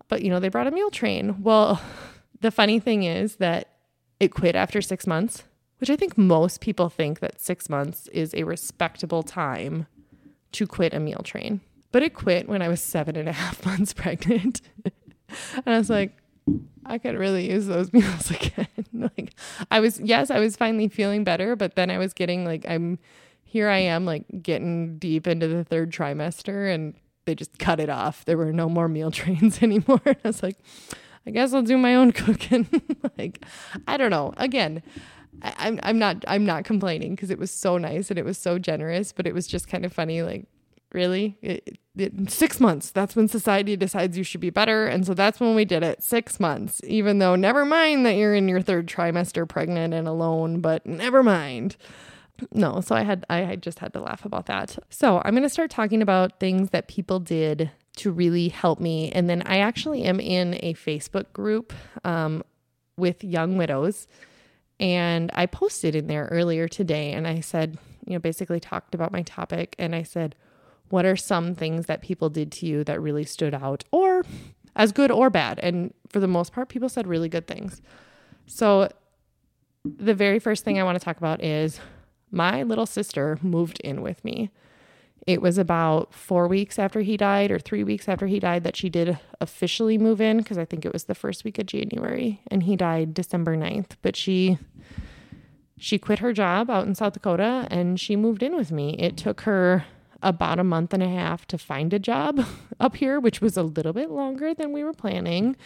But 0.09 0.23
you 0.23 0.31
know, 0.31 0.41
they 0.41 0.49
brought 0.49 0.67
a 0.67 0.73
meal 0.73 0.91
train. 0.91 1.41
Well, 1.41 1.81
the 2.41 2.51
funny 2.51 2.81
thing 2.81 3.03
is 3.03 3.37
that 3.37 3.69
it 4.19 4.29
quit 4.35 4.55
after 4.55 4.83
6 4.83 5.07
months, 5.07 5.45
which 5.79 5.91
I 5.91 5.97
think 5.97 6.19
most 6.19 6.61
people 6.61 6.89
think 6.89 7.21
that 7.21 7.41
6 7.41 7.69
months 7.69 8.09
is 8.09 8.35
a 8.35 8.45
respectable 8.45 9.23
time 9.23 9.87
to 10.53 10.67
quit 10.67 10.95
a 10.95 11.01
meal 11.01 11.23
train. 11.25 11.61
But 11.93 12.03
it 12.03 12.15
quit 12.15 12.49
when 12.49 12.63
I 12.63 12.69
was 12.69 12.81
seven 12.81 13.17
and 13.17 13.29
a 13.29 13.33
half 13.33 13.65
months 13.67 13.93
pregnant. 13.93 14.61
and 14.85 15.65
I 15.67 15.79
was 15.79 15.91
like, 15.91 16.17
I 16.85 16.99
could 16.99 17.17
really 17.17 17.51
use 17.51 17.67
those 17.67 17.93
meals 17.93 18.31
again. 18.31 18.67
like 18.93 19.35
I 19.71 19.81
was 19.81 20.01
yes, 20.01 20.31
I 20.31 20.39
was 20.39 20.57
finally 20.57 20.89
feeling 20.89 21.25
better, 21.25 21.57
but 21.57 21.77
then 21.77 21.91
I 21.91 21.99
was 21.99 22.13
getting 22.13 22.45
like 22.45 22.65
I'm 22.69 22.99
here 23.45 23.69
I 23.69 23.79
am 23.79 24.05
like 24.05 24.25
getting 24.43 24.99
deep 24.99 25.27
into 25.27 25.49
the 25.49 25.65
third 25.65 25.93
trimester 25.93 26.73
and 26.73 26.95
they 27.25 27.35
just 27.35 27.59
cut 27.59 27.81
it 27.81 27.91
off. 27.91 28.25
There 28.25 28.37
were 28.37 28.53
no 28.53 28.69
more 28.69 28.89
meal 28.89 29.11
trains 29.11 29.63
anymore. 29.63 30.01
And 30.05 30.17
I 30.25 30.29
was 30.29 30.43
like, 30.43 30.57
I 31.27 31.31
guess 31.31 31.53
I'll 31.53 31.63
do 31.63 31.79
my 31.79 31.95
own 31.95 32.13
cooking. 32.13 32.69
like, 33.19 33.45
I 33.87 33.97
don't 33.97 34.11
know. 34.11 34.33
Again, 34.37 34.83
I, 35.43 35.55
I'm 35.59 35.81
I'm 35.83 35.99
not 35.99 36.25
I'm 36.27 36.45
not 36.45 36.65
complaining 36.65 37.15
because 37.15 37.31
it 37.31 37.39
was 37.39 37.51
so 37.51 37.79
nice 37.79 38.11
and 38.11 38.19
it 38.19 38.25
was 38.25 38.39
so 38.39 38.59
generous, 38.59 39.13
but 39.13 39.27
it 39.27 39.35
was 39.35 39.47
just 39.47 39.69
kind 39.69 39.85
of 39.85 39.93
funny. 39.93 40.23
Like 40.23 40.47
really 40.93 41.39
it, 41.41 41.79
it, 41.97 42.31
six 42.31 42.59
months 42.59 42.91
that's 42.91 43.15
when 43.15 43.29
society 43.29 43.77
decides 43.77 44.19
you 44.19 44.25
should 44.25 44.41
be 44.41 44.51
better 44.51 44.87
and 44.87 45.07
so 45.07 45.15
that's 45.15 45.39
when 45.39 45.55
we 45.55 45.65
did 45.65 45.83
it 45.83 46.03
six 46.03 46.41
months 46.41 46.81
even 46.85 47.19
though 47.19 47.37
never 47.37 47.65
mind 47.65 48.05
that 48.05 48.17
you're 48.17 48.35
in 48.35 48.49
your 48.49 48.61
third 48.61 48.87
trimester 48.87 49.49
pregnant 49.49 49.95
and 49.95 50.09
alone 50.09 50.61
but 50.61 50.85
never 50.87 51.23
mind 51.23 51.77
no 52.53 52.81
so 52.81 52.95
i 52.95 53.03
had 53.03 53.25
i 53.31 53.55
just 53.57 53.79
had 53.79 53.93
to 53.93 54.01
laugh 54.01 54.25
about 54.25 54.47
that 54.47 54.79
so 54.89 55.23
i'm 55.25 55.35
going 55.35 55.43
to 55.43 55.49
start 55.49 55.71
talking 55.71 56.03
about 56.03 56.41
things 56.41 56.71
that 56.71 56.89
people 56.89 57.21
did 57.21 57.71
to 57.97 58.11
really 58.11 58.49
help 58.49 58.81
me 58.81 59.11
and 59.13 59.29
then 59.29 59.43
i 59.47 59.59
actually 59.59 60.03
am 60.03 60.21
in 60.21 60.55
a 60.61 60.75
facebook 60.75 61.33
group 61.33 61.73
um, 62.05 62.43
with 62.97 63.23
young 63.25 63.57
widows 63.57 64.07
and 64.79 65.31
i 65.35 65.47
posted 65.47 65.95
in 65.95 66.07
there 66.07 66.29
earlier 66.31 66.69
today 66.69 67.13
and 67.13 67.27
i 67.27 67.41
said 67.41 67.79
you 68.07 68.13
know 68.13 68.19
basically 68.19 68.61
talked 68.61 68.95
about 68.95 69.13
my 69.13 69.23
topic 69.23 69.75
and 69.79 69.95
i 69.95 70.03
said 70.03 70.35
what 70.91 71.07
are 71.07 71.17
some 71.17 71.55
things 71.55 71.87
that 71.87 72.03
people 72.03 72.29
did 72.29 72.53
to 72.53 72.67
you 72.67 72.85
that 72.85 73.01
really 73.01 73.25
stood 73.25 73.55
out 73.55 73.85
or 73.91 74.25
as 74.77 74.93
good 74.93 75.11
or 75.11 75.31
bad? 75.31 75.59
And 75.61 75.95
for 76.09 76.21
the 76.21 76.29
most 76.29 76.53
part, 76.53 76.69
people 76.69 76.89
said 76.89 77.07
really 77.07 77.29
good 77.29 77.47
things. 77.47 77.81
So, 78.47 78.91
the 79.85 80.15
very 80.15 80.39
first 80.39 80.63
thing 80.65 80.79
I 80.79 80.83
want 80.83 80.99
to 80.99 81.05
talk 81.05 81.17
about 81.17 81.43
is 81.43 81.81
my 82.31 82.63
little 82.65 82.85
sister 82.85 83.39
moved 83.41 83.81
in 83.81 84.03
with 84.03 84.23
me. 84.25 84.51
It 85.27 85.43
was 85.43 85.59
about 85.59 86.15
four 86.15 86.49
weeks 86.49 86.79
after 86.79 87.01
he 87.01 87.17
died, 87.17 87.51
or 87.51 87.59
three 87.59 87.85
weeks 87.85 88.09
after 88.09 88.27
he 88.27 88.41
died, 88.41 88.65
that 88.65 88.77
she 88.77 88.89
did 88.89 89.19
officially 89.41 89.99
move 89.99 90.21
in 90.21 90.39
because 90.39 90.59
I 90.59 90.65
think 90.65 90.85
it 90.85 90.93
was 90.93 91.05
the 91.05 91.15
first 91.15 91.45
week 91.45 91.59
of 91.59 91.67
January 91.67 92.41
and 92.51 92.63
he 92.63 92.77
died 92.77 93.15
December 93.15 93.57
9th. 93.57 93.93
But 94.03 94.17
she 94.17 94.59
she 95.79 95.99
quit 95.99 96.19
her 96.19 96.33
job 96.33 96.71
out 96.71 96.87
in 96.87 96.95
South 96.95 97.15
Dakota 97.15 97.67
and 97.71 97.99
she 97.99 98.15
moved 98.15 98.43
in 98.43 98.55
with 98.55 98.71
me. 98.71 98.97
It 98.99 99.17
took 99.17 99.43
her 99.43 99.85
about 100.23 100.59
a 100.59 100.65
month 100.65 100.93
and 100.93 101.03
a 101.03 101.09
half 101.09 101.47
to 101.47 101.59
find 101.59 101.93
a 101.95 101.99
job 101.99 102.45
up 102.81 102.97
here, 102.97 103.19
which 103.19 103.41
was 103.41 103.57
a 103.57 103.63
little 103.63 103.93
bit 103.93 104.11
longer 104.11 104.55
than 104.55 104.73
we 104.73 104.85
were 104.85 104.93
planning. 104.93 105.57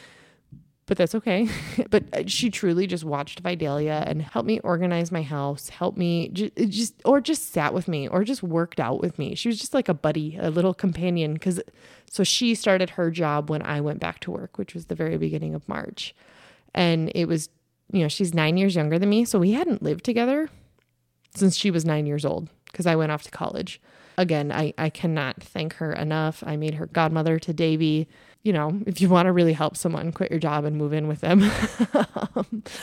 But 0.87 0.99
that's 0.99 1.15
okay. 1.15 1.49
but 1.91 2.05
uh, 2.13 2.23
she 2.27 2.51
truly 2.51 2.87
just 2.87 3.05
watched 3.05 3.41
Vidalia 3.41 4.05
and 4.07 4.21
helped 4.21 4.47
me 4.47 4.61
organize 4.61 5.11
my 5.11 5.23
house, 5.23 5.71
helped 5.71 5.97
me 5.97 6.29
just, 6.29 6.53
just 6.69 6.95
or 7.05 7.21
just 7.21 7.53
sat 7.53 7.73
with 7.73 7.89
me 7.89 8.07
or 8.07 8.23
just 8.25 8.43
worked 8.43 8.81
out 8.81 9.01
with 9.01 9.19
me. 9.19 9.35
She 9.35 9.49
was 9.49 9.59
just 9.59 9.73
like 9.73 9.89
a 9.89 9.95
buddy, 9.95 10.37
a 10.39 10.51
little 10.51 10.75
companion. 10.75 11.39
Cause 11.39 11.61
so 12.11 12.23
she 12.23 12.55
started 12.55 12.91
her 12.91 13.11
job 13.11 13.49
when 13.49 13.63
I 13.63 13.81
went 13.81 14.01
back 14.01 14.21
to 14.21 14.31
work, 14.31 14.59
which 14.59 14.75
was 14.75 14.87
the 14.87 14.95
very 14.95 15.17
beginning 15.17 15.55
of 15.55 15.67
March. 15.69 16.15
And 16.75 17.11
it 17.15 17.27
was, 17.27 17.49
you 17.91 18.03
know, 18.03 18.09
she's 18.09 18.35
nine 18.35 18.57
years 18.57 18.77
younger 18.77 18.99
than 18.99 19.09
me. 19.09 19.25
So 19.25 19.39
we 19.39 19.53
hadn't 19.53 19.83
lived 19.83 20.05
together 20.05 20.51
since 21.35 21.57
she 21.57 21.71
was 21.71 21.85
nine 21.85 22.07
years 22.07 22.25
old 22.25 22.51
because 22.67 22.87
I 22.87 22.97
went 22.97 23.11
off 23.11 23.23
to 23.23 23.31
college 23.31 23.81
again, 24.17 24.53
I, 24.53 24.75
I 24.79 24.91
cannot 24.91 25.43
thank 25.43 25.75
her 25.75 25.93
enough. 25.93 26.43
I 26.47 26.57
made 26.57 26.75
her 26.75 26.87
godmother 26.87 27.39
to 27.41 27.53
Davy. 27.53 28.09
You 28.43 28.53
know, 28.53 28.81
if 28.87 29.01
you 29.01 29.09
want 29.09 29.27
to 29.27 29.33
really 29.33 29.55
help 29.55 29.77
someone, 29.77 30.13
quit 30.13 30.31
your 30.31 30.41
job 30.41 30.65
and 30.65 30.77
move 30.77 30.93
in 30.93 31.09
with 31.09 31.21
them. 31.21 31.51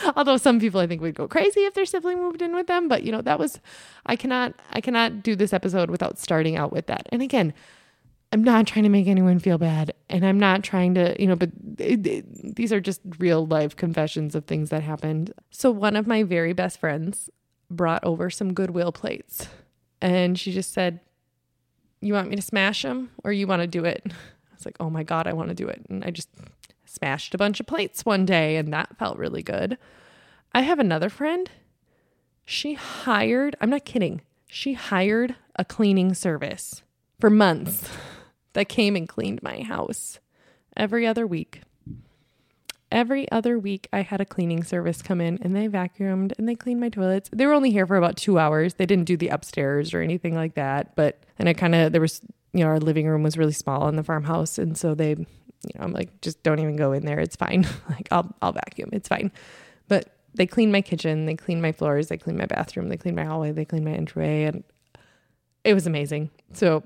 Although 0.16 0.36
some 0.36 0.58
people 0.58 0.80
I 0.80 0.86
think 0.86 1.00
would 1.02 1.14
go 1.14 1.28
crazy 1.28 1.60
if 1.60 1.74
their 1.74 1.86
sibling 1.86 2.18
moved 2.18 2.42
in 2.42 2.54
with 2.54 2.66
them, 2.66 2.88
but 2.88 3.04
you 3.04 3.12
know, 3.12 3.22
that 3.22 3.38
was 3.38 3.60
I 4.04 4.16
cannot 4.16 4.54
I 4.70 4.80
cannot 4.80 5.22
do 5.22 5.36
this 5.36 5.52
episode 5.52 5.88
without 5.88 6.18
starting 6.18 6.56
out 6.56 6.72
with 6.72 6.86
that. 6.86 7.08
And 7.12 7.22
again, 7.22 7.54
I'm 8.32 8.42
not 8.42 8.66
trying 8.66 8.84
to 8.84 8.88
make 8.88 9.06
anyone 9.06 9.38
feel 9.38 9.58
bad 9.58 9.92
and 10.08 10.24
I'm 10.24 10.40
not 10.40 10.64
trying 10.64 10.94
to, 10.94 11.14
you 11.20 11.28
know, 11.28 11.36
but 11.36 11.50
it, 11.78 12.06
it, 12.06 12.56
these 12.56 12.72
are 12.72 12.80
just 12.80 13.02
real 13.18 13.46
life 13.46 13.76
confessions 13.76 14.34
of 14.34 14.46
things 14.46 14.70
that 14.70 14.82
happened. 14.82 15.34
So 15.50 15.70
one 15.70 15.96
of 15.96 16.06
my 16.06 16.22
very 16.22 16.54
best 16.54 16.80
friends 16.80 17.28
brought 17.70 18.02
over 18.04 18.30
some 18.30 18.54
Goodwill 18.54 18.90
plates 18.90 19.48
and 20.00 20.38
she 20.38 20.50
just 20.50 20.72
said, 20.72 21.00
you 22.02 22.14
want 22.14 22.28
me 22.28 22.36
to 22.36 22.42
smash 22.42 22.82
them 22.82 23.10
or 23.24 23.32
you 23.32 23.46
want 23.46 23.62
to 23.62 23.68
do 23.68 23.84
it? 23.84 24.02
I 24.06 24.54
was 24.54 24.66
like, 24.66 24.76
oh 24.80 24.90
my 24.90 25.02
God, 25.02 25.26
I 25.26 25.32
want 25.32 25.48
to 25.48 25.54
do 25.54 25.68
it. 25.68 25.82
And 25.88 26.04
I 26.04 26.10
just 26.10 26.28
smashed 26.84 27.34
a 27.34 27.38
bunch 27.38 27.60
of 27.60 27.66
plates 27.66 28.04
one 28.04 28.26
day 28.26 28.56
and 28.56 28.72
that 28.72 28.98
felt 28.98 29.16
really 29.16 29.42
good. 29.42 29.78
I 30.52 30.60
have 30.62 30.78
another 30.78 31.08
friend. 31.08 31.50
She 32.44 32.74
hired, 32.74 33.56
I'm 33.60 33.70
not 33.70 33.84
kidding, 33.84 34.20
she 34.46 34.74
hired 34.74 35.36
a 35.56 35.64
cleaning 35.64 36.12
service 36.12 36.82
for 37.20 37.30
months 37.30 37.88
that 38.52 38.68
came 38.68 38.96
and 38.96 39.08
cleaned 39.08 39.42
my 39.42 39.62
house 39.62 40.18
every 40.76 41.06
other 41.06 41.26
week 41.26 41.62
every 42.92 43.28
other 43.32 43.58
week 43.58 43.88
I 43.92 44.02
had 44.02 44.20
a 44.20 44.24
cleaning 44.24 44.62
service 44.62 45.02
come 45.02 45.20
in 45.20 45.38
and 45.42 45.56
they 45.56 45.66
vacuumed 45.66 46.32
and 46.38 46.48
they 46.48 46.54
cleaned 46.54 46.80
my 46.80 46.90
toilets. 46.90 47.28
They 47.32 47.46
were 47.46 47.54
only 47.54 47.72
here 47.72 47.86
for 47.86 47.96
about 47.96 48.16
two 48.16 48.38
hours. 48.38 48.74
They 48.74 48.86
didn't 48.86 49.06
do 49.06 49.16
the 49.16 49.28
upstairs 49.28 49.92
or 49.92 50.00
anything 50.00 50.34
like 50.34 50.54
that. 50.54 50.94
But 50.94 51.24
and 51.38 51.48
I 51.48 51.54
kind 51.54 51.74
of 51.74 51.92
there 51.92 52.00
was 52.00 52.20
you 52.52 52.60
know 52.60 52.66
our 52.66 52.78
living 52.78 53.08
room 53.08 53.22
was 53.22 53.36
really 53.36 53.52
small 53.52 53.88
in 53.88 53.96
the 53.96 54.04
farmhouse 54.04 54.58
and 54.58 54.76
so 54.76 54.94
they 54.94 55.10
you 55.10 55.74
know 55.74 55.80
I'm 55.80 55.92
like 55.92 56.20
just 56.20 56.42
don't 56.42 56.60
even 56.60 56.76
go 56.76 56.92
in 56.92 57.04
there. 57.04 57.18
It's 57.18 57.36
fine. 57.36 57.66
like 57.88 58.08
I'll 58.12 58.32
I'll 58.42 58.52
vacuum. 58.52 58.90
It's 58.92 59.08
fine. 59.08 59.32
But 59.88 60.14
they 60.34 60.46
cleaned 60.46 60.72
my 60.72 60.82
kitchen. 60.82 61.26
They 61.26 61.34
cleaned 61.34 61.62
my 61.62 61.72
floors. 61.72 62.08
They 62.08 62.18
cleaned 62.18 62.38
my 62.38 62.46
bathroom. 62.46 62.88
They 62.88 62.96
cleaned 62.96 63.16
my 63.16 63.24
hallway. 63.24 63.52
They 63.52 63.64
cleaned 63.64 63.84
my 63.84 63.92
entryway 63.92 64.44
and 64.44 64.62
it 65.64 65.74
was 65.74 65.86
amazing. 65.86 66.30
So 66.52 66.82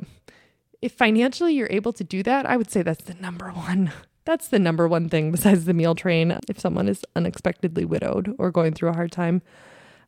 if 0.83 0.93
financially 0.93 1.55
you're 1.55 1.69
able 1.71 1.93
to 1.95 2.05
do 2.05 2.23
that, 2.23 2.47
I 2.47 2.57
would 2.57 2.71
say 2.71 2.83
that's 2.83 3.05
the 3.05 3.15
number 3.15 3.49
one 3.51 3.93
that's 4.27 4.49
the 4.49 4.59
number 4.59 4.87
one 4.87 5.09
thing 5.09 5.31
besides 5.33 5.65
the 5.65 5.73
meal 5.73 5.95
train 5.95 6.39
if 6.49 6.61
someone 6.61 6.89
is 6.89 7.05
unexpectedly 7.15 7.85
widowed 7.85 8.35
or 8.39 8.51
going 8.51 8.75
through 8.75 8.91
a 8.91 8.95
hard 8.95 9.13
time. 9.13 9.41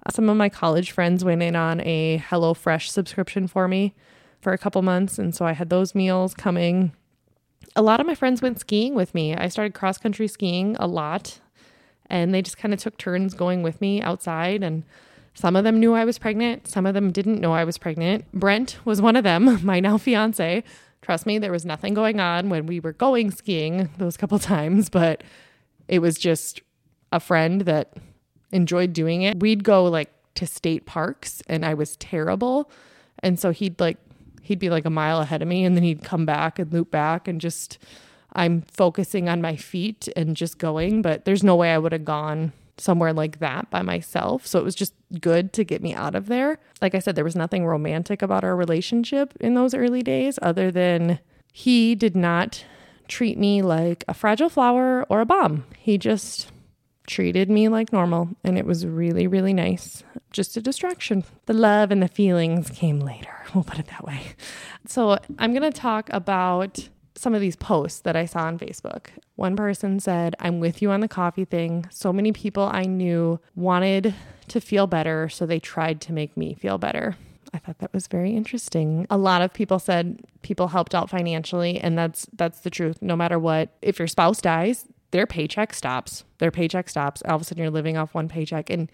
Uh, 0.05 0.11
some 0.11 0.29
of 0.29 0.37
my 0.37 0.49
college 0.49 0.91
friends 0.91 1.25
went 1.25 1.43
in 1.43 1.57
on 1.57 1.81
a 1.81 2.19
HelloFresh 2.19 2.89
subscription 2.89 3.47
for 3.47 3.67
me 3.67 3.95
for 4.41 4.53
a 4.53 4.59
couple 4.59 4.83
months. 4.83 5.19
And 5.19 5.35
so 5.35 5.45
I 5.45 5.53
had 5.53 5.71
those 5.71 5.95
meals 5.95 6.35
coming. 6.35 6.93
A 7.75 7.83
lot 7.83 8.01
of 8.01 8.07
my 8.07 8.15
friends 8.15 8.43
went 8.43 8.61
skiing 8.61 8.95
with 8.95 9.15
me. 9.15 9.35
I 9.35 9.49
started 9.49 9.75
cross 9.75 9.99
country 9.99 10.29
skiing 10.29 10.77
a 10.79 10.87
lot, 10.87 11.41
and 12.07 12.35
they 12.35 12.43
just 12.43 12.59
kind 12.59 12.75
of 12.75 12.81
took 12.81 12.97
turns 12.99 13.35
going 13.35 13.63
with 13.63 13.81
me 13.81 14.01
outside. 14.01 14.63
And 14.63 14.85
some 15.35 15.57
of 15.57 15.65
them 15.65 15.79
knew 15.79 15.95
I 15.95 16.05
was 16.05 16.19
pregnant, 16.19 16.67
some 16.67 16.87
of 16.87 16.95
them 16.95 17.13
didn't 17.13 17.41
know 17.41 17.53
I 17.53 17.65
was 17.65 17.79
pregnant. 17.79 18.25
Brent 18.33 18.79
was 18.85 19.01
one 19.01 19.17
of 19.17 19.25
them, 19.25 19.61
my 19.65 19.81
now 19.81 19.99
fiance. 19.99 20.65
Trust 21.03 21.27
me, 21.27 21.39
there 21.39 21.53
was 21.53 21.65
nothing 21.65 21.95
going 21.95 22.21
on 22.21 22.49
when 22.51 22.67
we 22.67 22.81
were 22.81 22.93
going 22.93 23.31
skiing 23.31 23.89
those 23.99 24.17
couple 24.17 24.39
times, 24.55 24.89
but 24.91 25.23
it 25.87 26.01
was 26.01 26.19
just 26.19 26.61
a 27.13 27.21
friend 27.21 27.63
that 27.63 27.95
enjoyed 28.53 28.93
doing 28.93 29.23
it. 29.23 29.41
We'd 29.41 29.65
go 29.65 29.85
like 29.85 30.13
to 30.35 30.47
state 30.47 30.87
parks 30.87 31.43
and 31.49 31.65
I 31.65 31.75
was 31.75 31.97
terrible 31.97 32.71
And 33.23 33.39
so 33.39 33.51
he'd 33.51 33.81
like, 33.81 33.99
he'd 34.43 34.59
be 34.59 34.71
like 34.71 34.85
a 34.85 34.91
mile 34.91 35.21
ahead 35.21 35.43
of 35.43 35.49
me 35.49 35.65
and 35.65 35.77
then 35.77 35.83
he'd 35.83 36.05
come 36.05 36.25
back 36.25 36.59
and 36.59 36.73
loop 36.73 36.91
back 36.91 37.27
and 37.27 37.41
just, 37.41 37.79
I'm 38.35 38.63
focusing 38.63 39.29
on 39.29 39.43
my 39.43 39.57
feet 39.57 40.09
and 40.17 40.37
just 40.37 40.59
going. 40.59 41.03
But 41.03 41.25
there's 41.25 41.43
no 41.43 41.57
way 41.57 41.73
I 41.73 41.79
would 41.79 41.93
have 41.93 42.05
gone 42.05 42.53
somewhere 42.77 43.13
like 43.13 43.41
that 43.41 43.71
by 43.71 43.83
myself. 43.83 44.47
So 44.47 44.59
it 44.59 44.65
was 44.65 44.75
just 44.75 44.95
good 45.21 45.53
to 45.55 45.65
get 45.65 45.83
me 45.83 45.95
out 45.95 46.15
of 46.15 46.27
there. 46.27 46.59
Like 46.81 46.95
I 46.95 46.99
said, 46.99 47.17
there 47.17 47.25
was 47.25 47.37
nothing 47.37 47.67
romantic 47.67 48.23
about 48.23 48.45
our 48.45 48.57
relationship 48.57 49.35
in 49.41 49.55
those 49.55 49.75
early 49.75 50.03
days 50.03 50.39
other 50.43 50.71
than 50.71 51.19
he 51.53 51.95
did 51.95 52.17
not 52.17 52.65
treat 53.09 53.39
me 53.39 53.63
like 53.63 54.05
a 54.07 54.15
fragile 54.15 54.49
flower 54.49 55.07
or 55.09 55.21
a 55.21 55.27
bomb. 55.27 55.65
He 55.79 55.99
just 55.99 56.53
treated 57.07 57.49
me 57.49 57.69
like 57.69 57.91
normal 57.91 58.29
and 58.45 58.59
it 58.59 58.67
was 58.67 58.85
really 58.85 59.27
really 59.27 59.55
nice 59.55 60.05
just 60.31 60.59
a 60.59 60.61
distraction 60.61 61.25
the 61.47 61.55
love 61.55 61.91
and 61.91 62.03
the 62.03 62.09
feelings 62.09 62.69
came 62.69 63.01
later 63.01 63.35
we'll 63.55 63.65
put 63.65 63.79
it 63.79 63.87
that 63.87 64.05
way 64.05 64.21
so 64.87 65.17
i'm 65.39 65.55
going 65.55 65.63
to 65.63 65.71
talk 65.71 66.11
about 66.13 66.91
some 67.19 67.35
of 67.35 67.41
these 67.41 67.57
posts 67.57 68.01
that 68.01 68.15
I 68.15 68.27
saw 68.27 68.45
on 68.45 68.59
Facebook. 68.59 69.09
One 69.35 69.57
person 69.57 69.99
said, 69.99 70.37
I'm 70.39 70.61
with 70.61 70.81
you 70.81 70.93
on 70.93 71.01
the 71.01 71.09
coffee 71.09 71.45
thing. 71.45 71.87
So 71.91 72.13
many 72.13 72.33
people 72.33 72.71
I 72.73 72.83
knew 72.83 73.41
wanted 73.57 74.15
to 74.51 74.61
feel 74.61 74.87
better, 74.87 75.29
so 75.29 75.47
they 75.47 75.61
tried 75.61 76.01
to 76.03 76.13
make 76.13 76.37
me 76.37 76.55
feel 76.55 76.79
better. 76.79 77.17
I 77.53 77.59
thought 77.59 77.79
that 77.79 77.95
was 77.95 78.07
very 78.07 78.37
interesting. 78.37 79.07
A 79.11 79.17
lot 79.17 79.43
of 79.43 79.53
people 79.53 79.79
said 79.79 80.21
people 80.43 80.69
helped 80.69 80.95
out 80.95 81.09
financially, 81.09 81.79
and 81.81 81.97
that's 81.97 82.27
that's 82.35 82.61
the 82.61 82.71
truth. 82.71 82.99
No 83.01 83.17
matter 83.17 83.39
what, 83.39 83.71
if 83.81 83.99
your 83.99 84.09
spouse 84.09 84.41
dies, 84.41 84.85
their 85.11 85.27
paycheck 85.27 85.73
stops. 85.73 86.25
Their 86.39 86.51
paycheck 86.51 86.89
stops. 86.89 87.23
All 87.23 87.37
of 87.37 87.43
a 87.43 87.45
sudden 87.45 87.63
you're 87.63 87.71
living 87.71 87.97
off 87.97 88.15
one 88.15 88.29
paycheck. 88.29 88.71
And 88.71 88.91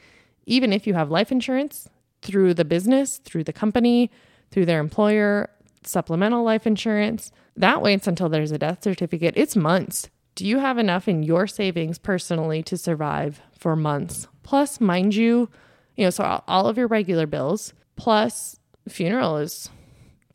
even 0.46 0.72
if 0.72 0.86
you 0.86 0.94
have 0.94 1.10
life 1.10 1.32
insurance 1.32 1.88
through 2.22 2.54
the 2.54 2.64
business, 2.64 3.18
through 3.18 3.44
the 3.44 3.52
company, 3.52 4.10
through 4.50 4.66
their 4.66 4.80
employer, 4.80 5.50
supplemental 5.82 6.44
life 6.44 6.66
insurance, 6.66 7.32
that 7.56 7.82
waits 7.82 8.06
until 8.06 8.28
there's 8.28 8.52
a 8.52 8.58
death 8.58 8.82
certificate. 8.82 9.34
It's 9.36 9.56
months. 9.56 10.08
Do 10.34 10.46
you 10.46 10.58
have 10.58 10.78
enough 10.78 11.06
in 11.06 11.22
your 11.22 11.46
savings 11.46 11.98
personally 11.98 12.62
to 12.64 12.76
survive 12.76 13.40
for 13.64 13.74
months? 13.74 14.28
Plus, 14.42 14.78
mind 14.78 15.14
you, 15.14 15.48
you 15.96 16.04
know, 16.04 16.10
so 16.10 16.42
all 16.46 16.66
of 16.66 16.76
your 16.76 16.86
regular 16.86 17.26
bills, 17.26 17.72
plus 17.96 18.60
funeral 18.90 19.38
is 19.38 19.70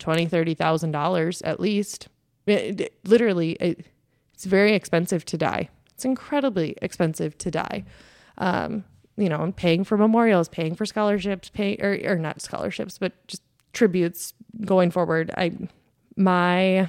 twenty, 0.00 0.26
thirty 0.26 0.52
thousand 0.52 0.90
dollars 0.90 1.40
at 1.42 1.60
least. 1.60 2.08
It, 2.46 2.80
it, 2.80 2.94
literally, 3.04 3.52
it, 3.52 3.86
it's 4.34 4.46
very 4.46 4.74
expensive 4.74 5.24
to 5.26 5.38
die. 5.38 5.68
It's 5.94 6.04
incredibly 6.04 6.76
expensive 6.82 7.38
to 7.38 7.52
die. 7.52 7.84
Um, 8.36 8.82
you 9.16 9.28
know, 9.28 9.52
paying 9.54 9.84
for 9.84 9.96
memorials, 9.96 10.48
paying 10.48 10.74
for 10.74 10.84
scholarships, 10.84 11.50
pay 11.50 11.76
or, 11.76 12.00
or 12.14 12.16
not 12.16 12.42
scholarships, 12.42 12.98
but 12.98 13.12
just 13.28 13.44
tributes 13.72 14.34
going 14.64 14.90
forward. 14.90 15.30
I 15.36 15.52
my 16.16 16.88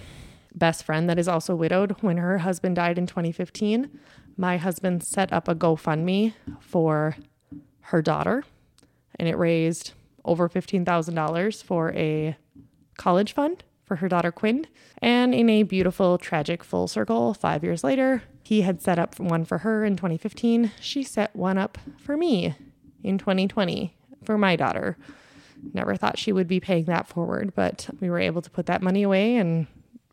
best 0.56 0.86
friend 0.86 1.08
that 1.08 1.20
is 1.20 1.28
also 1.28 1.56
widowed 1.56 1.96
when 2.02 2.18
her 2.18 2.40
husband 2.40 2.78
died 2.78 2.98
in 2.98 3.06
2015, 3.06 3.92
my 4.42 4.58
husband 4.58 5.04
set 5.04 5.32
up 5.32 5.48
a 5.48 5.54
GoFundMe 5.54 6.34
for 6.60 7.16
her 7.82 8.02
daughter 8.02 8.44
and 9.18 9.30
it 9.30 9.38
raised 9.38 9.94
over 10.26 10.50
$15,000 10.50 11.64
for 11.64 11.94
a 11.94 12.36
college 12.98 13.34
fund 13.34 13.64
for 13.86 13.98
her 13.98 14.10
daughter 14.10 14.32
Quinn. 14.32 14.66
And 14.98 15.36
in 15.36 15.48
a 15.48 15.62
beautiful, 15.62 16.18
tragic 16.18 16.64
full 16.64 16.88
circle, 16.88 17.36
five 17.36 17.64
years 17.64 17.84
later, 17.84 18.24
he 18.42 18.62
had 18.62 18.82
set 18.82 18.98
up 18.98 19.20
one 19.20 19.46
for 19.46 19.60
her 19.60 19.86
in 19.86 19.96
2015. 19.96 20.72
She 20.82 21.04
set 21.04 21.36
one 21.36 21.60
up 21.60 21.78
for 21.98 22.18
me 22.18 22.56
in 23.04 23.20
2020 23.20 23.96
for 24.24 24.40
my 24.40 24.56
daughter. 24.56 24.98
Never 25.72 25.96
thought 25.96 26.18
she 26.18 26.32
would 26.32 26.48
be 26.48 26.60
paying 26.60 26.86
that 26.86 27.08
forward, 27.08 27.54
but 27.54 27.90
we 28.00 28.10
were 28.10 28.20
able 28.20 28.42
to 28.42 28.50
put 28.50 28.66
that 28.66 28.82
money 28.82 29.04
away 29.04 29.36
and 29.36 29.68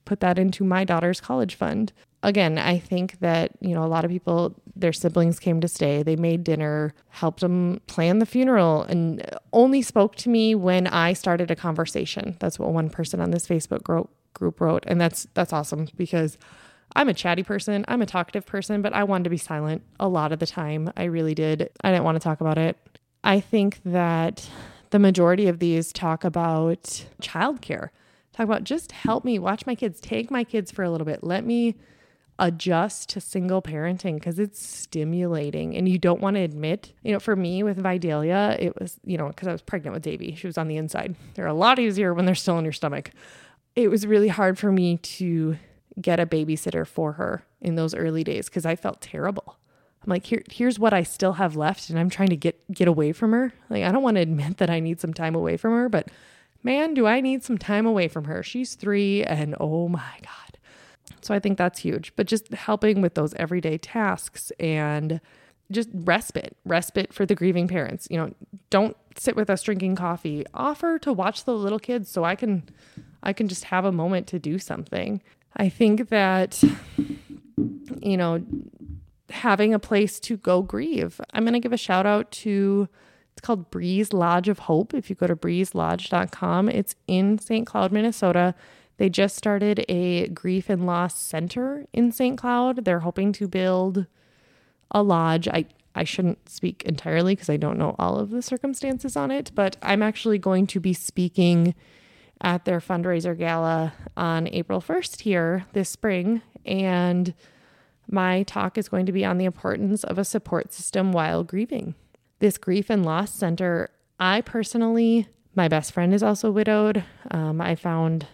put 0.05 0.21
that 0.21 0.39
into 0.39 0.65
my 0.65 0.85
daughter's 0.85 1.21
college 1.21 1.55
fund. 1.55 1.95
Again, 2.23 2.59
I 2.59 2.79
think 2.79 3.21
that, 3.21 3.53
you 3.61 3.75
know, 3.75 3.85
a 3.85 3.87
lot 3.87 4.05
of 4.05 4.11
people, 4.11 4.61
their 4.75 4.93
siblings 4.93 5.39
came 5.39 5.61
to 5.61 5.69
stay. 5.69 6.03
They 6.03 6.17
made 6.17 6.43
dinner, 6.43 6.93
helped 7.11 7.41
them 7.41 7.81
plan 7.87 8.19
the 8.19 8.27
funeral, 8.27 8.83
and 8.83 9.25
only 9.53 9.83
spoke 9.83 10.17
to 10.17 10.29
me 10.29 10.57
when 10.57 10.89
I 10.89 11.13
started 11.13 11.51
a 11.51 11.57
conversation. 11.57 12.37
That's 12.41 12.59
what 12.59 12.71
one 12.73 12.91
person 12.91 13.21
on 13.21 13.31
this 13.31 13.47
Facebook 13.47 13.85
group 13.85 14.61
wrote. 14.61 14.85
And 14.87 15.01
that's 15.01 15.29
that's 15.35 15.53
awesome 15.53 15.89
because 15.97 16.39
I'm 16.97 17.09
a 17.09 17.15
chatty 17.15 17.43
person, 17.45 17.85
I'm 17.87 18.03
a 18.03 18.07
talkative 18.07 18.47
person, 18.47 18.83
but 18.83 18.93
I 18.93 19.05
wanted 19.05 19.25
to 19.25 19.31
be 19.31 19.37
silent 19.37 19.83
a 20.01 20.09
lot 20.09 20.33
of 20.33 20.39
the 20.39 20.47
time. 20.47 20.93
I 20.97 21.05
really 21.05 21.35
did. 21.35 21.71
I 21.85 21.91
didn't 21.91 22.05
want 22.05 22.17
to 22.17 22.21
talk 22.21 22.41
about 22.41 22.59
it. 22.59 22.77
I 23.23 23.41
think 23.41 23.81
that 23.85 24.49
the 24.91 24.99
majority 24.99 25.49
of 25.49 25.59
these 25.59 25.93
talk 25.93 26.25
about 26.25 27.07
childcare, 27.21 27.91
talk 28.33 28.45
about 28.45 28.65
just 28.65 28.93
help 28.93 29.25
me 29.25 29.39
watch 29.39 29.67
my 29.67 29.75
kids, 29.75 30.01
take 30.01 30.31
my 30.31 30.45
kids 30.45 30.73
for 30.73 30.83
a 30.83 30.91
little 30.91 31.05
bit, 31.05 31.23
let 31.23 31.45
me 31.45 31.77
adjust 32.39 33.09
to 33.09 33.21
single 33.21 33.61
parenting 33.61 34.15
because 34.15 34.39
it's 34.39 34.65
stimulating 34.65 35.77
and 35.77 35.89
you 35.89 35.99
don't 35.99 36.21
want 36.21 36.37
to 36.37 36.41
admit 36.41 36.93
you 37.03 37.13
know 37.13 37.19
for 37.19 37.35
me 37.35 37.63
with 37.65 37.79
vidalia 37.79 38.57
it 38.61 38.79
was 38.79 39.01
you 39.05 39.19
know 39.19 39.27
because 39.29 39.49
i 39.49 39.53
was 39.53 39.63
pregnant 39.63 39.93
with 39.93 40.03
davy 40.03 40.35
she 40.37 40.47
was 40.47 40.57
on 40.57 40.69
the 40.69 40.77
inside 40.77 41.17
they're 41.35 41.47
a 41.47 41.55
lot 41.55 41.79
easier 41.79 42.15
when 42.15 42.27
they're 42.27 42.37
still 42.37 42.59
in 42.59 42.65
your 42.65 42.73
stomach 42.73 43.11
it 43.75 43.89
was 43.91 44.07
really 44.07 44.29
hard 44.29 44.57
for 44.57 44.71
me 44.71 44.97
to 44.99 45.57
get 46.01 46.21
a 46.21 46.27
babysitter 46.27 46.87
for 46.87 47.13
her 47.15 47.43
in 47.61 47.75
those 47.75 47.93
early 47.93 48.23
days 48.23 48.49
because 48.49 48.65
i 48.65 48.77
felt 48.77 49.01
terrible 49.01 49.57
I'm 50.05 50.11
like, 50.11 50.27
here, 50.27 50.43
here's 50.49 50.79
what 50.79 50.95
I 50.95 51.03
still 51.03 51.35
have 51.35 51.57
left, 51.57 51.91
and 51.91 51.99
I'm 51.99 52.09
trying 52.09 52.29
to 52.29 52.37
get 52.37 52.73
get 52.73 52.89
away 52.89 53.13
from 53.13 53.33
her. 53.33 53.53
Like, 53.69 53.83
I 53.83 53.91
don't 53.93 54.03
want 54.03 54.15
to 54.15 54.23
admit 54.23 54.59
that 54.59 54.71
I 54.71 54.81
need 54.81 55.01
some 55.01 55.13
time 55.13 55.35
away 55.35 55.57
from 55.57 55.73
her, 55.73 55.89
but 55.89 56.09
man, 56.63 56.95
do 56.95 57.07
I 57.07 57.21
need 57.21 57.43
some 57.43 57.59
time 57.59 57.85
away 57.85 58.09
from 58.09 58.25
her. 58.25 58.43
She's 58.43 58.75
three, 58.75 59.25
and 59.25 59.55
oh 59.59 59.89
my 59.89 60.13
God. 60.23 60.58
So 61.21 61.35
I 61.35 61.39
think 61.39 61.59
that's 61.59 61.81
huge. 61.81 62.13
But 62.17 62.27
just 62.27 62.53
helping 62.53 63.01
with 63.01 63.15
those 63.15 63.35
everyday 63.35 63.79
tasks 63.79 64.51
and 64.59 65.21
just 65.71 65.89
respite, 65.93 66.57
respite 66.65 67.13
for 67.13 67.27
the 67.27 67.35
grieving 67.35 67.69
parents. 67.69 68.09
You 68.11 68.19
know, 68.19 68.35
don't 68.71 68.97
sit 69.17 69.37
with 69.37 69.51
us 69.51 69.63
drinking 69.63 69.97
coffee. 69.97 70.45
Offer 70.55 70.99
to 71.01 71.13
watch 71.13 71.45
the 71.45 71.55
little 71.55 71.79
kids 71.79 72.11
so 72.11 72.25
I 72.25 72.35
can 72.35 72.69
I 73.23 73.33
can 73.33 73.49
just 73.49 73.65
have 73.65 73.85
a 73.85 73.93
moment 73.93 74.27
to 74.29 74.39
do 74.39 74.59
something. 74.59 75.23
I 75.57 75.69
think 75.69 76.09
that 76.09 76.63
you 78.01 78.17
know, 78.17 78.43
having 79.31 79.75
a 79.75 79.79
place 79.79 80.21
to 80.21 80.37
go 80.37 80.63
grieve. 80.63 81.21
I'm 81.33 81.45
going 81.45 81.55
to 81.55 81.61
give 81.61 81.73
a 81.73 81.79
shout 81.79 82.07
out 82.07 82.31
to 82.33 82.89
it's 83.33 83.47
called 83.47 83.71
Breeze 83.71 84.13
Lodge 84.13 84.49
of 84.49 84.61
Hope. 84.61 84.93
If 84.93 85.09
you 85.09 85.15
go 85.15 85.29
to 85.29 85.37
breezelodge.com, 85.37 86.69
it's 86.71 86.97
in 87.07 87.39
St. 87.39 87.65
Cloud, 87.67 87.93
Minnesota. 87.93 88.53
They 88.99 89.09
just 89.09 89.37
started 89.37 89.85
a 89.89 90.29
grief 90.29 90.69
and 90.69 90.87
loss 90.87 91.21
center 91.21 91.87
in 91.93 92.13
St. 92.13 92.37
Cloud. 92.37 92.85
They're 92.85 93.01
hoping 93.01 93.33
to 93.33 93.49
build 93.49 94.07
a 94.91 95.03
lodge. 95.03 95.49
I 95.49 95.67
I 95.95 96.05
shouldn't 96.05 96.49
speak 96.49 96.85
entirely 96.85 97.35
because 97.35 97.51
I 97.51 97.57
don't 97.57 97.79
know 97.79 97.97
all 97.99 98.19
of 98.19 98.31
the 98.31 98.43
circumstances 98.43 99.17
on 99.17 99.33
it, 99.33 99.51
but 99.55 99.77
I'm 99.83 100.03
actually 100.03 100.39
going 100.39 100.69
to 100.69 100.79
be 100.79 100.93
speaking 100.93 101.75
at 102.41 102.65
their 102.65 102.79
fundraiser 102.79 103.37
gala 103.37 103.95
on 104.17 104.47
April 104.49 104.81
1st 104.81 105.23
here 105.23 105.67
this 105.73 105.89
spring 105.89 106.41
and 106.65 107.35
my 108.11 108.43
talk 108.45 108.79
is 108.79 108.89
going 108.89 109.07
to 109.07 109.13
be 109.13 109.25
on 109.25 109.39
the 109.39 109.45
importance 109.45 110.05
of 110.05 110.19
a 110.19 110.25
support 110.25 110.73
system 110.73 111.13
while 111.13 111.45
grieving. 111.45 111.95
This 112.39 112.59
grief 112.59 112.91
and 112.91 113.05
loss 113.05 113.35
center, 113.35 113.91
I 114.21 114.41
personally, 114.41 115.29
my 115.55 115.69
best 115.69 115.93
friend 115.93 116.15
is 116.15 116.23
also 116.23 116.51
widowed. 116.51 117.05
Um, 117.31 117.61
I 117.61 117.75
found 117.75 118.27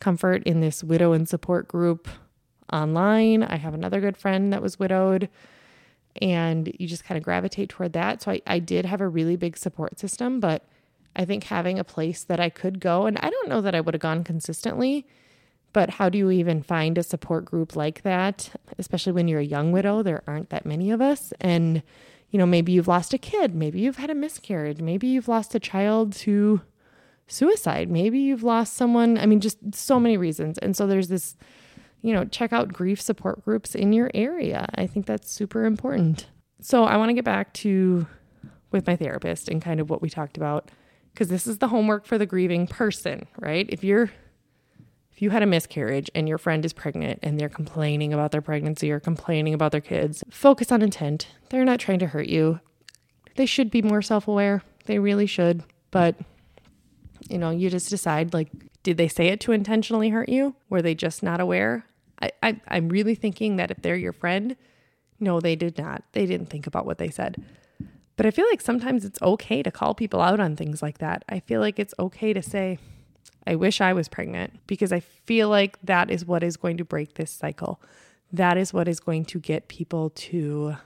comfort 0.00 0.42
in 0.44 0.60
this 0.60 0.84
widow 0.84 1.12
and 1.12 1.28
support 1.28 1.68
group 1.68 2.08
online. 2.72 3.42
I 3.42 3.56
have 3.56 3.74
another 3.74 4.00
good 4.00 4.16
friend 4.16 4.52
that 4.52 4.62
was 4.62 4.78
widowed, 4.78 5.28
and 6.20 6.74
you 6.78 6.86
just 6.86 7.04
kind 7.04 7.16
of 7.18 7.24
gravitate 7.24 7.68
toward 7.68 7.92
that. 7.94 8.22
So 8.22 8.32
I, 8.32 8.42
I 8.46 8.58
did 8.58 8.86
have 8.86 9.00
a 9.00 9.08
really 9.08 9.36
big 9.36 9.56
support 9.56 9.98
system, 9.98 10.40
but 10.40 10.66
I 11.14 11.24
think 11.24 11.44
having 11.44 11.78
a 11.78 11.84
place 11.84 12.24
that 12.24 12.40
I 12.40 12.50
could 12.50 12.80
go, 12.80 13.06
and 13.06 13.18
I 13.18 13.30
don't 13.30 13.48
know 13.48 13.60
that 13.60 13.74
I 13.74 13.80
would 13.80 13.94
have 13.94 14.00
gone 14.00 14.24
consistently 14.24 15.06
but 15.76 15.90
how 15.90 16.08
do 16.08 16.16
you 16.16 16.30
even 16.30 16.62
find 16.62 16.96
a 16.96 17.02
support 17.02 17.44
group 17.44 17.76
like 17.76 18.00
that, 18.00 18.48
especially 18.78 19.12
when 19.12 19.28
you're 19.28 19.40
a 19.40 19.44
young 19.44 19.72
widow? 19.72 20.02
There 20.02 20.22
aren't 20.26 20.48
that 20.48 20.64
many 20.64 20.90
of 20.90 21.02
us. 21.02 21.34
And, 21.38 21.82
you 22.30 22.38
know, 22.38 22.46
maybe 22.46 22.72
you've 22.72 22.88
lost 22.88 23.12
a 23.12 23.18
kid, 23.18 23.54
maybe 23.54 23.80
you've 23.80 23.98
had 23.98 24.08
a 24.08 24.14
miscarriage, 24.14 24.80
maybe 24.80 25.06
you've 25.06 25.28
lost 25.28 25.54
a 25.54 25.60
child 25.60 26.14
to 26.14 26.62
suicide, 27.26 27.90
maybe 27.90 28.18
you've 28.18 28.42
lost 28.42 28.74
someone. 28.74 29.18
I 29.18 29.26
mean, 29.26 29.40
just 29.40 29.58
so 29.74 29.98
many 29.98 30.16
reasons. 30.16 30.58
And 30.58 30.76
so 30.76 30.86
there's 30.86 31.08
this, 31.08 31.36
you 32.02 32.12
know, 32.12 32.24
check 32.24 32.52
out 32.52 32.72
grief 32.72 33.00
support 33.00 33.44
groups 33.44 33.74
in 33.74 33.92
your 33.92 34.10
area. 34.14 34.66
I 34.74 34.86
think 34.86 35.06
that's 35.06 35.30
super 35.30 35.64
important. 35.64 36.26
So 36.60 36.84
I 36.84 36.96
want 36.96 37.10
to 37.10 37.14
get 37.14 37.24
back 37.24 37.52
to 37.54 38.06
with 38.70 38.86
my 38.86 38.96
therapist 38.96 39.48
and 39.48 39.62
kind 39.62 39.80
of 39.80 39.90
what 39.90 40.02
we 40.02 40.10
talked 40.10 40.36
about 40.36 40.70
because 41.12 41.28
this 41.28 41.46
is 41.46 41.58
the 41.58 41.68
homework 41.68 42.04
for 42.04 42.18
the 42.18 42.26
grieving 42.26 42.66
person, 42.66 43.26
right? 43.38 43.66
If 43.70 43.82
you're 43.82 44.10
if 45.12 45.22
you 45.22 45.30
had 45.30 45.42
a 45.42 45.46
miscarriage 45.46 46.10
and 46.14 46.28
your 46.28 46.36
friend 46.36 46.62
is 46.62 46.74
pregnant 46.74 47.20
and 47.22 47.40
they're 47.40 47.48
complaining 47.48 48.12
about 48.12 48.32
their 48.32 48.42
pregnancy 48.42 48.90
or 48.90 49.00
complaining 49.00 49.54
about 49.54 49.72
their 49.72 49.80
kids, 49.80 50.22
focus 50.28 50.70
on 50.70 50.82
intent. 50.82 51.28
They're 51.48 51.64
not 51.64 51.80
trying 51.80 52.00
to 52.00 52.06
hurt 52.06 52.28
you. 52.28 52.60
They 53.36 53.46
should 53.46 53.70
be 53.70 53.80
more 53.80 54.02
self 54.02 54.28
aware. 54.28 54.62
They 54.84 54.98
really 54.98 55.24
should. 55.24 55.62
But 55.90 56.16
you 57.28 57.38
know, 57.38 57.50
you 57.50 57.70
just 57.70 57.90
decide 57.90 58.34
like, 58.34 58.50
did 58.82 58.96
they 58.96 59.08
say 59.08 59.28
it 59.28 59.40
to 59.40 59.52
intentionally 59.52 60.10
hurt 60.10 60.28
you? 60.28 60.54
Were 60.68 60.82
they 60.82 60.94
just 60.94 61.22
not 61.22 61.40
aware? 61.40 61.86
I, 62.22 62.32
I, 62.42 62.60
I'm 62.68 62.88
really 62.88 63.14
thinking 63.14 63.56
that 63.56 63.70
if 63.70 63.82
they're 63.82 63.96
your 63.96 64.12
friend, 64.12 64.56
no, 65.18 65.40
they 65.40 65.56
did 65.56 65.78
not. 65.78 66.04
They 66.12 66.26
didn't 66.26 66.50
think 66.50 66.66
about 66.66 66.86
what 66.86 66.98
they 66.98 67.10
said. 67.10 67.42
But 68.16 68.26
I 68.26 68.30
feel 68.30 68.46
like 68.46 68.60
sometimes 68.60 69.04
it's 69.04 69.20
okay 69.20 69.62
to 69.62 69.70
call 69.70 69.94
people 69.94 70.20
out 70.20 70.40
on 70.40 70.56
things 70.56 70.82
like 70.82 70.98
that. 70.98 71.24
I 71.28 71.40
feel 71.40 71.60
like 71.60 71.78
it's 71.78 71.94
okay 71.98 72.32
to 72.32 72.42
say, 72.42 72.78
I 73.46 73.54
wish 73.56 73.80
I 73.80 73.92
was 73.92 74.08
pregnant 74.08 74.60
because 74.66 74.92
I 74.92 75.00
feel 75.00 75.48
like 75.48 75.78
that 75.82 76.10
is 76.10 76.24
what 76.24 76.42
is 76.42 76.56
going 76.56 76.78
to 76.78 76.84
break 76.84 77.14
this 77.14 77.30
cycle. 77.30 77.80
That 78.32 78.56
is 78.56 78.72
what 78.72 78.88
is 78.88 79.00
going 79.00 79.26
to 79.26 79.38
get 79.38 79.68
people 79.68 80.10
to 80.10 80.76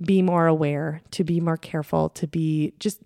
be 0.00 0.22
more 0.22 0.46
aware, 0.46 1.02
to 1.10 1.24
be 1.24 1.40
more 1.40 1.56
careful, 1.56 2.08
to 2.10 2.26
be 2.26 2.72
just 2.78 3.00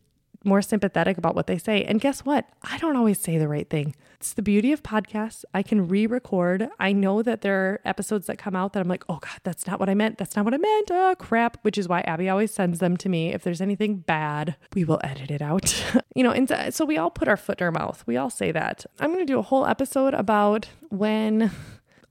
more 0.44 0.62
sympathetic 0.62 1.18
about 1.18 1.34
what 1.34 1.46
they 1.46 1.58
say. 1.58 1.84
And 1.84 2.00
guess 2.00 2.24
what? 2.24 2.48
I 2.62 2.78
don't 2.78 2.96
always 2.96 3.18
say 3.18 3.38
the 3.38 3.48
right 3.48 3.68
thing. 3.68 3.94
It's 4.14 4.32
the 4.32 4.42
beauty 4.42 4.72
of 4.72 4.82
podcasts. 4.82 5.44
I 5.52 5.62
can 5.62 5.86
re 5.88 6.06
record. 6.06 6.68
I 6.78 6.92
know 6.92 7.22
that 7.22 7.42
there 7.42 7.56
are 7.56 7.80
episodes 7.84 8.26
that 8.26 8.38
come 8.38 8.56
out 8.56 8.72
that 8.72 8.80
I'm 8.80 8.88
like, 8.88 9.04
oh 9.08 9.18
God, 9.20 9.40
that's 9.42 9.66
not 9.66 9.78
what 9.78 9.88
I 9.88 9.94
meant. 9.94 10.18
That's 10.18 10.36
not 10.36 10.44
what 10.44 10.54
I 10.54 10.58
meant. 10.58 10.90
Oh, 10.90 11.14
crap. 11.18 11.58
Which 11.62 11.76
is 11.76 11.88
why 11.88 12.00
Abby 12.02 12.28
always 12.28 12.52
sends 12.52 12.78
them 12.78 12.96
to 12.98 13.08
me. 13.08 13.32
If 13.32 13.42
there's 13.42 13.60
anything 13.60 13.96
bad, 13.96 14.56
we 14.74 14.84
will 14.84 15.00
edit 15.04 15.30
it 15.30 15.42
out. 15.42 15.84
you 16.14 16.22
know, 16.22 16.30
and 16.30 16.74
so 16.74 16.84
we 16.84 16.96
all 16.96 17.10
put 17.10 17.28
our 17.28 17.36
foot 17.36 17.60
in 17.60 17.64
our 17.64 17.72
mouth. 17.72 18.02
We 18.06 18.16
all 18.16 18.30
say 18.30 18.52
that. 18.52 18.86
I'm 18.98 19.12
going 19.12 19.26
to 19.26 19.32
do 19.32 19.38
a 19.38 19.42
whole 19.42 19.66
episode 19.66 20.14
about 20.14 20.68
when 20.90 21.50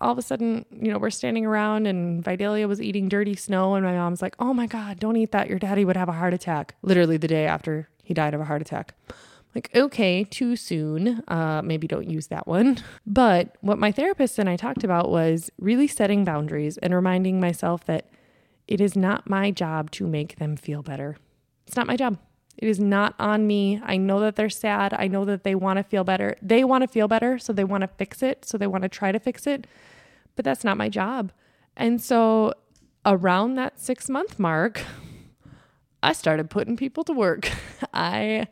all 0.04 0.12
of 0.12 0.17
a 0.17 0.22
sudden, 0.22 0.65
you 0.72 0.91
know, 0.91 1.00
we're 1.00 1.10
standing 1.10 1.46
around 1.46 1.88
and 1.88 2.24
Vidalia 2.24 2.67
was 2.67 2.82
eating 2.82 3.08
dirty 3.08 3.36
snow, 3.36 3.76
and 3.76 3.86
my 3.86 3.93
mom's 3.93 4.22
like, 4.22 4.36
Oh 4.38 4.54
my 4.54 4.67
God, 4.67 5.00
don't 5.00 5.15
eat 5.15 5.32
that. 5.32 5.50
Your 5.50 5.60
daddy 5.60 5.86
would 5.86 5.98
have 5.98 6.10
a 6.10 6.13
heart 6.13 6.34
attack. 6.34 6.76
Literally 6.82 7.17
the 7.17 7.28
day 7.28 7.46
after 7.46 7.89
he 8.04 8.13
died 8.13 8.34
of 8.34 8.42
a 8.42 8.46
heart 8.46 8.62
attack. 8.62 8.94
Like, 9.56 9.70
okay, 9.76 10.24
too 10.24 10.56
soon. 10.56 11.24
Uh, 11.28 11.62
maybe 11.63 11.88
don't 11.88 12.10
use 12.10 12.28
that 12.28 12.48
one. 12.48 12.80
But 13.06 13.56
what 13.62 13.78
my 13.78 13.92
therapist 13.92 14.39
and 14.39 14.50
I 14.50 14.56
talked 14.56 14.84
about 14.84 15.10
was 15.10 15.52
really 15.60 15.88
setting 15.88 16.26
boundaries 16.26 16.78
and 16.80 16.94
reminding 16.94 17.39
myself 17.39 17.86
that 17.86 18.10
it 18.68 18.82
is 18.82 18.96
not 18.96 19.30
my 19.30 19.52
job 19.52 19.92
to 19.92 20.08
make 20.08 20.38
them 20.38 20.56
feel 20.56 20.82
better. 20.82 21.18
It's 21.68 21.76
not 21.76 21.88
my 21.88 21.96
job. 21.96 22.18
It 22.58 22.68
is 22.68 22.80
not 22.80 23.16
on 23.20 23.46
me. 23.46 23.82
I 23.84 23.98
know 23.98 24.20
that 24.22 24.36
they're 24.36 24.50
sad. 24.50 24.94
I 24.94 25.08
know 25.08 25.26
that 25.26 25.44
they 25.44 25.56
want 25.56 25.78
to 25.78 25.84
feel 25.84 26.04
better. 26.04 26.36
They 26.42 26.63
want 26.63 26.84
to 26.84 26.88
feel 26.88 27.08
better, 27.08 27.38
so 27.38 27.52
they 27.54 27.63
want 27.63 27.82
to 27.82 27.88
fix 27.88 28.22
it. 28.24 28.46
So 28.46 28.58
they 28.58 28.68
want 28.68 28.84
to 28.84 28.89
try 28.89 29.12
to 29.12 29.20
fix 29.20 29.48
it. 29.48 29.68
But 30.36 30.46
that's 30.46 30.63
not 30.63 30.78
my 30.78 30.89
job. 30.89 31.32
And 31.76 32.02
so 32.02 32.54
around 33.06 33.56
that 33.56 33.80
six 33.80 34.10
month 34.10 34.39
mark, 34.39 34.82
I 36.04 36.13
started 36.13 36.50
putting 36.50 36.76
people 36.76 37.04
to 37.06 37.13
work. 37.13 37.50
I, 37.94 38.48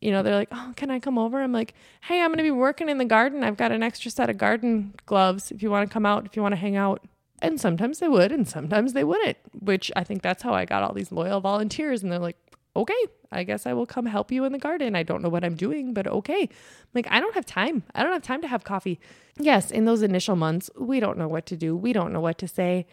you 0.00 0.10
know, 0.10 0.22
they're 0.22 0.34
like, 0.34 0.48
oh, 0.50 0.72
can 0.76 0.90
I 0.90 0.98
come 0.98 1.18
over? 1.18 1.40
I'm 1.40 1.52
like, 1.52 1.74
hey, 2.00 2.22
I'm 2.22 2.28
going 2.28 2.38
to 2.38 2.42
be 2.42 2.50
working 2.50 2.88
in 2.88 2.96
the 2.98 3.04
garden. 3.04 3.44
I've 3.44 3.58
got 3.58 3.70
an 3.70 3.82
extra 3.82 4.10
set 4.10 4.30
of 4.30 4.38
garden 4.38 4.94
gloves 5.04 5.50
if 5.50 5.62
you 5.62 5.70
want 5.70 5.88
to 5.88 5.92
come 5.92 6.06
out, 6.06 6.24
if 6.24 6.34
you 6.34 6.42
want 6.42 6.52
to 6.52 6.60
hang 6.60 6.76
out. 6.76 7.06
And 7.42 7.60
sometimes 7.60 7.98
they 7.98 8.08
would, 8.08 8.32
and 8.32 8.48
sometimes 8.48 8.94
they 8.94 9.04
wouldn't, 9.04 9.36
which 9.60 9.92
I 9.94 10.04
think 10.04 10.22
that's 10.22 10.42
how 10.42 10.54
I 10.54 10.64
got 10.64 10.82
all 10.82 10.92
these 10.94 11.12
loyal 11.12 11.40
volunteers. 11.40 12.02
And 12.02 12.10
they're 12.10 12.18
like, 12.18 12.36
okay, 12.74 13.06
I 13.30 13.44
guess 13.44 13.66
I 13.66 13.74
will 13.74 13.86
come 13.86 14.06
help 14.06 14.32
you 14.32 14.44
in 14.44 14.52
the 14.52 14.58
garden. 14.58 14.96
I 14.96 15.02
don't 15.02 15.22
know 15.22 15.28
what 15.28 15.44
I'm 15.44 15.54
doing, 15.54 15.92
but 15.92 16.06
okay. 16.06 16.48
Like, 16.94 17.06
I 17.10 17.20
don't 17.20 17.34
have 17.34 17.46
time. 17.46 17.82
I 17.94 18.02
don't 18.02 18.12
have 18.12 18.22
time 18.22 18.42
to 18.42 18.48
have 18.48 18.64
coffee. 18.64 18.98
Yes, 19.38 19.70
in 19.70 19.84
those 19.84 20.02
initial 20.02 20.36
months, 20.36 20.70
we 20.78 20.98
don't 21.00 21.18
know 21.18 21.28
what 21.28 21.46
to 21.46 21.56
do, 21.56 21.76
we 21.76 21.92
don't 21.92 22.12
know 22.12 22.20
what 22.20 22.38
to 22.38 22.48
say. 22.48 22.86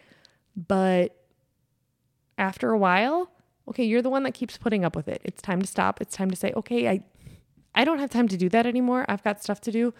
But 0.56 1.14
after 2.36 2.70
a 2.70 2.78
while, 2.78 3.30
okay, 3.68 3.84
you're 3.84 4.02
the 4.02 4.10
one 4.10 4.22
that 4.24 4.34
keeps 4.34 4.58
putting 4.58 4.84
up 4.84 4.96
with 4.96 5.08
it. 5.08 5.20
It's 5.24 5.40
time 5.42 5.60
to 5.60 5.66
stop. 5.66 6.00
It's 6.00 6.14
time 6.14 6.30
to 6.30 6.36
say, 6.36 6.52
okay, 6.56 6.88
I, 6.88 7.02
I 7.74 7.84
don't 7.84 7.98
have 7.98 8.10
time 8.10 8.28
to 8.28 8.36
do 8.36 8.48
that 8.48 8.66
anymore. 8.66 9.04
I've 9.08 9.22
got 9.22 9.42
stuff 9.42 9.60
to 9.62 9.72
do 9.72 9.94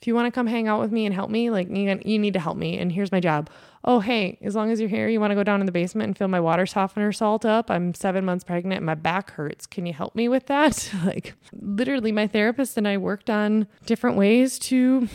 if 0.00 0.06
you 0.06 0.14
want 0.14 0.26
to 0.26 0.30
come 0.30 0.46
hang 0.46 0.66
out 0.66 0.80
with 0.80 0.90
me 0.90 1.04
and 1.04 1.14
help 1.14 1.28
me, 1.28 1.50
like 1.50 1.68
you, 1.68 2.18
need 2.18 2.32
to 2.32 2.40
help 2.40 2.56
me. 2.56 2.78
And 2.78 2.90
here's 2.90 3.12
my 3.12 3.20
job. 3.20 3.50
Oh, 3.84 4.00
hey, 4.00 4.38
as 4.40 4.54
long 4.54 4.70
as 4.70 4.80
you're 4.80 4.88
here, 4.88 5.08
you 5.08 5.20
want 5.20 5.30
to 5.30 5.34
go 5.34 5.44
down 5.44 5.60
in 5.60 5.66
the 5.66 5.72
basement 5.72 6.06
and 6.06 6.16
fill 6.16 6.28
my 6.28 6.40
water 6.40 6.64
softener 6.64 7.12
salt 7.12 7.44
up. 7.44 7.70
I'm 7.70 7.92
seven 7.92 8.24
months 8.24 8.42
pregnant 8.42 8.78
and 8.78 8.86
my 8.86 8.94
back 8.94 9.32
hurts. 9.32 9.66
Can 9.66 9.84
you 9.84 9.92
help 9.92 10.14
me 10.14 10.26
with 10.26 10.46
that? 10.46 10.90
like, 11.04 11.34
literally, 11.52 12.12
my 12.12 12.26
therapist 12.26 12.78
and 12.78 12.88
I 12.88 12.96
worked 12.96 13.28
on 13.28 13.66
different 13.84 14.16
ways 14.16 14.58
to 14.60 15.08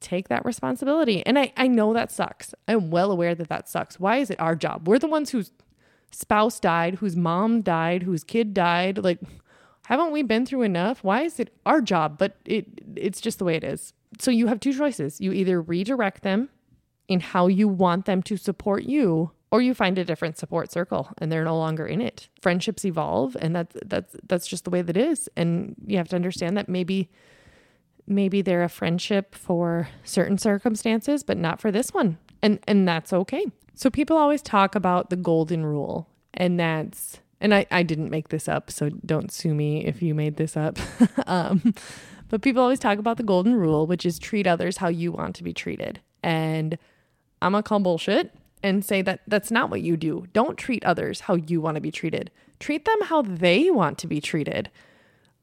take 0.00 0.26
that 0.28 0.44
responsibility. 0.44 1.24
And 1.24 1.38
I, 1.38 1.52
I 1.56 1.68
know 1.68 1.92
that 1.92 2.10
sucks. 2.10 2.52
I'm 2.66 2.90
well 2.90 3.12
aware 3.12 3.36
that 3.36 3.48
that 3.48 3.68
sucks. 3.68 4.00
Why 4.00 4.16
is 4.16 4.28
it 4.28 4.40
our 4.40 4.56
job? 4.56 4.88
We're 4.88 4.98
the 4.98 5.06
ones 5.06 5.30
whose 5.30 5.52
spouse 6.14 6.60
died, 6.60 6.96
whose 6.96 7.16
mom 7.16 7.62
died, 7.62 8.02
whose 8.02 8.24
kid 8.24 8.54
died. 8.54 8.98
Like, 8.98 9.20
haven't 9.86 10.12
we 10.12 10.22
been 10.22 10.46
through 10.46 10.62
enough? 10.62 11.02
Why 11.02 11.22
is 11.22 11.38
it 11.38 11.52
our 11.66 11.80
job? 11.80 12.18
But 12.18 12.36
it 12.44 12.66
it's 12.96 13.20
just 13.20 13.38
the 13.38 13.44
way 13.44 13.56
it 13.56 13.64
is. 13.64 13.92
So 14.18 14.30
you 14.30 14.46
have 14.46 14.60
two 14.60 14.72
choices. 14.72 15.20
You 15.20 15.32
either 15.32 15.60
redirect 15.60 16.22
them 16.22 16.48
in 17.08 17.20
how 17.20 17.48
you 17.48 17.68
want 17.68 18.06
them 18.06 18.22
to 18.22 18.36
support 18.36 18.84
you 18.84 19.30
or 19.50 19.60
you 19.60 19.74
find 19.74 19.98
a 19.98 20.04
different 20.04 20.38
support 20.38 20.72
circle 20.72 21.10
and 21.18 21.30
they're 21.30 21.44
no 21.44 21.56
longer 21.56 21.86
in 21.86 22.00
it. 22.00 22.28
Friendships 22.40 22.84
evolve 22.84 23.36
and 23.40 23.54
that's 23.54 23.76
that's 23.84 24.16
that's 24.26 24.46
just 24.46 24.64
the 24.64 24.70
way 24.70 24.82
that 24.82 24.96
is 24.96 25.28
and 25.36 25.74
you 25.86 25.96
have 25.96 26.08
to 26.08 26.16
understand 26.16 26.56
that 26.56 26.68
maybe 26.68 27.10
maybe 28.06 28.42
they're 28.42 28.64
a 28.64 28.68
friendship 28.68 29.34
for 29.34 29.88
certain 30.02 30.38
circumstances 30.38 31.22
but 31.22 31.36
not 31.36 31.60
for 31.60 31.70
this 31.70 31.92
one. 31.92 32.18
And 32.42 32.58
and 32.66 32.88
that's 32.88 33.12
okay. 33.12 33.46
So 33.74 33.90
people 33.90 34.16
always 34.16 34.42
talk 34.42 34.74
about 34.74 35.10
the 35.10 35.16
golden 35.16 35.64
rule 35.66 36.08
and 36.32 36.58
that's 36.58 37.20
and 37.40 37.54
I, 37.54 37.66
I 37.70 37.82
didn't 37.82 38.10
make 38.10 38.28
this 38.28 38.48
up, 38.48 38.70
so 38.70 38.88
don't 39.04 39.30
sue 39.30 39.54
me 39.54 39.84
if 39.84 40.00
you 40.00 40.14
made 40.14 40.36
this 40.36 40.56
up. 40.56 40.78
um, 41.26 41.74
but 42.30 42.40
people 42.40 42.62
always 42.62 42.78
talk 42.78 42.98
about 42.98 43.18
the 43.18 43.22
golden 43.22 43.54
rule, 43.54 43.86
which 43.86 44.06
is 44.06 44.18
treat 44.18 44.46
others 44.46 44.78
how 44.78 44.88
you 44.88 45.12
want 45.12 45.36
to 45.36 45.44
be 45.44 45.52
treated. 45.52 46.00
And 46.22 46.78
I'm 47.42 47.52
gonna 47.52 47.62
call 47.62 47.80
bullshit 47.80 48.34
and 48.62 48.82
say 48.82 49.02
that 49.02 49.20
that's 49.28 49.50
not 49.50 49.68
what 49.68 49.82
you 49.82 49.96
do. 49.96 50.26
Don't 50.32 50.56
treat 50.56 50.82
others 50.84 51.20
how 51.20 51.34
you 51.34 51.60
want 51.60 51.74
to 51.74 51.82
be 51.82 51.90
treated. 51.90 52.30
Treat 52.60 52.86
them 52.86 53.02
how 53.02 53.20
they 53.20 53.70
want 53.70 53.98
to 53.98 54.06
be 54.06 54.22
treated. 54.22 54.70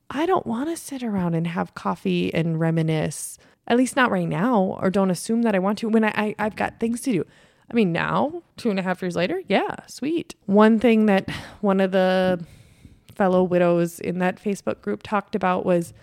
I 0.09 0.25
don't 0.25 0.47
want 0.47 0.69
to 0.69 0.75
sit 0.75 1.03
around 1.03 1.35
and 1.35 1.45
have 1.47 1.75
coffee 1.75 2.33
and 2.33 2.59
reminisce, 2.59 3.37
at 3.67 3.77
least 3.77 3.95
not 3.95 4.11
right 4.11 4.27
now, 4.27 4.77
or 4.81 4.89
don't 4.89 5.11
assume 5.11 5.43
that 5.43 5.53
I 5.53 5.59
want 5.59 5.77
to 5.79 5.89
when 5.89 6.03
I, 6.03 6.13
I 6.15 6.35
I've 6.39 6.55
got 6.55 6.79
things 6.79 7.01
to 7.01 7.11
do. 7.11 7.25
I 7.71 7.73
mean, 7.73 7.93
now, 7.93 8.43
two 8.57 8.69
and 8.69 8.77
a 8.77 8.81
half 8.81 9.01
years 9.01 9.15
later, 9.15 9.41
yeah, 9.47 9.77
sweet. 9.87 10.35
One 10.45 10.77
thing 10.77 11.05
that 11.05 11.29
one 11.61 11.79
of 11.79 11.93
the 11.93 12.43
fellow 13.15 13.43
widows 13.43 14.01
in 14.01 14.19
that 14.19 14.43
Facebook 14.43 14.81
group 14.81 15.03
talked 15.03 15.35
about 15.35 15.65
was 15.65 15.93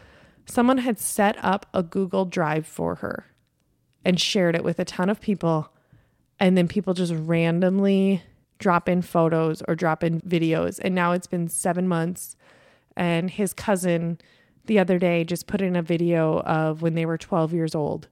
someone 0.46 0.78
had 0.78 0.98
set 0.98 1.36
up 1.44 1.66
a 1.74 1.82
Google 1.82 2.24
Drive 2.24 2.66
for 2.66 2.96
her 2.96 3.26
and 4.02 4.18
shared 4.18 4.56
it 4.56 4.64
with 4.64 4.78
a 4.78 4.84
ton 4.86 5.10
of 5.10 5.20
people. 5.20 5.70
And 6.40 6.56
then 6.56 6.68
people 6.68 6.94
just 6.94 7.12
randomly 7.14 8.22
drop 8.58 8.88
in 8.88 9.02
photos 9.02 9.62
or 9.68 9.74
drop 9.74 10.02
in 10.02 10.22
videos. 10.22 10.80
And 10.82 10.94
now 10.94 11.12
it's 11.12 11.26
been 11.26 11.48
seven 11.48 11.86
months. 11.86 12.34
And 12.96 13.30
his 13.30 13.52
cousin 13.52 14.18
the 14.64 14.78
other 14.78 14.98
day 14.98 15.22
just 15.22 15.46
put 15.46 15.60
in 15.60 15.76
a 15.76 15.82
video 15.82 16.40
of 16.40 16.80
when 16.80 16.94
they 16.94 17.04
were 17.04 17.18
12 17.18 17.52
years 17.52 17.74
old 17.74 18.08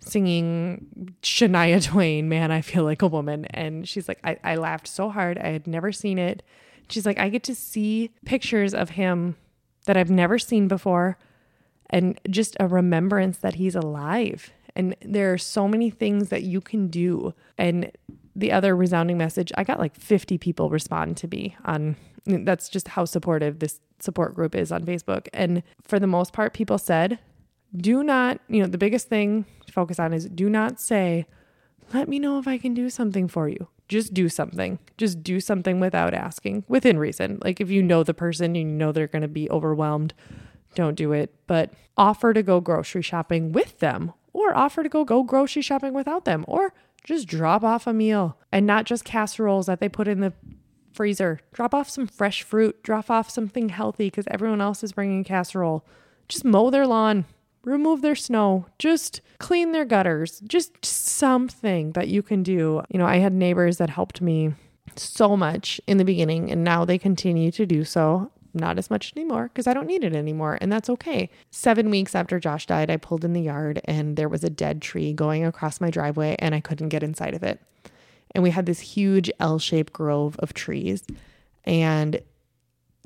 singing 0.00 1.14
Shania 1.22 1.84
Twain, 1.84 2.28
Man, 2.28 2.50
I 2.50 2.60
Feel 2.60 2.84
Like 2.84 3.02
a 3.02 3.06
Woman. 3.06 3.44
And 3.46 3.88
she's 3.88 4.08
like, 4.08 4.18
I, 4.24 4.38
I 4.42 4.56
laughed 4.56 4.88
so 4.88 5.10
hard. 5.10 5.38
I 5.38 5.48
had 5.48 5.66
never 5.66 5.92
seen 5.92 6.18
it. 6.18 6.42
She's 6.88 7.06
like, 7.06 7.18
I 7.18 7.28
get 7.28 7.42
to 7.44 7.54
see 7.54 8.10
pictures 8.24 8.74
of 8.74 8.90
him 8.90 9.36
that 9.86 9.96
I've 9.96 10.10
never 10.10 10.38
seen 10.38 10.68
before 10.68 11.18
and 11.88 12.18
just 12.28 12.56
a 12.60 12.66
remembrance 12.66 13.38
that 13.38 13.54
he's 13.54 13.74
alive. 13.74 14.52
And 14.74 14.96
there 15.02 15.32
are 15.32 15.38
so 15.38 15.68
many 15.68 15.90
things 15.90 16.28
that 16.28 16.42
you 16.42 16.60
can 16.60 16.88
do. 16.88 17.34
And 17.58 17.90
the 18.34 18.52
other 18.52 18.74
resounding 18.76 19.18
message, 19.18 19.52
I 19.56 19.64
got 19.64 19.78
like 19.78 19.96
50 19.96 20.38
people 20.38 20.70
respond 20.70 21.16
to 21.18 21.28
me 21.28 21.56
on 21.64 21.96
that's 22.26 22.68
just 22.68 22.88
how 22.88 23.04
supportive 23.04 23.58
this 23.58 23.80
support 23.98 24.34
group 24.34 24.54
is 24.54 24.70
on 24.70 24.84
Facebook. 24.84 25.28
And 25.32 25.62
for 25.82 25.98
the 25.98 26.06
most 26.06 26.32
part, 26.32 26.52
people 26.52 26.78
said, 26.78 27.18
do 27.76 28.02
not, 28.02 28.40
you 28.48 28.60
know, 28.60 28.68
the 28.68 28.78
biggest 28.78 29.08
thing 29.08 29.44
to 29.66 29.72
focus 29.72 29.98
on 29.98 30.12
is 30.12 30.26
do 30.26 30.48
not 30.48 30.80
say, 30.80 31.26
let 31.92 32.08
me 32.08 32.18
know 32.18 32.38
if 32.38 32.46
I 32.48 32.58
can 32.58 32.74
do 32.74 32.90
something 32.90 33.28
for 33.28 33.48
you. 33.48 33.68
Just 33.88 34.14
do 34.14 34.28
something. 34.28 34.78
Just 34.96 35.22
do 35.22 35.40
something 35.40 35.80
without 35.80 36.14
asking, 36.14 36.64
within 36.68 36.98
reason. 36.98 37.40
Like 37.42 37.60
if 37.60 37.70
you 37.70 37.82
know 37.82 38.02
the 38.04 38.14
person 38.14 38.54
you 38.54 38.64
know 38.64 38.92
they're 38.92 39.08
going 39.08 39.22
to 39.22 39.28
be 39.28 39.50
overwhelmed, 39.50 40.14
don't 40.74 40.94
do 40.94 41.12
it. 41.12 41.34
But 41.46 41.72
offer 41.96 42.32
to 42.32 42.42
go 42.42 42.60
grocery 42.60 43.02
shopping 43.02 43.52
with 43.52 43.78
them 43.80 44.12
or 44.32 44.56
offer 44.56 44.82
to 44.82 44.88
go 44.88 45.04
go 45.04 45.22
grocery 45.22 45.62
shopping 45.62 45.92
without 45.92 46.24
them 46.24 46.44
or 46.46 46.72
just 47.02 47.26
drop 47.26 47.64
off 47.64 47.86
a 47.86 47.92
meal 47.92 48.36
and 48.52 48.66
not 48.66 48.84
just 48.84 49.04
casseroles 49.04 49.66
that 49.66 49.80
they 49.80 49.88
put 49.88 50.06
in 50.06 50.20
the 50.20 50.32
freezer. 50.92 51.40
Drop 51.52 51.74
off 51.74 51.88
some 51.88 52.06
fresh 52.06 52.42
fruit, 52.42 52.82
drop 52.82 53.10
off 53.10 53.30
something 53.30 53.70
healthy 53.70 54.06
because 54.06 54.26
everyone 54.28 54.60
else 54.60 54.84
is 54.84 54.92
bringing 54.92 55.24
casserole. 55.24 55.84
Just 56.28 56.44
mow 56.44 56.70
their 56.70 56.86
lawn, 56.86 57.24
remove 57.64 58.02
their 58.02 58.14
snow, 58.14 58.66
just 58.78 59.20
clean 59.38 59.72
their 59.72 59.84
gutters, 59.84 60.40
just 60.46 60.84
something 60.84 61.92
that 61.92 62.08
you 62.08 62.22
can 62.22 62.42
do. 62.42 62.82
You 62.88 62.98
know, 62.98 63.06
I 63.06 63.18
had 63.18 63.32
neighbors 63.32 63.76
that 63.78 63.90
helped 63.90 64.20
me 64.20 64.54
so 64.96 65.36
much 65.36 65.80
in 65.86 65.98
the 65.98 66.04
beginning, 66.04 66.50
and 66.50 66.64
now 66.64 66.84
they 66.84 66.98
continue 66.98 67.50
to 67.52 67.66
do 67.66 67.84
so. 67.84 68.30
not 68.54 68.78
as 68.78 68.90
much 68.90 69.12
anymore 69.16 69.44
because 69.48 69.66
I 69.66 69.74
don't 69.74 69.86
need 69.86 70.04
it 70.04 70.14
anymore. 70.14 70.58
And 70.60 70.72
that's 70.72 70.90
okay. 70.90 71.30
Seven 71.50 71.90
weeks 71.90 72.14
after 72.14 72.38
Josh 72.38 72.66
died, 72.66 72.90
I 72.90 72.96
pulled 72.96 73.24
in 73.24 73.32
the 73.32 73.40
yard 73.40 73.80
and 73.84 74.16
there 74.16 74.28
was 74.28 74.44
a 74.44 74.50
dead 74.50 74.82
tree 74.82 75.12
going 75.12 75.44
across 75.44 75.80
my 75.80 75.90
driveway 75.90 76.36
and 76.38 76.54
I 76.54 76.60
couldn't 76.60 76.88
get 76.88 77.02
inside 77.02 77.34
of 77.34 77.42
it. 77.42 77.60
And 78.34 78.42
we 78.42 78.50
had 78.50 78.66
this 78.66 78.80
huge 78.80 79.30
L 79.40 79.58
shaped 79.58 79.92
grove 79.92 80.36
of 80.38 80.54
trees. 80.54 81.04
And 81.64 82.22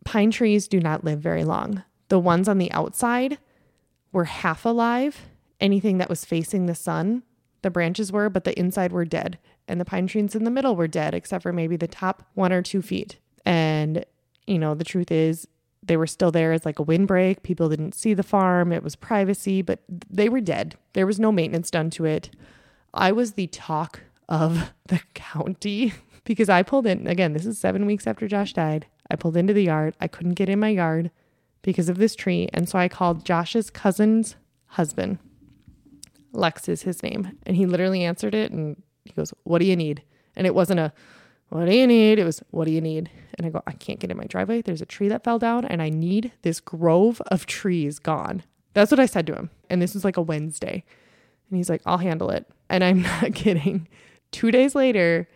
pine 0.05 0.31
trees 0.31 0.69
do 0.69 0.81
not 0.81 1.05
live 1.05 1.21
very 1.21 1.45
long. 1.45 1.83
The 2.09 2.19
ones 2.19 2.49
on 2.49 2.59
the 2.59 2.71
outside 2.73 3.39
were 4.15 4.25
half 4.25 4.65
alive. 4.65 5.27
Anything 5.61 5.99
that 5.99 6.09
was 6.09 6.25
facing 6.25 6.67
the 6.67 6.75
sun, 6.75 7.23
the 7.63 7.71
branches 7.71 8.13
were, 8.13 8.31
but 8.31 8.45
the 8.45 8.59
inside 8.59 8.93
were 8.93 9.05
dead. 9.05 9.39
And 9.69 9.81
the 9.81 9.85
pine 9.85 10.07
trees 10.07 10.35
in 10.35 10.45
the 10.45 10.51
middle 10.51 10.77
were 10.77 10.89
dead, 10.89 11.15
except 11.15 11.43
for 11.43 11.53
maybe 11.53 11.77
the 11.77 11.89
top 11.89 12.23
one 12.35 12.53
or 12.53 12.63
two 12.63 12.81
feet. 12.81 13.19
And, 13.45 14.05
you 14.47 14.59
know, 14.59 14.75
the 14.75 14.85
truth 14.85 15.11
is, 15.11 15.49
they 15.83 15.97
were 15.97 16.07
still 16.07 16.31
there 16.31 16.53
as 16.53 16.65
like 16.65 16.79
a 16.79 16.83
windbreak. 16.83 17.43
People 17.43 17.69
didn't 17.69 17.95
see 17.95 18.15
the 18.15 18.23
farm. 18.23 18.73
It 18.73 18.83
was 18.83 18.97
privacy, 18.97 19.61
but 19.61 19.81
they 19.89 20.29
were 20.29 20.41
dead. 20.41 20.77
There 20.95 21.07
was 21.07 21.21
no 21.21 21.31
maintenance 21.31 21.71
done 21.71 21.91
to 21.91 22.07
it. 22.07 22.31
I 22.95 23.13
was 23.13 23.33
the 23.33 23.49
talk 23.49 24.01
of 24.29 24.73
the 24.87 25.01
county 25.13 25.93
because 26.25 26.49
I 26.49 26.63
pulled 26.63 26.87
in 26.87 27.07
again, 27.07 27.33
this 27.35 27.45
is 27.45 27.59
7 27.59 27.85
weeks 27.85 28.07
after 28.07 28.29
Josh 28.29 28.55
died. 28.55 28.87
I 29.11 29.17
pulled 29.17 29.37
into 29.37 29.53
the 29.53 29.65
yard. 29.65 29.95
I 30.01 30.09
couldn't 30.09 30.35
get 30.35 30.49
in 30.49 30.61
my 30.61 30.71
yard 30.71 31.11
because 31.65 31.89
of 31.89 31.99
this 31.99 32.15
tree, 32.15 32.49
and 32.55 32.69
so 32.69 32.79
I 32.79 32.89
called 32.89 33.25
Josh's 33.25 33.71
cousin's 33.71 34.37
husband. 34.67 35.19
Lex 36.33 36.69
is 36.69 36.83
his 36.83 37.03
name, 37.03 37.37
and 37.45 37.57
he 37.57 37.67
literally 37.67 38.05
answered 38.05 38.35
it 38.35 38.53
and 38.53 38.81
he 39.05 39.11
goes, 39.13 39.35
"What 39.43 39.59
do 39.59 39.65
you 39.65 39.75
need?" 39.75 40.03
And 40.37 40.47
it 40.47 40.55
wasn't 40.55 40.81
a 40.81 40.93
what 41.55 41.67
do 41.67 41.77
you 41.77 41.87
need? 41.87 42.19
It 42.19 42.25
was, 42.25 42.43
what 42.51 42.65
do 42.65 42.73
you 42.73 42.81
need? 42.81 43.11
And 43.39 43.47
I 43.47 43.51
go, 43.51 43.63
I 43.65 43.73
can't 43.73 44.01
get 44.01 44.11
in 44.11 44.17
my 44.17 44.25
driveway. 44.25 44.63
There's 44.63 44.83
a 44.83 44.87
tree 44.87 45.07
that 45.09 45.23
fell 45.23 45.39
down 45.39 45.65
and 45.65 45.81
I 45.81 45.89
need 45.89 46.33
this 46.43 46.59
grove 46.59 47.23
of 47.29 47.47
trees 47.47 48.01
gone. 48.01 48.43
That's 48.73 48.91
what 48.91 48.99
I 48.99 49.07
said 49.07 49.25
to 49.29 49.35
him. 49.35 49.51
And 49.71 49.81
this 49.81 49.95
was 49.95 50.05
like 50.05 50.17
a 50.17 50.23
Wednesday. 50.23 50.85
And 51.49 51.57
he's 51.57 51.71
like, 51.71 51.83
I'll 51.87 51.99
handle 51.99 52.31
it. 52.31 52.47
And 52.69 52.83
I'm 52.83 53.03
not 53.23 53.35
kidding. 53.35 53.87
Two 54.33 54.51
days 54.51 54.75
later, 54.75 55.29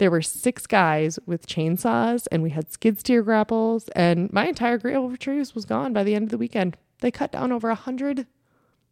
there 0.00 0.10
were 0.10 0.22
six 0.22 0.66
guys 0.66 1.18
with 1.26 1.46
chainsaws 1.46 2.26
and 2.32 2.42
we 2.42 2.48
had 2.48 2.72
skid 2.72 2.98
steer 2.98 3.22
grapples 3.22 3.88
and 3.90 4.32
my 4.32 4.46
entire 4.48 4.78
grove 4.78 5.12
of 5.12 5.18
trees 5.18 5.54
was 5.54 5.66
gone 5.66 5.92
by 5.92 6.02
the 6.02 6.14
end 6.14 6.24
of 6.24 6.30
the 6.30 6.38
weekend. 6.38 6.78
They 7.02 7.10
cut 7.10 7.32
down 7.32 7.52
over 7.52 7.68
a 7.68 7.74
hundred, 7.74 8.26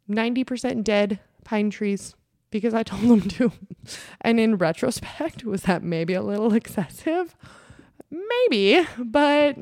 90% 0.07 0.83
dead 0.83 1.19
pine 1.43 1.71
trees 1.71 2.13
because 2.51 2.75
I 2.75 2.83
told 2.83 3.01
them 3.01 3.21
to. 3.21 3.51
And 4.21 4.39
in 4.39 4.57
retrospect, 4.57 5.43
was 5.43 5.63
that 5.63 5.81
maybe 5.81 6.13
a 6.13 6.21
little 6.21 6.53
excessive? 6.53 7.35
Maybe, 8.11 8.85
but 8.99 9.57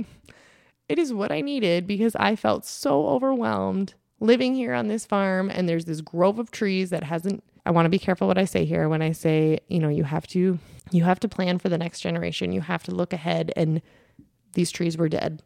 it 0.90 1.00
is 1.00 1.14
what 1.14 1.32
I 1.32 1.40
needed 1.40 1.88
because 1.88 2.14
I 2.18 2.36
felt 2.36 2.66
so 2.66 3.08
overwhelmed 3.08 3.94
living 4.20 4.54
here 4.54 4.74
on 4.74 4.90
this 4.90 5.06
farm 5.06 5.50
and 5.50 5.70
there's 5.70 5.86
this 5.86 6.02
grove 6.02 6.40
of 6.40 6.52
trees 6.52 6.90
that 6.90 7.04
hasn't 7.04 7.42
I 7.68 7.72
want 7.72 7.86
to 7.86 7.90
be 7.90 8.00
careful 8.00 8.28
what 8.28 8.38
I 8.38 8.46
say 8.46 8.64
here 8.64 8.88
when 8.88 9.02
I 9.02 9.12
say, 9.12 9.60
you 9.68 9.80
know, 9.80 9.90
you 9.90 10.06
have 10.06 10.26
to 10.28 10.58
you 10.90 11.04
have 11.04 11.20
to 11.20 11.28
plan 11.28 11.60
for 11.60 11.68
the 11.68 11.78
next 11.78 12.00
generation. 12.00 12.54
You 12.54 12.62
have 12.62 12.84
to 12.84 12.92
look 12.92 13.12
ahead 13.12 13.52
and 13.58 13.82
these 14.54 14.72
trees 14.72 14.98
were 14.98 15.10
dead 15.10 15.44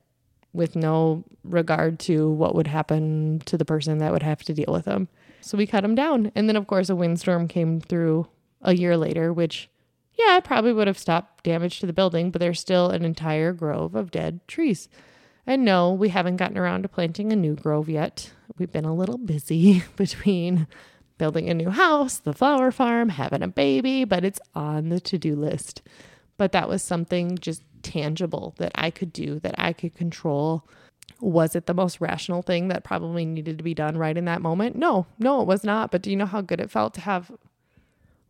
with 0.54 0.76
no 0.76 1.24
regard 1.44 1.98
to 2.02 2.30
what 2.30 2.54
would 2.54 2.68
happen 2.68 3.42
to 3.46 3.58
the 3.58 3.66
person 3.66 3.98
that 3.98 4.12
would 4.12 4.22
have 4.22 4.44
to 4.44 4.54
deal 4.54 4.72
with 4.72 4.86
them. 4.86 5.08
So 5.42 5.58
we 5.58 5.66
cut 5.66 5.82
them 5.82 5.96
down. 5.96 6.32
And 6.36 6.48
then, 6.48 6.56
of 6.56 6.68
course, 6.68 6.90
a 6.90 6.96
windstorm 6.96 7.48
came 7.48 7.82
through 7.82 8.28
a 8.62 8.76
year 8.76 8.96
later, 8.96 9.34
which, 9.34 9.70
yeah, 10.14 10.40
probably 10.42 10.74
would 10.74 10.88
have 10.88 11.00
stopped 11.00 11.44
damage 11.44 11.80
to 11.80 11.88
the 11.88 11.94
building, 11.94 12.30
but 12.30 12.40
there's 12.40 12.60
still 12.60 12.92
an 12.92 13.04
entire 13.04 13.52
grove 13.54 13.96
of 13.96 14.12
dead 14.12 14.42
trees. 14.48 14.88
And 15.48 15.66
no, 15.66 15.92
we 15.92 16.10
haven't 16.10 16.36
gotten 16.36 16.58
around 16.58 16.84
to 16.84 16.90
planting 16.90 17.32
a 17.32 17.36
new 17.36 17.56
grove 17.56 17.90
yet. 17.90 18.32
We've 18.58 18.72
been 18.72 18.86
a 18.86 18.94
little 18.94 19.18
busy 19.18 19.84
between 19.96 20.68
building 21.22 21.52
a 21.52 21.54
new 21.54 21.70
house, 21.70 22.18
the 22.18 22.34
flower 22.34 22.72
farm, 22.72 23.10
having 23.10 23.44
a 23.44 23.48
baby, 23.48 24.04
but 24.06 24.26
it's 24.26 24.40
on 24.56 24.90
the 24.90 25.00
to 25.00 25.20
do 25.20 25.36
list. 25.36 25.84
But 26.38 26.52
that 26.52 26.68
was 26.68 26.82
something 26.82 27.38
just 27.38 27.62
tangible 27.84 28.56
that 28.58 28.72
I 28.74 28.90
could 28.90 29.14
do, 29.14 29.40
that 29.42 29.54
I 29.60 29.72
could 29.72 29.94
control. 29.94 30.68
Was 31.20 31.56
it 31.56 31.68
the 31.68 31.76
most 31.76 32.02
rational 32.02 32.42
thing 32.42 32.70
that 32.70 32.84
probably 32.84 33.24
needed 33.24 33.60
to 33.60 33.64
be 33.64 33.76
done 33.76 34.00
right 34.00 34.18
in 34.18 34.26
that 34.26 34.42
moment? 34.42 34.76
No, 34.76 35.06
no, 35.20 35.42
it 35.42 35.48
was 35.48 35.64
not. 35.64 35.92
But 35.92 36.02
do 36.02 36.10
you 36.10 36.16
know 36.16 36.26
how 36.26 36.42
good 36.42 36.60
it 36.60 36.72
felt 36.72 36.96
to 36.96 37.02
have 37.02 37.32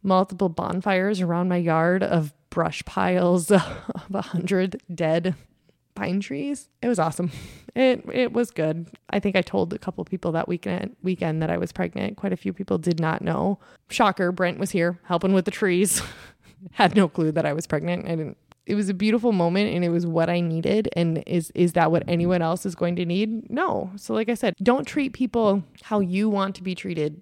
multiple 0.03 0.49
bonfires 0.49 1.21
around 1.21 1.47
my 1.47 1.55
yard 1.55 2.03
of 2.03 2.33
brush 2.49 2.83
piles 2.83 3.49
of 3.51 3.63
a 4.13 4.21
hundred 4.21 4.81
dead 4.93 5.33
pine 5.95 6.19
trees? 6.19 6.69
It 6.81 6.87
was 6.87 6.99
awesome. 6.99 7.31
It 7.73 8.03
it 8.11 8.33
was 8.33 8.51
good. 8.51 8.89
I 9.11 9.21
think 9.21 9.37
I 9.37 9.41
told 9.41 9.71
a 9.71 9.79
couple 9.79 10.03
people 10.03 10.33
that 10.33 10.49
weekend 10.49 10.97
weekend 11.03 11.41
that 11.41 11.49
I 11.49 11.57
was 11.57 11.71
pregnant. 11.71 12.17
Quite 12.17 12.33
a 12.33 12.35
few 12.35 12.51
people 12.51 12.77
did 12.77 12.99
not 12.99 13.21
know. 13.21 13.59
Shocker, 13.89 14.33
Brent 14.33 14.59
was 14.59 14.71
here 14.71 14.99
helping 15.05 15.31
with 15.31 15.45
the 15.45 15.51
trees. 15.51 16.01
Had 16.71 16.97
no 16.97 17.07
clue 17.07 17.31
that 17.31 17.45
I 17.45 17.53
was 17.53 17.67
pregnant. 17.67 18.07
I 18.07 18.15
didn't 18.17 18.35
it 18.65 18.75
was 18.75 18.89
a 18.89 18.93
beautiful 18.93 19.31
moment 19.31 19.73
and 19.73 19.83
it 19.83 19.89
was 19.89 20.05
what 20.05 20.29
I 20.29 20.39
needed. 20.39 20.89
And 20.95 21.23
is 21.25 21.51
is 21.55 21.73
that 21.73 21.91
what 21.91 22.03
anyone 22.07 22.41
else 22.41 22.65
is 22.65 22.75
going 22.75 22.95
to 22.97 23.05
need? 23.05 23.49
No. 23.49 23.91
So 23.95 24.13
like 24.13 24.29
I 24.29 24.33
said, 24.33 24.55
don't 24.61 24.85
treat 24.85 25.13
people 25.13 25.63
how 25.83 25.99
you 25.99 26.29
want 26.29 26.55
to 26.55 26.63
be 26.63 26.75
treated. 26.75 27.21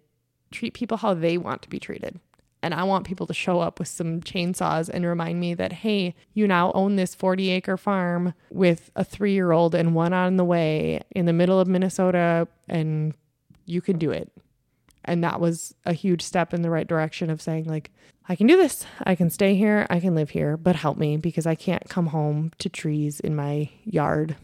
Treat 0.51 0.73
people 0.73 0.97
how 0.97 1.13
they 1.13 1.38
want 1.38 1.62
to 1.62 1.69
be 1.69 1.79
treated. 1.79 2.19
And 2.62 2.74
I 2.74 2.84
want 2.84 3.08
people 3.08 3.26
to 3.28 3.34
show 3.34 3.62
up 3.62 3.80
with 3.80 3.88
some 3.88 4.19
chainsaws 4.22 4.89
and 4.89 5.06
remind 5.06 5.39
me 5.39 5.54
that, 5.54 5.72
hey, 5.72 6.13
you 6.34 6.48
now 6.48 6.72
own 6.74 6.98
this 6.98 7.15
40 7.15 7.50
acre 7.52 7.78
farm 7.78 8.34
with 8.50 8.91
a 8.95 9.04
three 9.04 9.34
year 9.34 9.52
old 9.52 9.74
and 9.74 9.95
one 9.95 10.13
on 10.13 10.38
the 10.38 10.43
way 10.43 11.02
in 11.12 11.26
the 11.26 11.34
middle 11.34 11.60
of 11.60 11.67
Minnesota, 11.67 12.48
and 12.67 13.13
you 13.65 13.82
can 13.82 13.98
do 13.98 14.12
it. 14.12 14.32
And 15.06 15.24
that 15.24 15.39
was 15.39 15.74
a 15.86 15.93
huge 15.93 16.22
step 16.22 16.54
in 16.54 16.62
the 16.62 16.69
right 16.69 16.88
direction 16.88 17.30
of 17.30 17.41
saying, 17.41 17.65
like, 17.65 17.91
I 18.28 18.36
can 18.36 18.45
do 18.45 18.58
this. 18.58 18.86
I 19.04 19.15
can 19.15 19.30
stay 19.30 19.56
here. 19.56 19.88
I 19.89 20.00
can 20.00 20.13
live 20.13 20.32
here, 20.32 20.58
but 20.58 20.76
help 20.76 20.98
me 20.98 21.17
because 21.17 21.48
I 21.48 21.56
can't 21.56 21.89
come 21.89 22.08
home 22.08 22.52
to 22.60 22.69
trees 22.69 23.19
in 23.19 23.36
my 23.36 23.72
yard. 23.86 24.36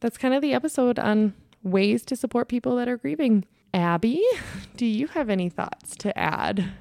That's 0.00 0.18
kind 0.18 0.34
of 0.34 0.42
the 0.42 0.54
episode 0.54 0.98
on 0.98 1.34
ways 1.62 2.04
to 2.06 2.16
support 2.16 2.48
people 2.48 2.76
that 2.76 2.88
are 2.88 2.96
grieving. 2.96 3.44
Abby, 3.74 4.24
do 4.76 4.86
you 4.86 5.08
have 5.08 5.28
any 5.28 5.48
thoughts 5.48 5.94
to 5.98 6.16
add? 6.18 6.72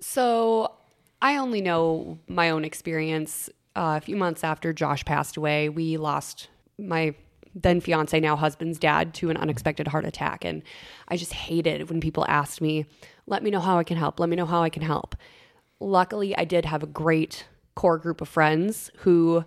So, 0.00 0.72
I 1.20 1.36
only 1.36 1.60
know 1.60 2.18
my 2.28 2.50
own 2.50 2.64
experience. 2.64 3.50
Uh, 3.74 3.94
a 3.96 4.00
few 4.00 4.16
months 4.16 4.44
after 4.44 4.72
Josh 4.72 5.04
passed 5.04 5.36
away, 5.36 5.68
we 5.68 5.96
lost 5.96 6.48
my 6.78 7.14
then 7.54 7.80
fiance, 7.80 8.18
now 8.20 8.36
husband's 8.36 8.78
dad, 8.78 9.14
to 9.14 9.30
an 9.30 9.36
unexpected 9.36 9.88
heart 9.88 10.04
attack. 10.04 10.44
And 10.44 10.62
I 11.08 11.16
just 11.16 11.32
hated 11.32 11.88
when 11.88 12.00
people 12.00 12.24
asked 12.28 12.60
me, 12.60 12.86
let 13.26 13.42
me 13.42 13.50
know 13.50 13.60
how 13.60 13.78
I 13.78 13.84
can 13.84 13.96
help. 13.96 14.20
Let 14.20 14.28
me 14.28 14.36
know 14.36 14.46
how 14.46 14.62
I 14.62 14.70
can 14.70 14.82
help. 14.82 15.16
Luckily, 15.80 16.36
I 16.36 16.44
did 16.44 16.64
have 16.64 16.82
a 16.82 16.86
great 16.86 17.46
core 17.74 17.98
group 17.98 18.20
of 18.20 18.28
friends 18.28 18.90
who 18.98 19.44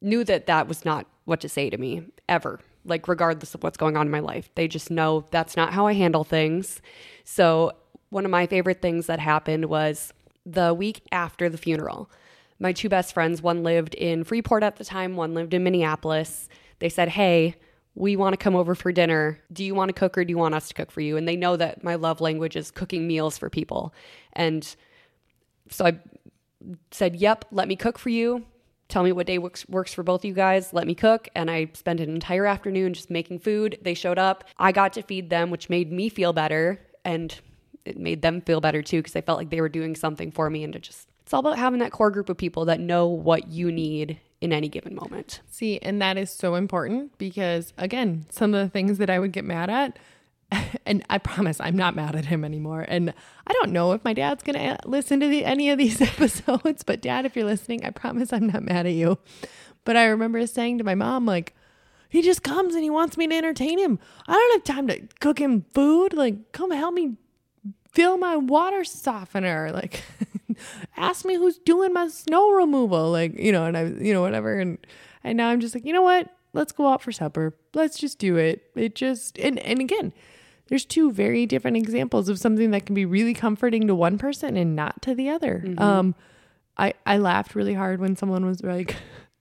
knew 0.00 0.24
that 0.24 0.46
that 0.46 0.68
was 0.68 0.84
not 0.84 1.06
what 1.24 1.40
to 1.40 1.48
say 1.48 1.70
to 1.70 1.78
me 1.78 2.02
ever, 2.28 2.60
like, 2.84 3.08
regardless 3.08 3.54
of 3.54 3.62
what's 3.62 3.76
going 3.76 3.96
on 3.96 4.06
in 4.06 4.10
my 4.10 4.20
life. 4.20 4.50
They 4.54 4.68
just 4.68 4.90
know 4.90 5.24
that's 5.30 5.56
not 5.56 5.72
how 5.72 5.86
I 5.86 5.94
handle 5.94 6.24
things. 6.24 6.80
So, 7.24 7.72
one 8.14 8.24
of 8.24 8.30
my 8.30 8.46
favorite 8.46 8.80
things 8.80 9.06
that 9.06 9.18
happened 9.18 9.66
was 9.66 10.12
the 10.46 10.72
week 10.72 11.02
after 11.10 11.48
the 11.48 11.58
funeral. 11.58 12.10
My 12.58 12.72
two 12.72 12.88
best 12.88 13.12
friends, 13.12 13.42
one 13.42 13.62
lived 13.62 13.94
in 13.94 14.24
Freeport 14.24 14.62
at 14.62 14.76
the 14.76 14.84
time, 14.84 15.16
one 15.16 15.34
lived 15.34 15.52
in 15.52 15.64
Minneapolis 15.64 16.48
they 16.78 16.88
said, 16.88 17.08
Hey, 17.08 17.54
we 17.94 18.16
want 18.16 18.32
to 18.32 18.36
come 18.36 18.56
over 18.56 18.74
for 18.74 18.92
dinner. 18.92 19.40
Do 19.52 19.64
you 19.64 19.74
want 19.74 19.88
to 19.88 19.92
cook 19.92 20.18
or 20.18 20.24
do 20.24 20.30
you 20.30 20.38
want 20.38 20.54
us 20.54 20.68
to 20.68 20.74
cook 20.74 20.90
for 20.90 21.00
you? 21.00 21.16
And 21.16 21.28
they 21.28 21.36
know 21.36 21.56
that 21.56 21.84
my 21.84 21.94
love 21.94 22.20
language 22.20 22.56
is 22.56 22.70
cooking 22.70 23.06
meals 23.06 23.38
for 23.38 23.48
people. 23.48 23.94
And 24.32 24.74
so 25.70 25.86
I 25.86 25.98
said, 26.90 27.16
Yep, 27.16 27.46
let 27.50 27.68
me 27.68 27.76
cook 27.76 27.98
for 27.98 28.10
you. 28.10 28.44
Tell 28.88 29.02
me 29.02 29.12
what 29.12 29.26
day 29.26 29.38
works, 29.38 29.66
works 29.68 29.94
for 29.94 30.02
both 30.02 30.20
of 30.20 30.24
you 30.26 30.34
guys. 30.34 30.74
Let 30.74 30.86
me 30.86 30.94
cook. 30.94 31.28
And 31.34 31.50
I 31.50 31.70
spent 31.72 32.00
an 32.00 32.10
entire 32.10 32.44
afternoon 32.44 32.92
just 32.92 33.08
making 33.08 33.38
food. 33.38 33.78
They 33.80 33.94
showed 33.94 34.18
up. 34.18 34.44
I 34.58 34.72
got 34.72 34.92
to 34.94 35.02
feed 35.02 35.30
them, 35.30 35.50
which 35.50 35.70
made 35.70 35.90
me 35.90 36.08
feel 36.10 36.34
better. 36.34 36.80
And 37.04 37.34
it 37.84 37.98
made 37.98 38.22
them 38.22 38.40
feel 38.40 38.60
better 38.60 38.82
too, 38.82 38.98
because 38.98 39.16
I 39.16 39.20
felt 39.20 39.38
like 39.38 39.50
they 39.50 39.60
were 39.60 39.68
doing 39.68 39.94
something 39.94 40.30
for 40.30 40.50
me. 40.50 40.64
And 40.64 40.74
it 40.74 40.82
just, 40.82 41.08
it's 41.22 41.32
all 41.32 41.40
about 41.40 41.58
having 41.58 41.80
that 41.80 41.92
core 41.92 42.10
group 42.10 42.28
of 42.28 42.36
people 42.36 42.64
that 42.66 42.80
know 42.80 43.06
what 43.06 43.48
you 43.48 43.70
need 43.70 44.18
in 44.40 44.52
any 44.52 44.68
given 44.68 44.94
moment. 44.94 45.40
See, 45.50 45.78
and 45.78 46.00
that 46.02 46.18
is 46.18 46.30
so 46.30 46.54
important 46.54 47.16
because, 47.18 47.72
again, 47.78 48.26
some 48.30 48.54
of 48.54 48.60
the 48.60 48.68
things 48.68 48.98
that 48.98 49.10
I 49.10 49.18
would 49.18 49.32
get 49.32 49.44
mad 49.44 49.70
at, 49.70 49.98
and 50.86 51.04
I 51.08 51.18
promise 51.18 51.60
I'm 51.60 51.76
not 51.76 51.96
mad 51.96 52.14
at 52.14 52.26
him 52.26 52.44
anymore. 52.44 52.84
And 52.86 53.14
I 53.46 53.52
don't 53.54 53.72
know 53.72 53.92
if 53.92 54.04
my 54.04 54.12
dad's 54.12 54.42
going 54.42 54.56
to 54.56 54.62
eh, 54.62 54.76
listen 54.84 55.20
to 55.20 55.28
the, 55.28 55.44
any 55.44 55.70
of 55.70 55.78
these 55.78 56.00
episodes, 56.00 56.82
but 56.82 57.00
dad, 57.00 57.24
if 57.24 57.36
you're 57.36 57.44
listening, 57.44 57.84
I 57.84 57.90
promise 57.90 58.32
I'm 58.32 58.46
not 58.46 58.62
mad 58.62 58.86
at 58.86 58.92
you. 58.92 59.18
But 59.84 59.96
I 59.96 60.04
remember 60.04 60.46
saying 60.46 60.78
to 60.78 60.84
my 60.84 60.94
mom, 60.94 61.26
like, 61.26 61.54
he 62.08 62.22
just 62.22 62.42
comes 62.42 62.74
and 62.74 62.84
he 62.84 62.90
wants 62.90 63.16
me 63.16 63.26
to 63.26 63.34
entertain 63.34 63.78
him. 63.78 63.98
I 64.28 64.34
don't 64.34 64.52
have 64.52 64.76
time 64.76 64.86
to 64.88 65.00
cook 65.20 65.38
him 65.38 65.64
food. 65.74 66.12
Like, 66.12 66.52
come 66.52 66.70
help 66.70 66.94
me 66.94 67.16
fill 67.94 68.18
my 68.18 68.36
water 68.36 68.84
softener. 68.84 69.70
Like, 69.72 70.04
ask 70.96 71.24
me 71.24 71.36
who's 71.36 71.58
doing 71.58 71.92
my 71.92 72.08
snow 72.08 72.50
removal. 72.50 73.10
Like, 73.10 73.38
you 73.38 73.52
know, 73.52 73.64
and 73.64 73.76
I, 73.76 73.84
you 73.84 74.12
know, 74.12 74.20
whatever. 74.20 74.58
And, 74.58 74.78
and 75.22 75.36
now 75.36 75.48
I'm 75.48 75.60
just 75.60 75.74
like, 75.74 75.84
you 75.84 75.92
know 75.92 76.02
what? 76.02 76.28
let's 76.54 76.72
go 76.72 76.88
out 76.88 77.02
for 77.02 77.12
supper. 77.12 77.54
Let's 77.74 77.98
just 77.98 78.18
do 78.18 78.36
it. 78.36 78.70
It 78.74 78.94
just 78.94 79.38
and 79.38 79.58
and 79.58 79.80
again, 79.80 80.14
there's 80.68 80.86
two 80.86 81.12
very 81.12 81.44
different 81.44 81.76
examples 81.76 82.30
of 82.30 82.38
something 82.38 82.70
that 82.70 82.86
can 82.86 82.94
be 82.94 83.04
really 83.04 83.34
comforting 83.34 83.86
to 83.88 83.94
one 83.94 84.16
person 84.16 84.56
and 84.56 84.74
not 84.74 85.02
to 85.02 85.14
the 85.14 85.28
other. 85.28 85.62
Mm-hmm. 85.66 85.82
Um, 85.82 86.14
I 86.78 86.94
I 87.04 87.18
laughed 87.18 87.54
really 87.54 87.74
hard 87.74 88.00
when 88.00 88.16
someone 88.16 88.46
was 88.46 88.62
like, 88.62 88.96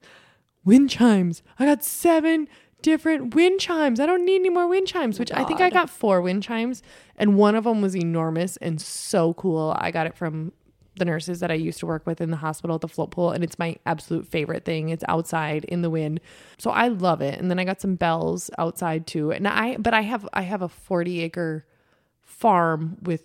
"Wind 0.66 0.90
chimes. 0.90 1.42
I 1.58 1.66
got 1.66 1.84
seven 1.84 2.50
different 2.84 3.34
wind 3.34 3.60
chimes. 3.60 4.00
I 4.00 4.06
don't 4.06 4.24
need 4.24 4.36
any 4.36 4.50
more 4.52 4.68
wind 4.68 4.88
chimes." 4.88 5.18
Which 5.18 5.32
I 5.32 5.44
think 5.44 5.60
I 5.60 5.72
got 5.72 5.90
four 5.90 6.22
wind 6.22 6.44
chimes, 6.44 6.84
and 7.18 7.36
one 7.36 7.56
of 7.56 7.64
them 7.64 7.82
was 7.82 7.96
enormous 7.96 8.58
and 8.58 8.80
so 8.80 9.34
cool. 9.34 9.76
I 9.80 9.90
got 9.90 10.06
it 10.06 10.16
from 10.16 10.52
the 10.96 11.06
nurses 11.06 11.40
that 11.40 11.50
I 11.50 11.56
used 11.56 11.80
to 11.80 11.88
work 11.88 12.06
with 12.06 12.22
in 12.22 12.30
the 12.30 12.38
hospital 12.38 12.76
at 12.76 12.82
the 12.82 12.88
float 12.88 13.10
pool, 13.10 13.32
and 13.32 13.44
it's 13.44 13.58
my 13.58 13.78
absolute 13.88 14.28
favorite 14.28 14.64
thing. 14.64 14.90
It's 14.90 15.04
outside 15.08 15.66
in 15.66 15.82
the 15.82 15.90
wind, 15.90 16.20
so 16.60 16.70
I 16.70 16.90
love 16.90 17.22
it. 17.22 17.40
And 17.40 17.50
then 17.50 17.58
I 17.58 17.64
got 17.64 17.82
some 17.82 17.96
bells 17.96 18.52
outside 18.60 19.08
too. 19.08 19.32
And 19.32 19.48
I, 19.48 19.78
but 19.78 19.96
I 19.96 20.02
have 20.02 20.30
I 20.34 20.44
have 20.44 20.62
a 20.62 20.70
forty 20.70 21.22
acre 21.22 21.66
farm 22.22 22.98
with 23.02 23.24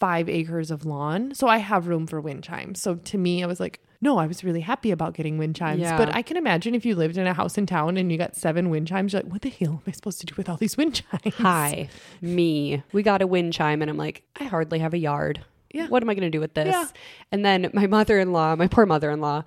five 0.00 0.28
acres 0.28 0.70
of 0.70 0.84
lawn, 0.84 1.32
so 1.34 1.46
I 1.46 1.58
have 1.58 1.86
room 1.86 2.06
for 2.06 2.20
wind 2.20 2.42
chimes. 2.42 2.80
So 2.80 2.96
to 2.96 3.18
me, 3.18 3.44
I 3.44 3.46
was 3.46 3.60
like, 3.60 3.80
no, 4.00 4.18
I 4.18 4.26
was 4.26 4.42
really 4.42 4.60
happy 4.60 4.90
about 4.90 5.14
getting 5.14 5.36
wind 5.36 5.56
chimes. 5.56 5.80
Yeah. 5.80 5.96
But 5.96 6.14
I 6.14 6.22
can 6.22 6.36
imagine 6.36 6.74
if 6.74 6.86
you 6.86 6.94
lived 6.94 7.18
in 7.18 7.26
a 7.26 7.34
house 7.34 7.58
in 7.58 7.66
town 7.66 7.96
and 7.96 8.10
you 8.10 8.16
got 8.16 8.34
seven 8.34 8.70
wind 8.70 8.88
chimes, 8.88 9.12
you're 9.12 9.22
like, 9.22 9.32
what 9.32 9.42
the 9.42 9.50
hell 9.50 9.72
am 9.72 9.82
I 9.86 9.90
supposed 9.90 10.20
to 10.20 10.26
do 10.26 10.34
with 10.36 10.48
all 10.48 10.56
these 10.56 10.76
wind 10.76 10.94
chimes? 10.94 11.34
Hi, 11.36 11.88
me. 12.22 12.82
We 12.92 13.02
got 13.02 13.20
a 13.20 13.26
wind 13.26 13.52
chime, 13.52 13.82
and 13.82 13.90
I'm 13.90 13.98
like, 13.98 14.22
I 14.38 14.44
hardly 14.44 14.78
have 14.78 14.94
a 14.94 14.98
yard. 14.98 15.44
Yeah. 15.72 15.86
What 15.88 16.02
am 16.02 16.10
I 16.10 16.14
going 16.14 16.22
to 16.22 16.30
do 16.30 16.40
with 16.40 16.54
this? 16.54 16.66
Yeah. 16.66 16.86
And 17.30 17.44
then 17.44 17.70
my 17.72 17.86
mother 17.86 18.18
in 18.18 18.32
law, 18.32 18.56
my 18.56 18.66
poor 18.66 18.86
mother 18.86 19.10
in 19.10 19.20
law, 19.20 19.44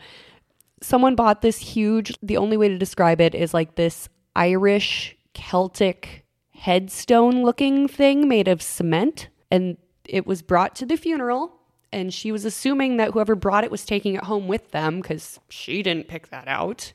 someone 0.82 1.16
bought 1.16 1.42
this 1.42 1.58
huge, 1.58 2.14
the 2.22 2.38
only 2.38 2.56
way 2.56 2.70
to 2.70 2.78
describe 2.78 3.20
it 3.20 3.36
is 3.36 3.54
like 3.54 3.76
this 3.76 4.08
Irish 4.36 5.18
Celtic 5.34 6.24
headstone 6.52 7.44
looking 7.44 7.88
thing 7.88 8.28
made 8.28 8.48
of 8.48 8.62
cement. 8.62 9.28
And 9.52 9.78
it 10.06 10.26
was 10.26 10.42
brought 10.42 10.76
to 10.76 10.86
the 10.86 10.96
funeral. 10.96 11.60
And 11.94 12.14
she 12.14 12.32
was 12.32 12.44
assuming 12.44 12.98
that 12.98 13.12
whoever 13.12 13.36
brought 13.36 13.64
it 13.64 13.72
was 13.72 13.86
taking 13.86 14.16
it 14.16 14.24
home 14.24 14.48
with 14.48 14.72
them 14.72 15.00
because 15.00 15.40
she 15.50 15.84
didn't 15.84 16.08
pick 16.08 16.30
that 16.30 16.48
out. 16.48 16.92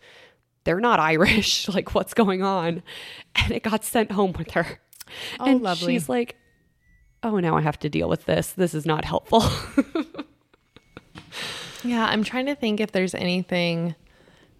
They're 0.64 0.80
not 0.80 1.00
Irish. 1.12 1.68
like, 1.74 1.94
what's 1.94 2.14
going 2.14 2.42
on? 2.42 2.82
And 3.34 3.52
it 3.52 3.62
got 3.62 3.84
sent 3.84 4.12
home 4.12 4.32
with 4.32 4.50
her. 4.52 4.80
Oh, 5.40 5.46
and 5.46 5.62
lovely. 5.62 5.94
she's 5.94 6.08
like, 6.08 6.36
oh, 7.22 7.38
now 7.38 7.56
I 7.56 7.62
have 7.62 7.78
to 7.78 7.88
deal 7.88 8.08
with 8.08 8.26
this. 8.26 8.52
This 8.52 8.74
is 8.74 8.84
not 8.84 9.04
helpful. 9.04 9.42
Yeah, 11.84 12.04
I'm 12.04 12.24
trying 12.24 12.46
to 12.46 12.54
think 12.54 12.80
if 12.80 12.92
there's 12.92 13.14
anything 13.14 13.94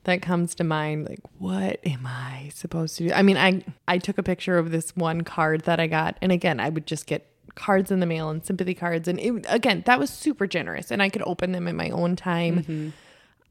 that 0.05 0.23
comes 0.23 0.55
to 0.55 0.65
mind 0.65 1.07
like 1.07 1.21
what 1.39 1.81
am 1.87 2.07
I 2.07 2.51
supposed 2.55 2.97
to 2.99 3.09
do? 3.09 3.13
I 3.13 3.23
mean, 3.23 3.37
I 3.37 3.63
I 3.87 3.99
took 3.99 4.19
a 4.19 4.23
picture 4.23 4.57
of 4.57 4.71
this 4.71 4.97
one 4.97 5.23
card 5.23 5.63
that 5.63 5.81
I 5.81 5.87
got 5.87 6.17
and 6.23 6.33
again, 6.33 6.61
I 6.61 6.69
would 6.69 6.87
just 6.87 7.07
get 7.07 7.31
cards 7.55 7.91
in 7.91 8.01
the 8.01 8.07
mail 8.07 8.31
and 8.31 8.45
sympathy 8.45 8.75
cards 8.75 9.09
and 9.09 9.19
it, 9.21 9.47
again, 9.49 9.83
that 9.87 9.99
was 9.99 10.11
super 10.11 10.47
generous 10.47 10.91
and 10.91 11.03
I 11.03 11.09
could 11.09 11.23
open 11.27 11.53
them 11.53 11.67
in 11.69 11.77
my 11.77 11.91
own 11.91 12.17
time. 12.17 12.93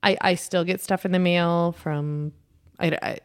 I 0.04 0.18
I 0.22 0.36
still 0.36 0.64
get 0.64 0.82
stuff 0.82 1.06
in 1.06 1.12
the 1.12 1.20
mail 1.20 1.74
from 1.74 2.34
I 2.80 2.98
I 3.02 3.18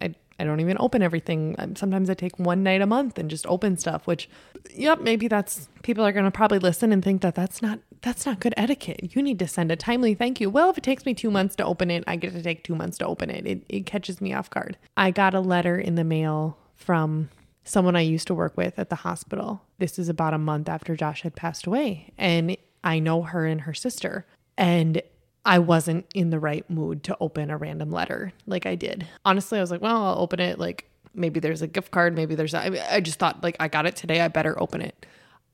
I, 0.00 0.14
I 0.38 0.44
don't 0.44 0.60
even 0.60 0.76
open 0.78 1.02
everything. 1.02 1.56
Um, 1.58 1.74
Sometimes 1.74 2.08
I 2.08 2.14
take 2.14 2.38
one 2.38 2.62
night 2.62 2.80
a 2.80 2.86
month 2.86 3.18
and 3.18 3.28
just 3.28 3.46
open 3.46 3.76
stuff, 3.76 4.06
which, 4.06 4.28
yep, 4.72 5.00
maybe 5.00 5.26
that's 5.26 5.68
people 5.82 6.04
are 6.06 6.12
going 6.12 6.24
to 6.24 6.30
probably 6.30 6.60
listen 6.60 6.92
and 6.92 7.02
think 7.02 7.22
that 7.22 7.34
that's 7.34 7.60
not 7.60 7.80
that's 8.02 8.24
not 8.24 8.38
good 8.38 8.54
etiquette. 8.56 9.16
You 9.16 9.22
need 9.22 9.40
to 9.40 9.48
send 9.48 9.72
a 9.72 9.76
timely 9.76 10.14
thank 10.14 10.40
you. 10.40 10.50
Well, 10.50 10.70
if 10.70 10.78
it 10.78 10.84
takes 10.84 11.04
me 11.04 11.14
two 11.14 11.30
months 11.30 11.56
to 11.56 11.64
open 11.64 11.90
it, 11.90 12.04
I 12.06 12.14
get 12.16 12.32
to 12.32 12.42
take 12.42 12.62
two 12.62 12.76
months 12.76 12.98
to 12.98 13.06
open 13.06 13.30
it. 13.30 13.44
It, 13.44 13.64
it 13.68 13.86
catches 13.86 14.20
me 14.20 14.32
off 14.32 14.48
guard. 14.50 14.76
I 14.96 15.10
got 15.10 15.34
a 15.34 15.40
letter 15.40 15.76
in 15.78 15.96
the 15.96 16.04
mail 16.04 16.56
from 16.76 17.30
someone 17.68 17.96
I 17.96 18.00
used 18.00 18.26
to 18.28 18.34
work 18.34 18.56
with 18.56 18.78
at 18.78 18.90
the 18.90 18.96
hospital. 18.96 19.62
This 19.78 19.98
is 19.98 20.08
about 20.08 20.34
a 20.34 20.38
month 20.38 20.68
after 20.68 20.96
Josh 20.96 21.22
had 21.22 21.36
passed 21.36 21.66
away, 21.66 22.12
and 22.18 22.56
I 22.82 22.98
know 22.98 23.22
her 23.22 23.46
and 23.46 23.62
her 23.62 23.74
sister, 23.74 24.26
and 24.56 25.02
I 25.44 25.58
wasn't 25.58 26.06
in 26.14 26.30
the 26.30 26.38
right 26.38 26.68
mood 26.68 27.02
to 27.04 27.16
open 27.20 27.50
a 27.50 27.56
random 27.56 27.90
letter 27.90 28.32
like 28.46 28.66
I 28.66 28.74
did. 28.74 29.06
Honestly, 29.24 29.58
I 29.58 29.62
was 29.62 29.70
like, 29.70 29.80
well, 29.80 30.04
I'll 30.04 30.18
open 30.18 30.40
it. 30.40 30.58
Like 30.58 30.84
maybe 31.14 31.40
there's 31.40 31.62
a 31.62 31.66
gift 31.66 31.90
card, 31.90 32.14
maybe 32.14 32.34
there's. 32.34 32.54
I, 32.54 32.68
mean, 32.70 32.82
I 32.90 33.00
just 33.00 33.18
thought 33.18 33.42
like 33.42 33.56
I 33.58 33.68
got 33.68 33.86
it 33.86 33.96
today, 33.96 34.20
I 34.20 34.28
better 34.28 34.60
open 34.60 34.82
it. 34.82 35.06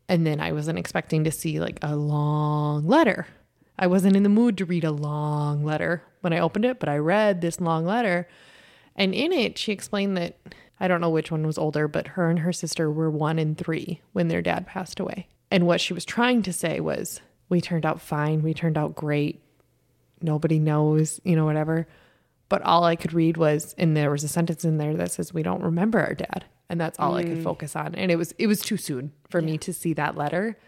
And 0.09 0.27
then 0.27 0.41
I 0.41 0.53
wasn't 0.53 0.79
expecting 0.79 1.25
to 1.25 1.31
see 1.31 1.61
like 1.61 1.79
a 1.83 1.97
long 1.97 2.87
letter. 2.87 3.27
I 3.79 3.87
wasn't 3.87 4.17
in 4.17 4.23
the 4.23 4.29
mood 4.29 4.59
to 4.59 4.65
read 4.65 4.85
a 4.85 4.91
long 4.91 5.65
letter 5.65 6.03
when 6.21 6.33
I 6.33 6.41
opened 6.41 6.65
it, 6.65 6.79
but 6.79 6.89
I 6.89 6.97
read 6.99 7.41
this 7.41 7.61
long 7.61 7.85
letter. 7.85 8.29
And 8.97 9.15
in 9.15 9.33
it, 9.33 9.59
she 9.59 9.73
explained 9.73 10.17
that 10.17 10.37
I 10.81 10.89
don't 10.89 11.01
know 11.01 11.11
which 11.11 11.31
one 11.31 11.47
was 11.47 11.59
older, 11.59 11.87
but 11.89 12.09
her 12.09 12.29
and 12.29 12.41
her 12.41 12.53
sister 12.53 12.91
were 12.91 13.11
one 13.11 13.39
and 13.39 13.57
three 13.57 14.01
when 14.13 14.29
their 14.29 14.43
dad 14.43 14.67
passed 14.67 14.99
away. 14.99 15.29
And 15.51 15.67
what 15.67 15.81
she 15.81 15.93
was 15.93 16.05
trying 16.05 16.43
to 16.43 16.53
say 16.53 16.81
was, 16.81 17.21
we 17.49 17.61
turned 17.61 17.87
out 17.87 18.01
fine. 18.01 18.43
We 18.43 18.55
turned 18.55 18.77
out 18.77 18.97
great. 18.97 19.43
Nobody 20.21 20.59
knows, 20.59 21.21
you 21.25 21.37
know, 21.37 21.45
whatever. 21.45 21.87
But 22.49 22.63
all 22.63 22.85
I 22.85 22.97
could 22.97 23.13
read 23.13 23.37
was, 23.37 23.75
and 23.79 23.97
there 23.97 24.11
was 24.11 24.25
a 24.25 24.29
sentence 24.29 24.65
in 24.65 24.79
there 24.79 24.95
that 24.97 25.13
says, 25.13 25.33
we 25.33 25.43
don't 25.43 25.63
remember 25.63 26.01
our 26.01 26.15
dad. 26.15 26.45
And 26.69 26.81
that's 26.81 26.99
all 26.99 27.15
I 27.15 27.23
could 27.23 27.39
mm. 27.39 27.45
focus 27.45 27.77
on. 27.77 27.95
And 27.95 28.11
it 28.11 28.17
was, 28.17 28.33
it 28.39 28.47
was 28.47 28.61
too 28.61 28.77
soon 28.77 29.13
for 29.29 29.41
me 29.41 29.59
to 29.59 29.73
see 29.73 29.93
that 29.95 30.17
letter. 30.17 30.59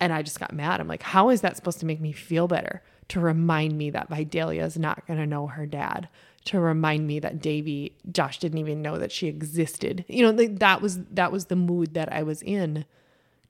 And 0.00 0.12
I 0.12 0.22
just 0.22 0.40
got 0.40 0.54
mad. 0.54 0.80
I'm 0.80 0.88
like, 0.88 1.02
how 1.02 1.30
is 1.30 1.42
that 1.42 1.56
supposed 1.56 1.80
to 1.80 1.86
make 1.86 2.00
me 2.00 2.12
feel 2.12 2.48
better? 2.48 2.82
To 3.08 3.20
remind 3.20 3.76
me 3.76 3.90
that 3.90 4.08
Vidalia 4.08 4.64
is 4.64 4.78
not 4.78 5.06
going 5.06 5.18
to 5.18 5.26
know 5.26 5.48
her 5.48 5.66
dad. 5.66 6.08
To 6.46 6.58
remind 6.58 7.06
me 7.06 7.20
that 7.20 7.40
Davy, 7.40 7.96
Josh 8.10 8.38
didn't 8.38 8.58
even 8.58 8.82
know 8.82 8.98
that 8.98 9.12
she 9.12 9.28
existed. 9.28 10.04
You 10.08 10.22
know, 10.22 10.30
like, 10.30 10.58
that 10.58 10.82
was 10.82 10.98
that 11.12 11.30
was 11.30 11.46
the 11.46 11.56
mood 11.56 11.94
that 11.94 12.12
I 12.12 12.24
was 12.24 12.42
in 12.42 12.84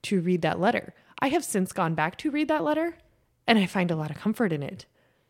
to 0.03 0.21
read 0.21 0.43
that 0.43 0.59
letter. 0.59 0.93
I 1.19 1.29
have 1.29 1.43
since 1.43 1.71
gone 1.71 1.95
back 1.95 2.17
to 2.19 2.31
read 2.31 2.49
that 2.49 2.63
letter, 2.63 2.97
and 3.47 3.57
I 3.57 3.65
find 3.65 3.89
a 3.89 3.95
lot 3.95 4.11
of 4.11 4.17
comfort 4.17 4.51
in 4.51 4.61
it. 4.61 4.85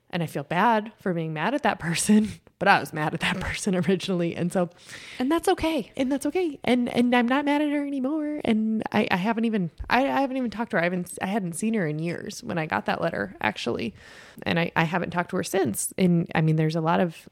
And 0.10 0.22
I 0.22 0.28
feel 0.28 0.44
bad 0.44 0.92
for 1.00 1.14
being 1.14 1.34
mad 1.34 1.56
at 1.56 1.64
that 1.64 1.80
person, 1.80 2.34
but 2.60 2.68
I 2.68 2.80
was 2.80 2.94
mad 2.94 3.14
at 3.14 3.20
that 3.22 3.40
person 3.40 3.76
originally, 3.76 4.36
and 4.36 4.52
so 4.52 4.70
and 5.18 5.32
that's 5.32 5.48
okay. 5.50 5.92
and 5.98 6.12
that's 6.12 6.26
okay. 6.26 6.60
And 6.64 6.90
and 6.90 7.16
I'm 7.16 7.28
not 7.28 7.46
mad 7.46 7.62
at 7.62 7.70
her 7.72 7.86
anymore. 7.86 8.42
And 8.44 8.84
I, 8.92 9.08
I 9.10 9.18
haven't 9.18 9.46
even 9.46 9.72
I, 9.90 10.02
I 10.02 10.22
haven't 10.22 10.38
even 10.38 10.52
talked 10.52 10.72
to 10.72 10.78
her. 10.78 10.82
I 10.82 10.86
haven't 10.86 11.18
I 11.22 11.28
hadn't 11.28 11.54
seen 11.54 11.74
her 11.74 11.88
in 11.88 12.00
years 12.00 12.44
when 12.44 12.58
I 12.58 12.66
got 12.66 12.86
that 12.86 13.02
letter 13.02 13.36
actually, 13.42 13.96
and 14.44 14.60
I 14.60 14.72
I 14.76 14.84
haven't 14.84 15.12
talked 15.12 15.32
to 15.32 15.38
her 15.38 15.44
since. 15.44 15.94
And 15.98 16.30
I 16.36 16.42
mean, 16.42 16.58
there's 16.58 16.76
a 16.76 16.82
lot 16.82 17.00
of 17.00 17.28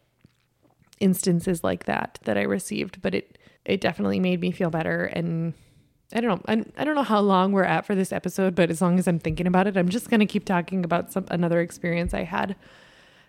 instances 1.01 1.63
like 1.63 1.85
that 1.85 2.19
that 2.23 2.37
I 2.37 2.43
received, 2.43 3.01
but 3.01 3.13
it 3.13 3.37
it 3.65 3.81
definitely 3.81 4.19
made 4.19 4.39
me 4.41 4.51
feel 4.51 4.69
better. 4.69 5.05
And 5.05 5.53
I 6.13 6.21
don't 6.21 6.29
know 6.29 6.41
I, 6.47 6.81
I 6.81 6.83
don't 6.85 6.95
know 6.95 7.03
how 7.03 7.19
long 7.19 7.51
we're 7.51 7.63
at 7.63 7.85
for 7.85 7.95
this 7.95 8.11
episode, 8.11 8.55
but 8.55 8.69
as 8.69 8.81
long 8.81 8.99
as 8.99 9.07
I'm 9.07 9.19
thinking 9.19 9.47
about 9.47 9.67
it, 9.67 9.77
I'm 9.77 9.89
just 9.89 10.09
gonna 10.09 10.25
keep 10.25 10.45
talking 10.45 10.85
about 10.85 11.11
some 11.11 11.25
another 11.29 11.59
experience 11.59 12.13
I 12.13 12.23
had 12.23 12.55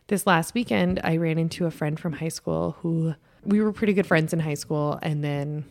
this 0.09 0.27
last 0.27 0.55
weekend 0.55 1.01
I 1.03 1.16
ran 1.16 1.39
into 1.39 1.66
a 1.66 1.70
friend 1.70 1.99
from 1.99 2.12
high 2.14 2.29
school 2.29 2.77
who 2.81 3.14
we 3.45 3.61
were 3.61 3.73
pretty 3.73 3.93
good 3.93 4.07
friends 4.07 4.33
in 4.33 4.41
high 4.41 4.55
school 4.55 4.99
and 5.03 5.25
then 5.25 5.64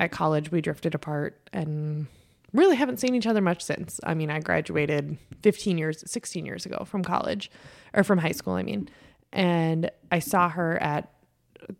at 0.00 0.12
college 0.12 0.50
we 0.50 0.60
drifted 0.60 0.94
apart 0.94 1.48
and 1.52 2.06
really 2.52 2.76
haven't 2.76 2.98
seen 2.98 3.14
each 3.14 3.26
other 3.26 3.40
much 3.40 3.62
since. 3.62 4.00
I 4.04 4.14
mean, 4.14 4.30
I 4.30 4.40
graduated 4.40 5.18
15 5.42 5.78
years 5.78 6.02
16 6.10 6.46
years 6.46 6.66
ago 6.66 6.84
from 6.84 7.02
college 7.04 7.50
or 7.94 8.04
from 8.04 8.18
high 8.18 8.32
school, 8.32 8.54
I 8.54 8.62
mean. 8.62 8.88
And 9.32 9.90
I 10.10 10.20
saw 10.20 10.48
her 10.48 10.80
at 10.82 11.12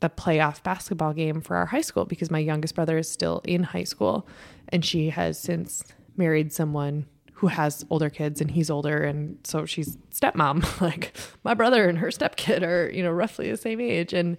the 0.00 0.10
playoff 0.10 0.62
basketball 0.62 1.12
game 1.12 1.40
for 1.40 1.56
our 1.56 1.66
high 1.66 1.80
school 1.80 2.04
because 2.04 2.30
my 2.30 2.38
youngest 2.38 2.74
brother 2.74 2.98
is 2.98 3.10
still 3.10 3.40
in 3.44 3.62
high 3.62 3.84
school 3.84 4.26
and 4.68 4.84
she 4.84 5.10
has 5.10 5.38
since 5.38 5.84
married 6.16 6.52
someone 6.52 7.06
who 7.34 7.46
has 7.46 7.86
older 7.88 8.10
kids 8.10 8.40
and 8.40 8.50
he's 8.50 8.68
older 8.68 9.04
and 9.04 9.38
so 9.44 9.64
she's 9.64 9.96
stepmom. 10.12 10.64
Like 10.80 11.16
my 11.44 11.54
brother 11.54 11.88
and 11.88 11.98
her 11.98 12.08
stepkid 12.08 12.62
are 12.62 12.90
you 12.90 13.02
know 13.02 13.10
roughly 13.10 13.50
the 13.50 13.56
same 13.56 13.80
age. 13.80 14.12
And 14.12 14.36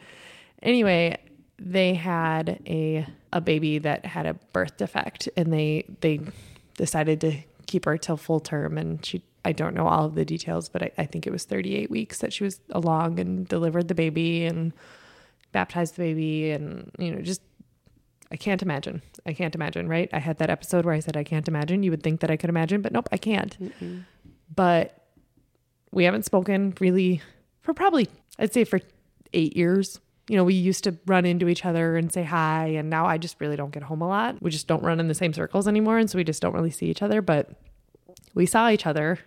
anyway 0.61 1.17
they 1.57 1.93
had 1.93 2.61
a 2.67 3.07
a 3.31 3.41
baby 3.41 3.79
that 3.79 4.05
had 4.05 4.25
a 4.25 4.33
birth 4.53 4.77
defect 4.77 5.29
and 5.37 5.53
they 5.53 5.85
they 6.01 6.19
decided 6.75 7.21
to 7.21 7.37
keep 7.67 7.85
her 7.85 7.97
till 7.97 8.17
full 8.17 8.39
term. 8.39 8.77
And 8.77 9.03
she 9.05 9.23
I 9.45 9.53
don't 9.53 9.73
know 9.73 9.87
all 9.87 10.05
of 10.05 10.15
the 10.15 10.25
details 10.25 10.67
but 10.67 10.83
I, 10.83 10.91
I 10.97 11.05
think 11.05 11.25
it 11.25 11.31
was 11.31 11.45
38 11.45 11.89
weeks 11.89 12.19
that 12.19 12.33
she 12.33 12.43
was 12.43 12.59
along 12.71 13.19
and 13.19 13.47
delivered 13.47 13.87
the 13.87 13.95
baby 13.95 14.45
and 14.45 14.73
baptized 15.51 15.95
the 15.95 16.03
baby 16.03 16.51
and 16.51 16.91
you 16.97 17.11
know 17.11 17.21
just 17.21 17.41
I 18.31 18.37
can't 18.37 18.61
imagine. 18.61 19.01
I 19.25 19.33
can't 19.33 19.55
imagine, 19.55 19.87
right? 19.87 20.09
I 20.13 20.19
had 20.19 20.37
that 20.37 20.49
episode 20.49 20.85
where 20.85 20.93
I 20.93 20.99
said 20.99 21.17
I 21.17 21.23
can't 21.23 21.47
imagine. 21.47 21.81
You 21.81 21.91
would 21.91 22.03
think 22.03 22.19
that 22.19 22.29
I 22.29 22.37
could 22.37 22.49
imagine, 22.49 22.81
but 22.81 22.91
nope, 22.91 23.09
I 23.11 23.17
can't. 23.17 23.57
But 24.55 25.07
we 25.91 26.03
haven't 26.03 26.25
spoken 26.25 26.75
really 26.79 27.21
for 27.61 27.73
probably 27.73 28.07
I'd 28.37 28.53
say 28.53 28.63
for 28.63 28.79
8 29.33 29.55
years. 29.57 29.99
You 30.27 30.37
know, 30.37 30.43
we 30.43 30.53
used 30.53 30.83
to 30.83 30.95
run 31.07 31.25
into 31.25 31.47
each 31.47 31.65
other 31.65 31.97
and 31.97 32.13
say 32.13 32.23
hi, 32.23 32.67
and 32.67 32.87
now 32.87 33.07
I 33.07 33.17
just 33.17 33.41
really 33.41 33.55
don't 33.55 33.71
get 33.71 33.81
home 33.81 34.03
a 34.03 34.07
lot. 34.07 34.39
We 34.41 34.51
just 34.51 34.67
don't 34.67 34.83
run 34.83 34.99
in 34.99 35.07
the 35.07 35.15
same 35.15 35.33
circles 35.33 35.67
anymore, 35.67 35.97
and 35.97 36.07
so 36.07 36.19
we 36.19 36.23
just 36.23 36.39
don't 36.39 36.53
really 36.53 36.69
see 36.69 36.85
each 36.85 37.01
other, 37.01 37.23
but 37.23 37.49
we 38.35 38.45
saw 38.45 38.69
each 38.69 38.85
other 38.85 39.17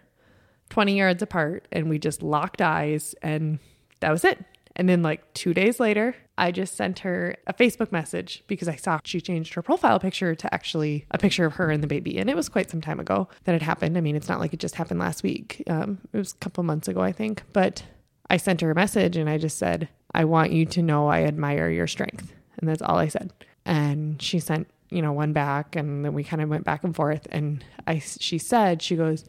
20 0.71 0.97
yards 0.97 1.23
apart 1.23 1.69
and 1.73 1.91
we 1.91 1.99
just 1.99 2.23
locked 2.23 2.63
eyes 2.63 3.15
and 3.21 3.59
that 4.01 4.11
was 4.11 4.25
it. 4.25 4.39
And 4.75 4.89
then 4.89 5.03
like 5.03 5.35
2 5.35 5.53
days 5.55 5.79
later, 5.79 6.17
I 6.39 6.51
just 6.51 6.75
sent 6.75 7.01
her 7.01 7.37
a 7.47 7.53
Facebook 7.53 7.93
message 7.93 8.43
because 8.47 8.69
I 8.69 8.77
saw 8.77 9.01
she 9.05 9.21
changed 9.21 9.55
her 9.55 9.63
profile 9.63 10.01
picture 10.01 10.35
to 10.35 10.55
actually 10.55 11.07
a 11.11 11.19
picture 11.19 11.45
of 11.45 11.55
her 11.55 11.71
and 11.71 11.83
the 11.83 11.87
baby. 11.87 12.19
And 12.19 12.31
it 12.31 12.37
was 12.37 12.49
quite 12.49 12.71
some 12.71 12.81
time 12.81 12.99
ago 12.99 13.29
that 13.45 13.55
it 13.55 13.63
happened. 13.63 13.99
I 13.99 14.01
mean, 14.01 14.17
it's 14.17 14.29
not 14.29 14.41
like 14.41 14.55
it 14.55 14.61
just 14.61 14.77
happened 14.77 15.01
last 15.01 15.23
week. 15.23 15.63
Um, 15.67 15.99
it 16.13 16.17
was 16.17 16.33
a 16.33 16.37
couple 16.37 16.65
months 16.65 16.89
ago, 16.89 17.01
I 17.01 17.13
think. 17.13 17.43
But 17.53 17.85
I 18.31 18.39
sent 18.39 18.63
her 18.63 18.71
a 18.71 18.75
message 18.75 19.17
and 19.17 19.29
I 19.29 19.37
just 19.37 19.59
said, 19.59 19.89
I 20.15 20.25
want 20.25 20.53
you 20.53 20.65
to 20.67 20.83
know 20.83 21.09
I 21.09 21.25
admire 21.25 21.69
your 21.69 21.87
strength. 21.87 22.33
And 22.59 22.69
that's 22.69 22.83
all 22.83 22.97
I 22.97 23.09
said. 23.09 23.33
And 23.67 24.21
she 24.21 24.41
sent, 24.41 24.69
you 24.89 25.03
know, 25.03 25.13
one 25.13 25.33
back 25.33 25.77
and 25.77 26.05
then 26.05 26.15
we 26.15 26.25
kind 26.25 26.43
of 26.43 26.49
went 26.49 26.65
back 26.65 26.83
and 26.83 26.97
forth. 26.97 27.27
And 27.31 27.63
I, 27.87 27.99
she 27.99 28.39
said, 28.39 28.81
she 28.81 28.97
goes, 28.97 29.27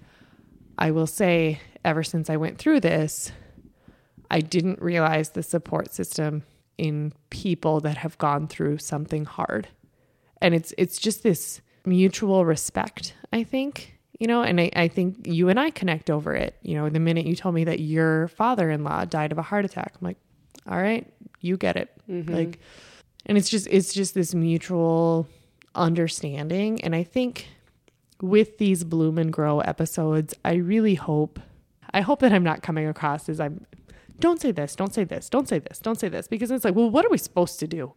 I 0.77 0.91
will 0.91 1.07
say, 1.07 1.59
ever 1.83 2.03
since 2.03 2.29
I 2.29 2.37
went 2.37 2.57
through 2.57 2.79
this, 2.79 3.31
I 4.31 4.39
didn't 4.39 4.81
realize 4.81 5.29
the 5.29 5.43
support 5.43 5.93
system 5.93 6.43
in 6.77 7.13
people 7.29 7.79
that 7.81 7.97
have 7.97 8.17
gone 8.17 8.47
through 8.47 8.79
something 8.79 9.25
hard. 9.25 9.67
And 10.41 10.53
it's 10.53 10.73
it's 10.77 10.97
just 10.97 11.23
this 11.23 11.61
mutual 11.85 12.45
respect, 12.45 13.13
I 13.31 13.43
think, 13.43 13.99
you 14.19 14.27
know, 14.27 14.41
and 14.41 14.59
I, 14.59 14.71
I 14.75 14.87
think 14.87 15.27
you 15.27 15.49
and 15.49 15.59
I 15.59 15.69
connect 15.69 16.09
over 16.09 16.33
it. 16.33 16.57
You 16.61 16.75
know, 16.75 16.89
the 16.89 16.99
minute 16.99 17.25
you 17.25 17.35
told 17.35 17.55
me 17.55 17.63
that 17.65 17.79
your 17.79 18.27
father 18.29 18.69
in 18.69 18.83
law 18.83 19.05
died 19.05 19.31
of 19.31 19.37
a 19.37 19.41
heart 19.41 19.65
attack, 19.65 19.93
I'm 19.95 20.07
like, 20.07 20.17
all 20.67 20.81
right, 20.81 21.11
you 21.41 21.57
get 21.57 21.75
it. 21.75 21.91
Mm-hmm. 22.09 22.33
Like 22.33 22.59
and 23.25 23.37
it's 23.37 23.49
just 23.49 23.67
it's 23.69 23.93
just 23.93 24.13
this 24.13 24.33
mutual 24.33 25.27
understanding. 25.75 26.81
And 26.81 26.95
I 26.95 27.03
think 27.03 27.47
with 28.21 28.57
these 28.57 28.83
bloom 28.83 29.17
and 29.17 29.31
grow 29.31 29.59
episodes, 29.59 30.33
I 30.43 30.55
really 30.55 30.95
hope 30.95 31.39
I 31.93 32.01
hope 32.01 32.19
that 32.19 32.33
I'm 32.33 32.43
not 32.43 32.63
coming 32.63 32.87
across 32.87 33.29
as 33.29 33.39
I'm 33.39 33.65
don't 34.19 34.41
say 34.41 34.51
this, 34.51 34.75
don't 34.75 34.93
say 34.93 35.03
this, 35.03 35.29
don't 35.29 35.47
say 35.47 35.59
this, 35.59 35.79
don't 35.79 35.99
say 35.99 36.09
this, 36.09 36.27
because 36.27 36.51
it's 36.51 36.65
like, 36.65 36.75
well, 36.75 36.89
what 36.89 37.05
are 37.05 37.09
we 37.09 37.17
supposed 37.17 37.59
to 37.59 37.67
do? 37.67 37.93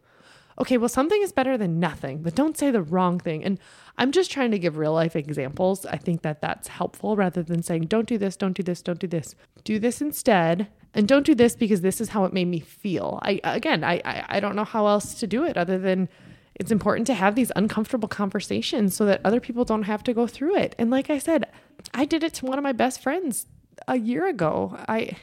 Okay, 0.58 0.78
well, 0.78 0.88
something 0.88 1.20
is 1.20 1.32
better 1.32 1.58
than 1.58 1.78
nothing, 1.78 2.22
but 2.22 2.34
don't 2.34 2.56
say 2.56 2.70
the 2.70 2.80
wrong 2.80 3.18
thing. 3.18 3.44
And 3.44 3.58
I'm 3.98 4.10
just 4.10 4.30
trying 4.30 4.50
to 4.52 4.58
give 4.58 4.78
real 4.78 4.94
life 4.94 5.14
examples. 5.14 5.84
I 5.84 5.98
think 5.98 6.22
that 6.22 6.40
that's 6.40 6.68
helpful 6.68 7.14
rather 7.14 7.42
than 7.42 7.62
saying, 7.62 7.82
don't 7.84 8.08
do 8.08 8.16
this, 8.16 8.36
don't 8.36 8.54
do 8.56 8.62
this, 8.62 8.80
don't 8.80 8.98
do 8.98 9.06
this. 9.06 9.34
Do 9.64 9.78
this 9.78 10.00
instead. 10.00 10.68
And 10.94 11.06
don't 11.06 11.26
do 11.26 11.34
this 11.34 11.54
because 11.54 11.82
this 11.82 12.00
is 12.00 12.08
how 12.08 12.24
it 12.24 12.32
made 12.32 12.46
me 12.46 12.60
feel. 12.60 13.18
I, 13.20 13.38
again, 13.44 13.84
I, 13.84 14.00
I, 14.02 14.24
I 14.28 14.40
don't 14.40 14.56
know 14.56 14.64
how 14.64 14.86
else 14.86 15.12
to 15.20 15.26
do 15.26 15.44
it 15.44 15.58
other 15.58 15.78
than 15.78 16.08
it's 16.54 16.72
important 16.72 17.06
to 17.08 17.14
have 17.14 17.34
these 17.34 17.52
uncomfortable 17.54 18.08
conversations 18.08 18.96
so 18.96 19.04
that 19.04 19.20
other 19.26 19.40
people 19.40 19.66
don't 19.66 19.82
have 19.82 20.02
to 20.04 20.14
go 20.14 20.26
through 20.26 20.56
it. 20.56 20.74
And 20.78 20.90
like 20.90 21.10
I 21.10 21.18
said, 21.18 21.50
I 21.92 22.06
did 22.06 22.24
it 22.24 22.32
to 22.34 22.46
one 22.46 22.56
of 22.56 22.62
my 22.62 22.72
best 22.72 23.02
friends 23.02 23.44
a 23.86 23.98
year 23.98 24.26
ago. 24.26 24.74
I, 24.88 25.18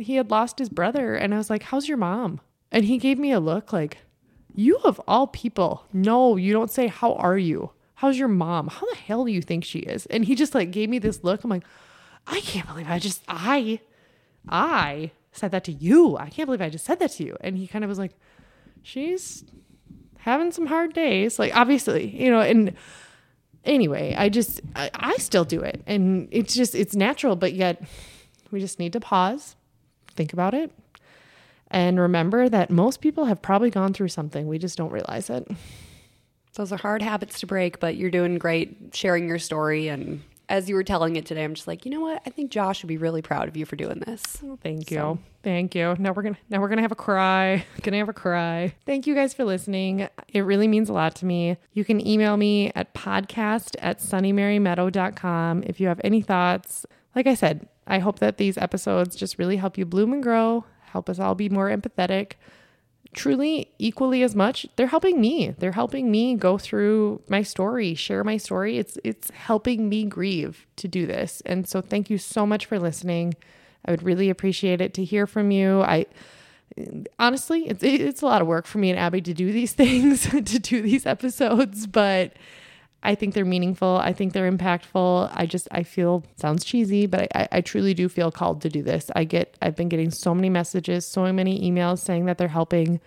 he 0.00 0.16
had 0.16 0.30
lost 0.30 0.58
his 0.58 0.68
brother 0.68 1.14
and 1.14 1.34
I 1.34 1.38
was 1.38 1.50
like, 1.50 1.64
"How's 1.64 1.88
your 1.88 1.96
mom?" 1.96 2.40
And 2.72 2.84
he 2.84 2.98
gave 2.98 3.18
me 3.18 3.32
a 3.32 3.40
look 3.40 3.72
like, 3.72 3.98
"You 4.54 4.78
of 4.78 5.00
all 5.06 5.26
people, 5.26 5.84
no, 5.92 6.36
you 6.36 6.52
don't 6.52 6.70
say 6.70 6.86
how 6.86 7.14
are 7.14 7.38
you? 7.38 7.70
How's 7.96 8.18
your 8.18 8.28
mom? 8.28 8.68
How 8.68 8.88
the 8.90 8.96
hell 8.96 9.24
do 9.24 9.32
you 9.32 9.42
think 9.42 9.64
she 9.64 9.80
is?" 9.80 10.06
And 10.06 10.24
he 10.24 10.34
just 10.34 10.54
like 10.54 10.70
gave 10.70 10.88
me 10.88 10.98
this 10.98 11.22
look. 11.24 11.44
I'm 11.44 11.50
like, 11.50 11.64
"I 12.26 12.40
can't 12.40 12.66
believe 12.66 12.88
I 12.88 12.98
just 12.98 13.22
I 13.28 13.80
I 14.48 15.12
said 15.32 15.50
that 15.52 15.64
to 15.64 15.72
you. 15.72 16.16
I 16.16 16.30
can't 16.30 16.46
believe 16.46 16.62
I 16.62 16.70
just 16.70 16.84
said 16.84 16.98
that 17.00 17.12
to 17.12 17.24
you." 17.24 17.36
And 17.40 17.58
he 17.58 17.66
kind 17.66 17.84
of 17.84 17.88
was 17.88 17.98
like, 17.98 18.12
"She's 18.82 19.44
having 20.18 20.52
some 20.52 20.66
hard 20.66 20.92
days." 20.94 21.38
Like 21.38 21.54
obviously, 21.56 22.08
you 22.08 22.30
know, 22.30 22.40
and 22.40 22.74
anyway, 23.64 24.14
I 24.16 24.28
just 24.28 24.60
I, 24.74 24.90
I 24.94 25.16
still 25.16 25.44
do 25.44 25.60
it. 25.60 25.82
And 25.86 26.28
it's 26.30 26.54
just 26.54 26.74
it's 26.74 26.94
natural, 26.94 27.36
but 27.36 27.52
yet 27.52 27.82
we 28.50 28.60
just 28.60 28.78
need 28.78 28.92
to 28.94 29.00
pause 29.00 29.56
think 30.20 30.34
about 30.34 30.52
it. 30.52 30.70
And 31.70 31.98
remember 31.98 32.46
that 32.50 32.68
most 32.68 33.00
people 33.00 33.24
have 33.24 33.40
probably 33.40 33.70
gone 33.70 33.94
through 33.94 34.08
something. 34.08 34.46
We 34.46 34.58
just 34.58 34.76
don't 34.76 34.90
realize 34.90 35.30
it. 35.30 35.48
Those 36.56 36.72
are 36.72 36.76
hard 36.76 37.00
habits 37.00 37.40
to 37.40 37.46
break, 37.46 37.80
but 37.80 37.96
you're 37.96 38.10
doing 38.10 38.36
great 38.36 38.90
sharing 38.92 39.26
your 39.26 39.38
story. 39.38 39.88
And 39.88 40.20
as 40.50 40.68
you 40.68 40.74
were 40.74 40.84
telling 40.84 41.16
it 41.16 41.24
today, 41.24 41.42
I'm 41.42 41.54
just 41.54 41.66
like, 41.66 41.86
you 41.86 41.90
know 41.90 42.00
what? 42.00 42.20
I 42.26 42.30
think 42.30 42.50
Josh 42.50 42.82
would 42.82 42.88
be 42.88 42.98
really 42.98 43.22
proud 43.22 43.48
of 43.48 43.56
you 43.56 43.64
for 43.64 43.76
doing 43.76 44.00
this. 44.00 44.42
Well, 44.42 44.58
thank 44.62 44.90
you. 44.90 44.96
So. 44.98 45.18
Thank 45.42 45.74
you. 45.74 45.96
Now 45.98 46.12
we're 46.12 46.22
gonna 46.22 46.36
now 46.50 46.60
we're 46.60 46.68
gonna 46.68 46.82
have 46.82 46.92
a 46.92 46.96
cry. 46.96 47.64
Gonna 47.82 47.96
have 47.96 48.10
a 48.10 48.12
cry. 48.12 48.74
Thank 48.84 49.06
you 49.06 49.14
guys 49.14 49.32
for 49.32 49.44
listening. 49.44 50.06
It 50.28 50.40
really 50.40 50.68
means 50.68 50.90
a 50.90 50.92
lot 50.92 51.14
to 51.16 51.24
me. 51.24 51.56
You 51.72 51.86
can 51.86 52.06
email 52.06 52.36
me 52.36 52.72
at 52.74 52.92
podcast 52.92 53.74
at 53.78 54.00
sunnymarymeadow.com 54.00 55.62
if 55.66 55.80
you 55.80 55.86
have 55.86 56.00
any 56.04 56.20
thoughts. 56.20 56.84
Like 57.14 57.26
I 57.26 57.32
said, 57.34 57.66
I 57.90 57.98
hope 57.98 58.20
that 58.20 58.38
these 58.38 58.56
episodes 58.56 59.16
just 59.16 59.38
really 59.38 59.56
help 59.56 59.76
you 59.76 59.84
bloom 59.84 60.12
and 60.12 60.22
grow, 60.22 60.64
help 60.92 61.10
us 61.10 61.18
all 61.18 61.34
be 61.34 61.48
more 61.48 61.68
empathetic. 61.68 62.32
Truly, 63.12 63.72
equally 63.78 64.22
as 64.22 64.36
much, 64.36 64.66
they're 64.76 64.86
helping 64.86 65.20
me. 65.20 65.50
They're 65.58 65.72
helping 65.72 66.10
me 66.12 66.36
go 66.36 66.56
through 66.56 67.22
my 67.28 67.42
story, 67.42 67.94
share 67.96 68.22
my 68.22 68.36
story. 68.36 68.78
It's 68.78 68.96
it's 69.02 69.30
helping 69.30 69.88
me 69.88 70.04
grieve 70.04 70.66
to 70.76 70.86
do 70.86 71.06
this. 71.06 71.42
And 71.44 71.68
so 71.68 71.80
thank 71.80 72.08
you 72.08 72.18
so 72.18 72.46
much 72.46 72.66
for 72.66 72.78
listening. 72.78 73.34
I 73.84 73.90
would 73.90 74.04
really 74.04 74.30
appreciate 74.30 74.80
it 74.80 74.94
to 74.94 75.04
hear 75.04 75.26
from 75.26 75.50
you. 75.50 75.82
I 75.82 76.06
honestly, 77.18 77.68
it's 77.68 77.82
it's 77.82 78.22
a 78.22 78.26
lot 78.26 78.42
of 78.42 78.46
work 78.46 78.66
for 78.66 78.78
me 78.78 78.90
and 78.90 78.98
Abby 78.98 79.20
to 79.22 79.34
do 79.34 79.52
these 79.52 79.72
things, 79.82 80.28
to 80.30 80.58
do 80.60 80.80
these 80.80 81.06
episodes, 81.06 81.88
but 81.88 82.34
I 83.02 83.14
think 83.14 83.34
they're 83.34 83.44
meaningful. 83.46 83.96
I 83.96 84.12
think 84.12 84.32
they're 84.32 84.50
impactful. 84.50 85.30
I 85.32 85.46
just, 85.46 85.68
I 85.70 85.82
feel, 85.82 86.24
sounds 86.36 86.64
cheesy, 86.64 87.06
but 87.06 87.28
I, 87.34 87.48
I 87.50 87.60
truly 87.62 87.94
do 87.94 88.08
feel 88.08 88.30
called 88.30 88.60
to 88.62 88.68
do 88.68 88.82
this. 88.82 89.10
I 89.16 89.24
get, 89.24 89.56
I've 89.62 89.76
been 89.76 89.88
getting 89.88 90.10
so 90.10 90.34
many 90.34 90.50
messages, 90.50 91.06
so 91.06 91.32
many 91.32 91.60
emails 91.60 92.00
saying 92.00 92.26
that 92.26 92.36
they're 92.36 92.48
helping. 92.48 93.00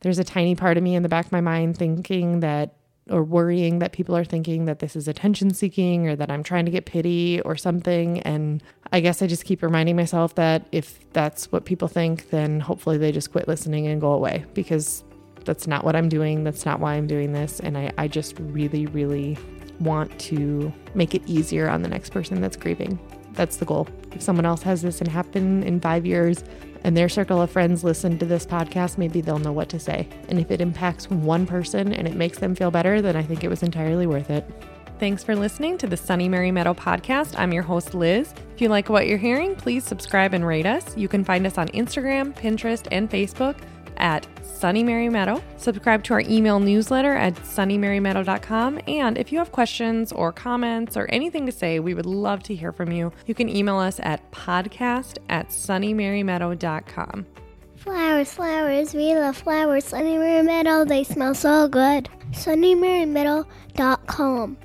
There's 0.00 0.18
a 0.18 0.24
tiny 0.24 0.54
part 0.54 0.78
of 0.78 0.82
me 0.82 0.94
in 0.94 1.02
the 1.02 1.08
back 1.08 1.26
of 1.26 1.32
my 1.32 1.42
mind 1.42 1.76
thinking 1.76 2.40
that, 2.40 2.76
or 3.08 3.22
worrying 3.22 3.78
that 3.78 3.92
people 3.92 4.16
are 4.16 4.24
thinking 4.24 4.64
that 4.64 4.80
this 4.80 4.96
is 4.96 5.06
attention 5.06 5.54
seeking 5.54 6.08
or 6.08 6.16
that 6.16 6.28
I'm 6.28 6.42
trying 6.42 6.64
to 6.64 6.72
get 6.72 6.86
pity 6.86 7.40
or 7.42 7.56
something. 7.56 8.20
And 8.22 8.62
I 8.90 8.98
guess 9.00 9.22
I 9.22 9.28
just 9.28 9.44
keep 9.44 9.62
reminding 9.62 9.94
myself 9.94 10.34
that 10.34 10.66
if 10.72 10.98
that's 11.12 11.52
what 11.52 11.66
people 11.66 11.86
think, 11.86 12.30
then 12.30 12.58
hopefully 12.58 12.98
they 12.98 13.12
just 13.12 13.30
quit 13.30 13.46
listening 13.46 13.86
and 13.86 14.00
go 14.00 14.12
away 14.12 14.44
because 14.54 15.04
that's 15.46 15.66
not 15.66 15.84
what 15.84 15.96
I'm 15.96 16.08
doing. 16.08 16.44
That's 16.44 16.66
not 16.66 16.80
why 16.80 16.94
I'm 16.94 17.06
doing 17.06 17.32
this. 17.32 17.60
And 17.60 17.78
I, 17.78 17.92
I 17.96 18.08
just 18.08 18.38
really, 18.38 18.86
really 18.86 19.38
want 19.80 20.18
to 20.18 20.72
make 20.94 21.14
it 21.14 21.22
easier 21.26 21.68
on 21.68 21.82
the 21.82 21.88
next 21.88 22.10
person 22.10 22.40
that's 22.40 22.56
grieving. 22.56 22.98
That's 23.32 23.56
the 23.56 23.64
goal. 23.64 23.88
If 24.12 24.22
someone 24.22 24.46
else 24.46 24.62
has 24.62 24.82
this 24.82 25.00
and 25.00 25.08
happen 25.08 25.62
in 25.62 25.80
five 25.80 26.04
years 26.06 26.42
and 26.84 26.96
their 26.96 27.08
circle 27.08 27.40
of 27.40 27.50
friends 27.50 27.84
listen 27.84 28.18
to 28.18 28.26
this 28.26 28.46
podcast, 28.46 28.98
maybe 28.98 29.20
they'll 29.20 29.38
know 29.38 29.52
what 29.52 29.68
to 29.70 29.78
say. 29.78 30.08
And 30.28 30.38
if 30.38 30.50
it 30.50 30.60
impacts 30.60 31.10
one 31.10 31.46
person 31.46 31.92
and 31.92 32.08
it 32.08 32.14
makes 32.14 32.38
them 32.38 32.54
feel 32.54 32.70
better, 32.70 33.00
then 33.00 33.16
I 33.16 33.22
think 33.22 33.44
it 33.44 33.48
was 33.48 33.62
entirely 33.62 34.06
worth 34.06 34.30
it. 34.30 34.44
Thanks 34.98 35.22
for 35.22 35.36
listening 35.36 35.76
to 35.78 35.86
the 35.86 35.96
Sunny 35.96 36.26
Mary 36.26 36.50
Meadow 36.50 36.72
podcast. 36.72 37.38
I'm 37.38 37.52
your 37.52 37.62
host, 37.62 37.92
Liz. 37.92 38.32
If 38.54 38.62
you 38.62 38.68
like 38.70 38.88
what 38.88 39.06
you're 39.06 39.18
hearing, 39.18 39.54
please 39.54 39.84
subscribe 39.84 40.32
and 40.32 40.46
rate 40.46 40.64
us. 40.64 40.96
You 40.96 41.06
can 41.06 41.22
find 41.22 41.46
us 41.46 41.58
on 41.58 41.68
Instagram, 41.68 42.34
Pinterest, 42.34 42.88
and 42.90 43.10
Facebook 43.10 43.56
at 43.98 44.26
Sunny 44.44 44.82
Mary 44.82 45.08
Meadow. 45.08 45.40
Subscribe 45.56 46.02
to 46.04 46.14
our 46.14 46.22
email 46.22 46.58
newsletter 46.60 47.14
at 47.14 47.34
sunnymarymeadow.com. 47.34 48.80
And 48.88 49.18
if 49.18 49.30
you 49.30 49.38
have 49.38 49.52
questions 49.52 50.12
or 50.12 50.32
comments 50.32 50.96
or 50.96 51.06
anything 51.10 51.44
to 51.46 51.52
say, 51.52 51.78
we 51.78 51.94
would 51.94 52.06
love 52.06 52.42
to 52.44 52.54
hear 52.54 52.72
from 52.72 52.90
you. 52.92 53.12
You 53.26 53.34
can 53.34 53.48
email 53.48 53.76
us 53.76 54.00
at 54.02 54.30
podcast 54.32 55.18
at 55.28 55.48
sunnymarymeadow.com. 55.48 57.26
Flowers, 57.76 58.32
flowers, 58.32 58.94
we 58.94 59.14
love 59.14 59.36
flowers. 59.36 59.84
Sunny 59.84 60.18
Mary 60.18 60.42
Meadow, 60.42 60.84
they 60.84 61.04
smell 61.04 61.34
so 61.34 61.68
good. 61.68 62.08
sunnymarymeadow.com. 62.32 64.56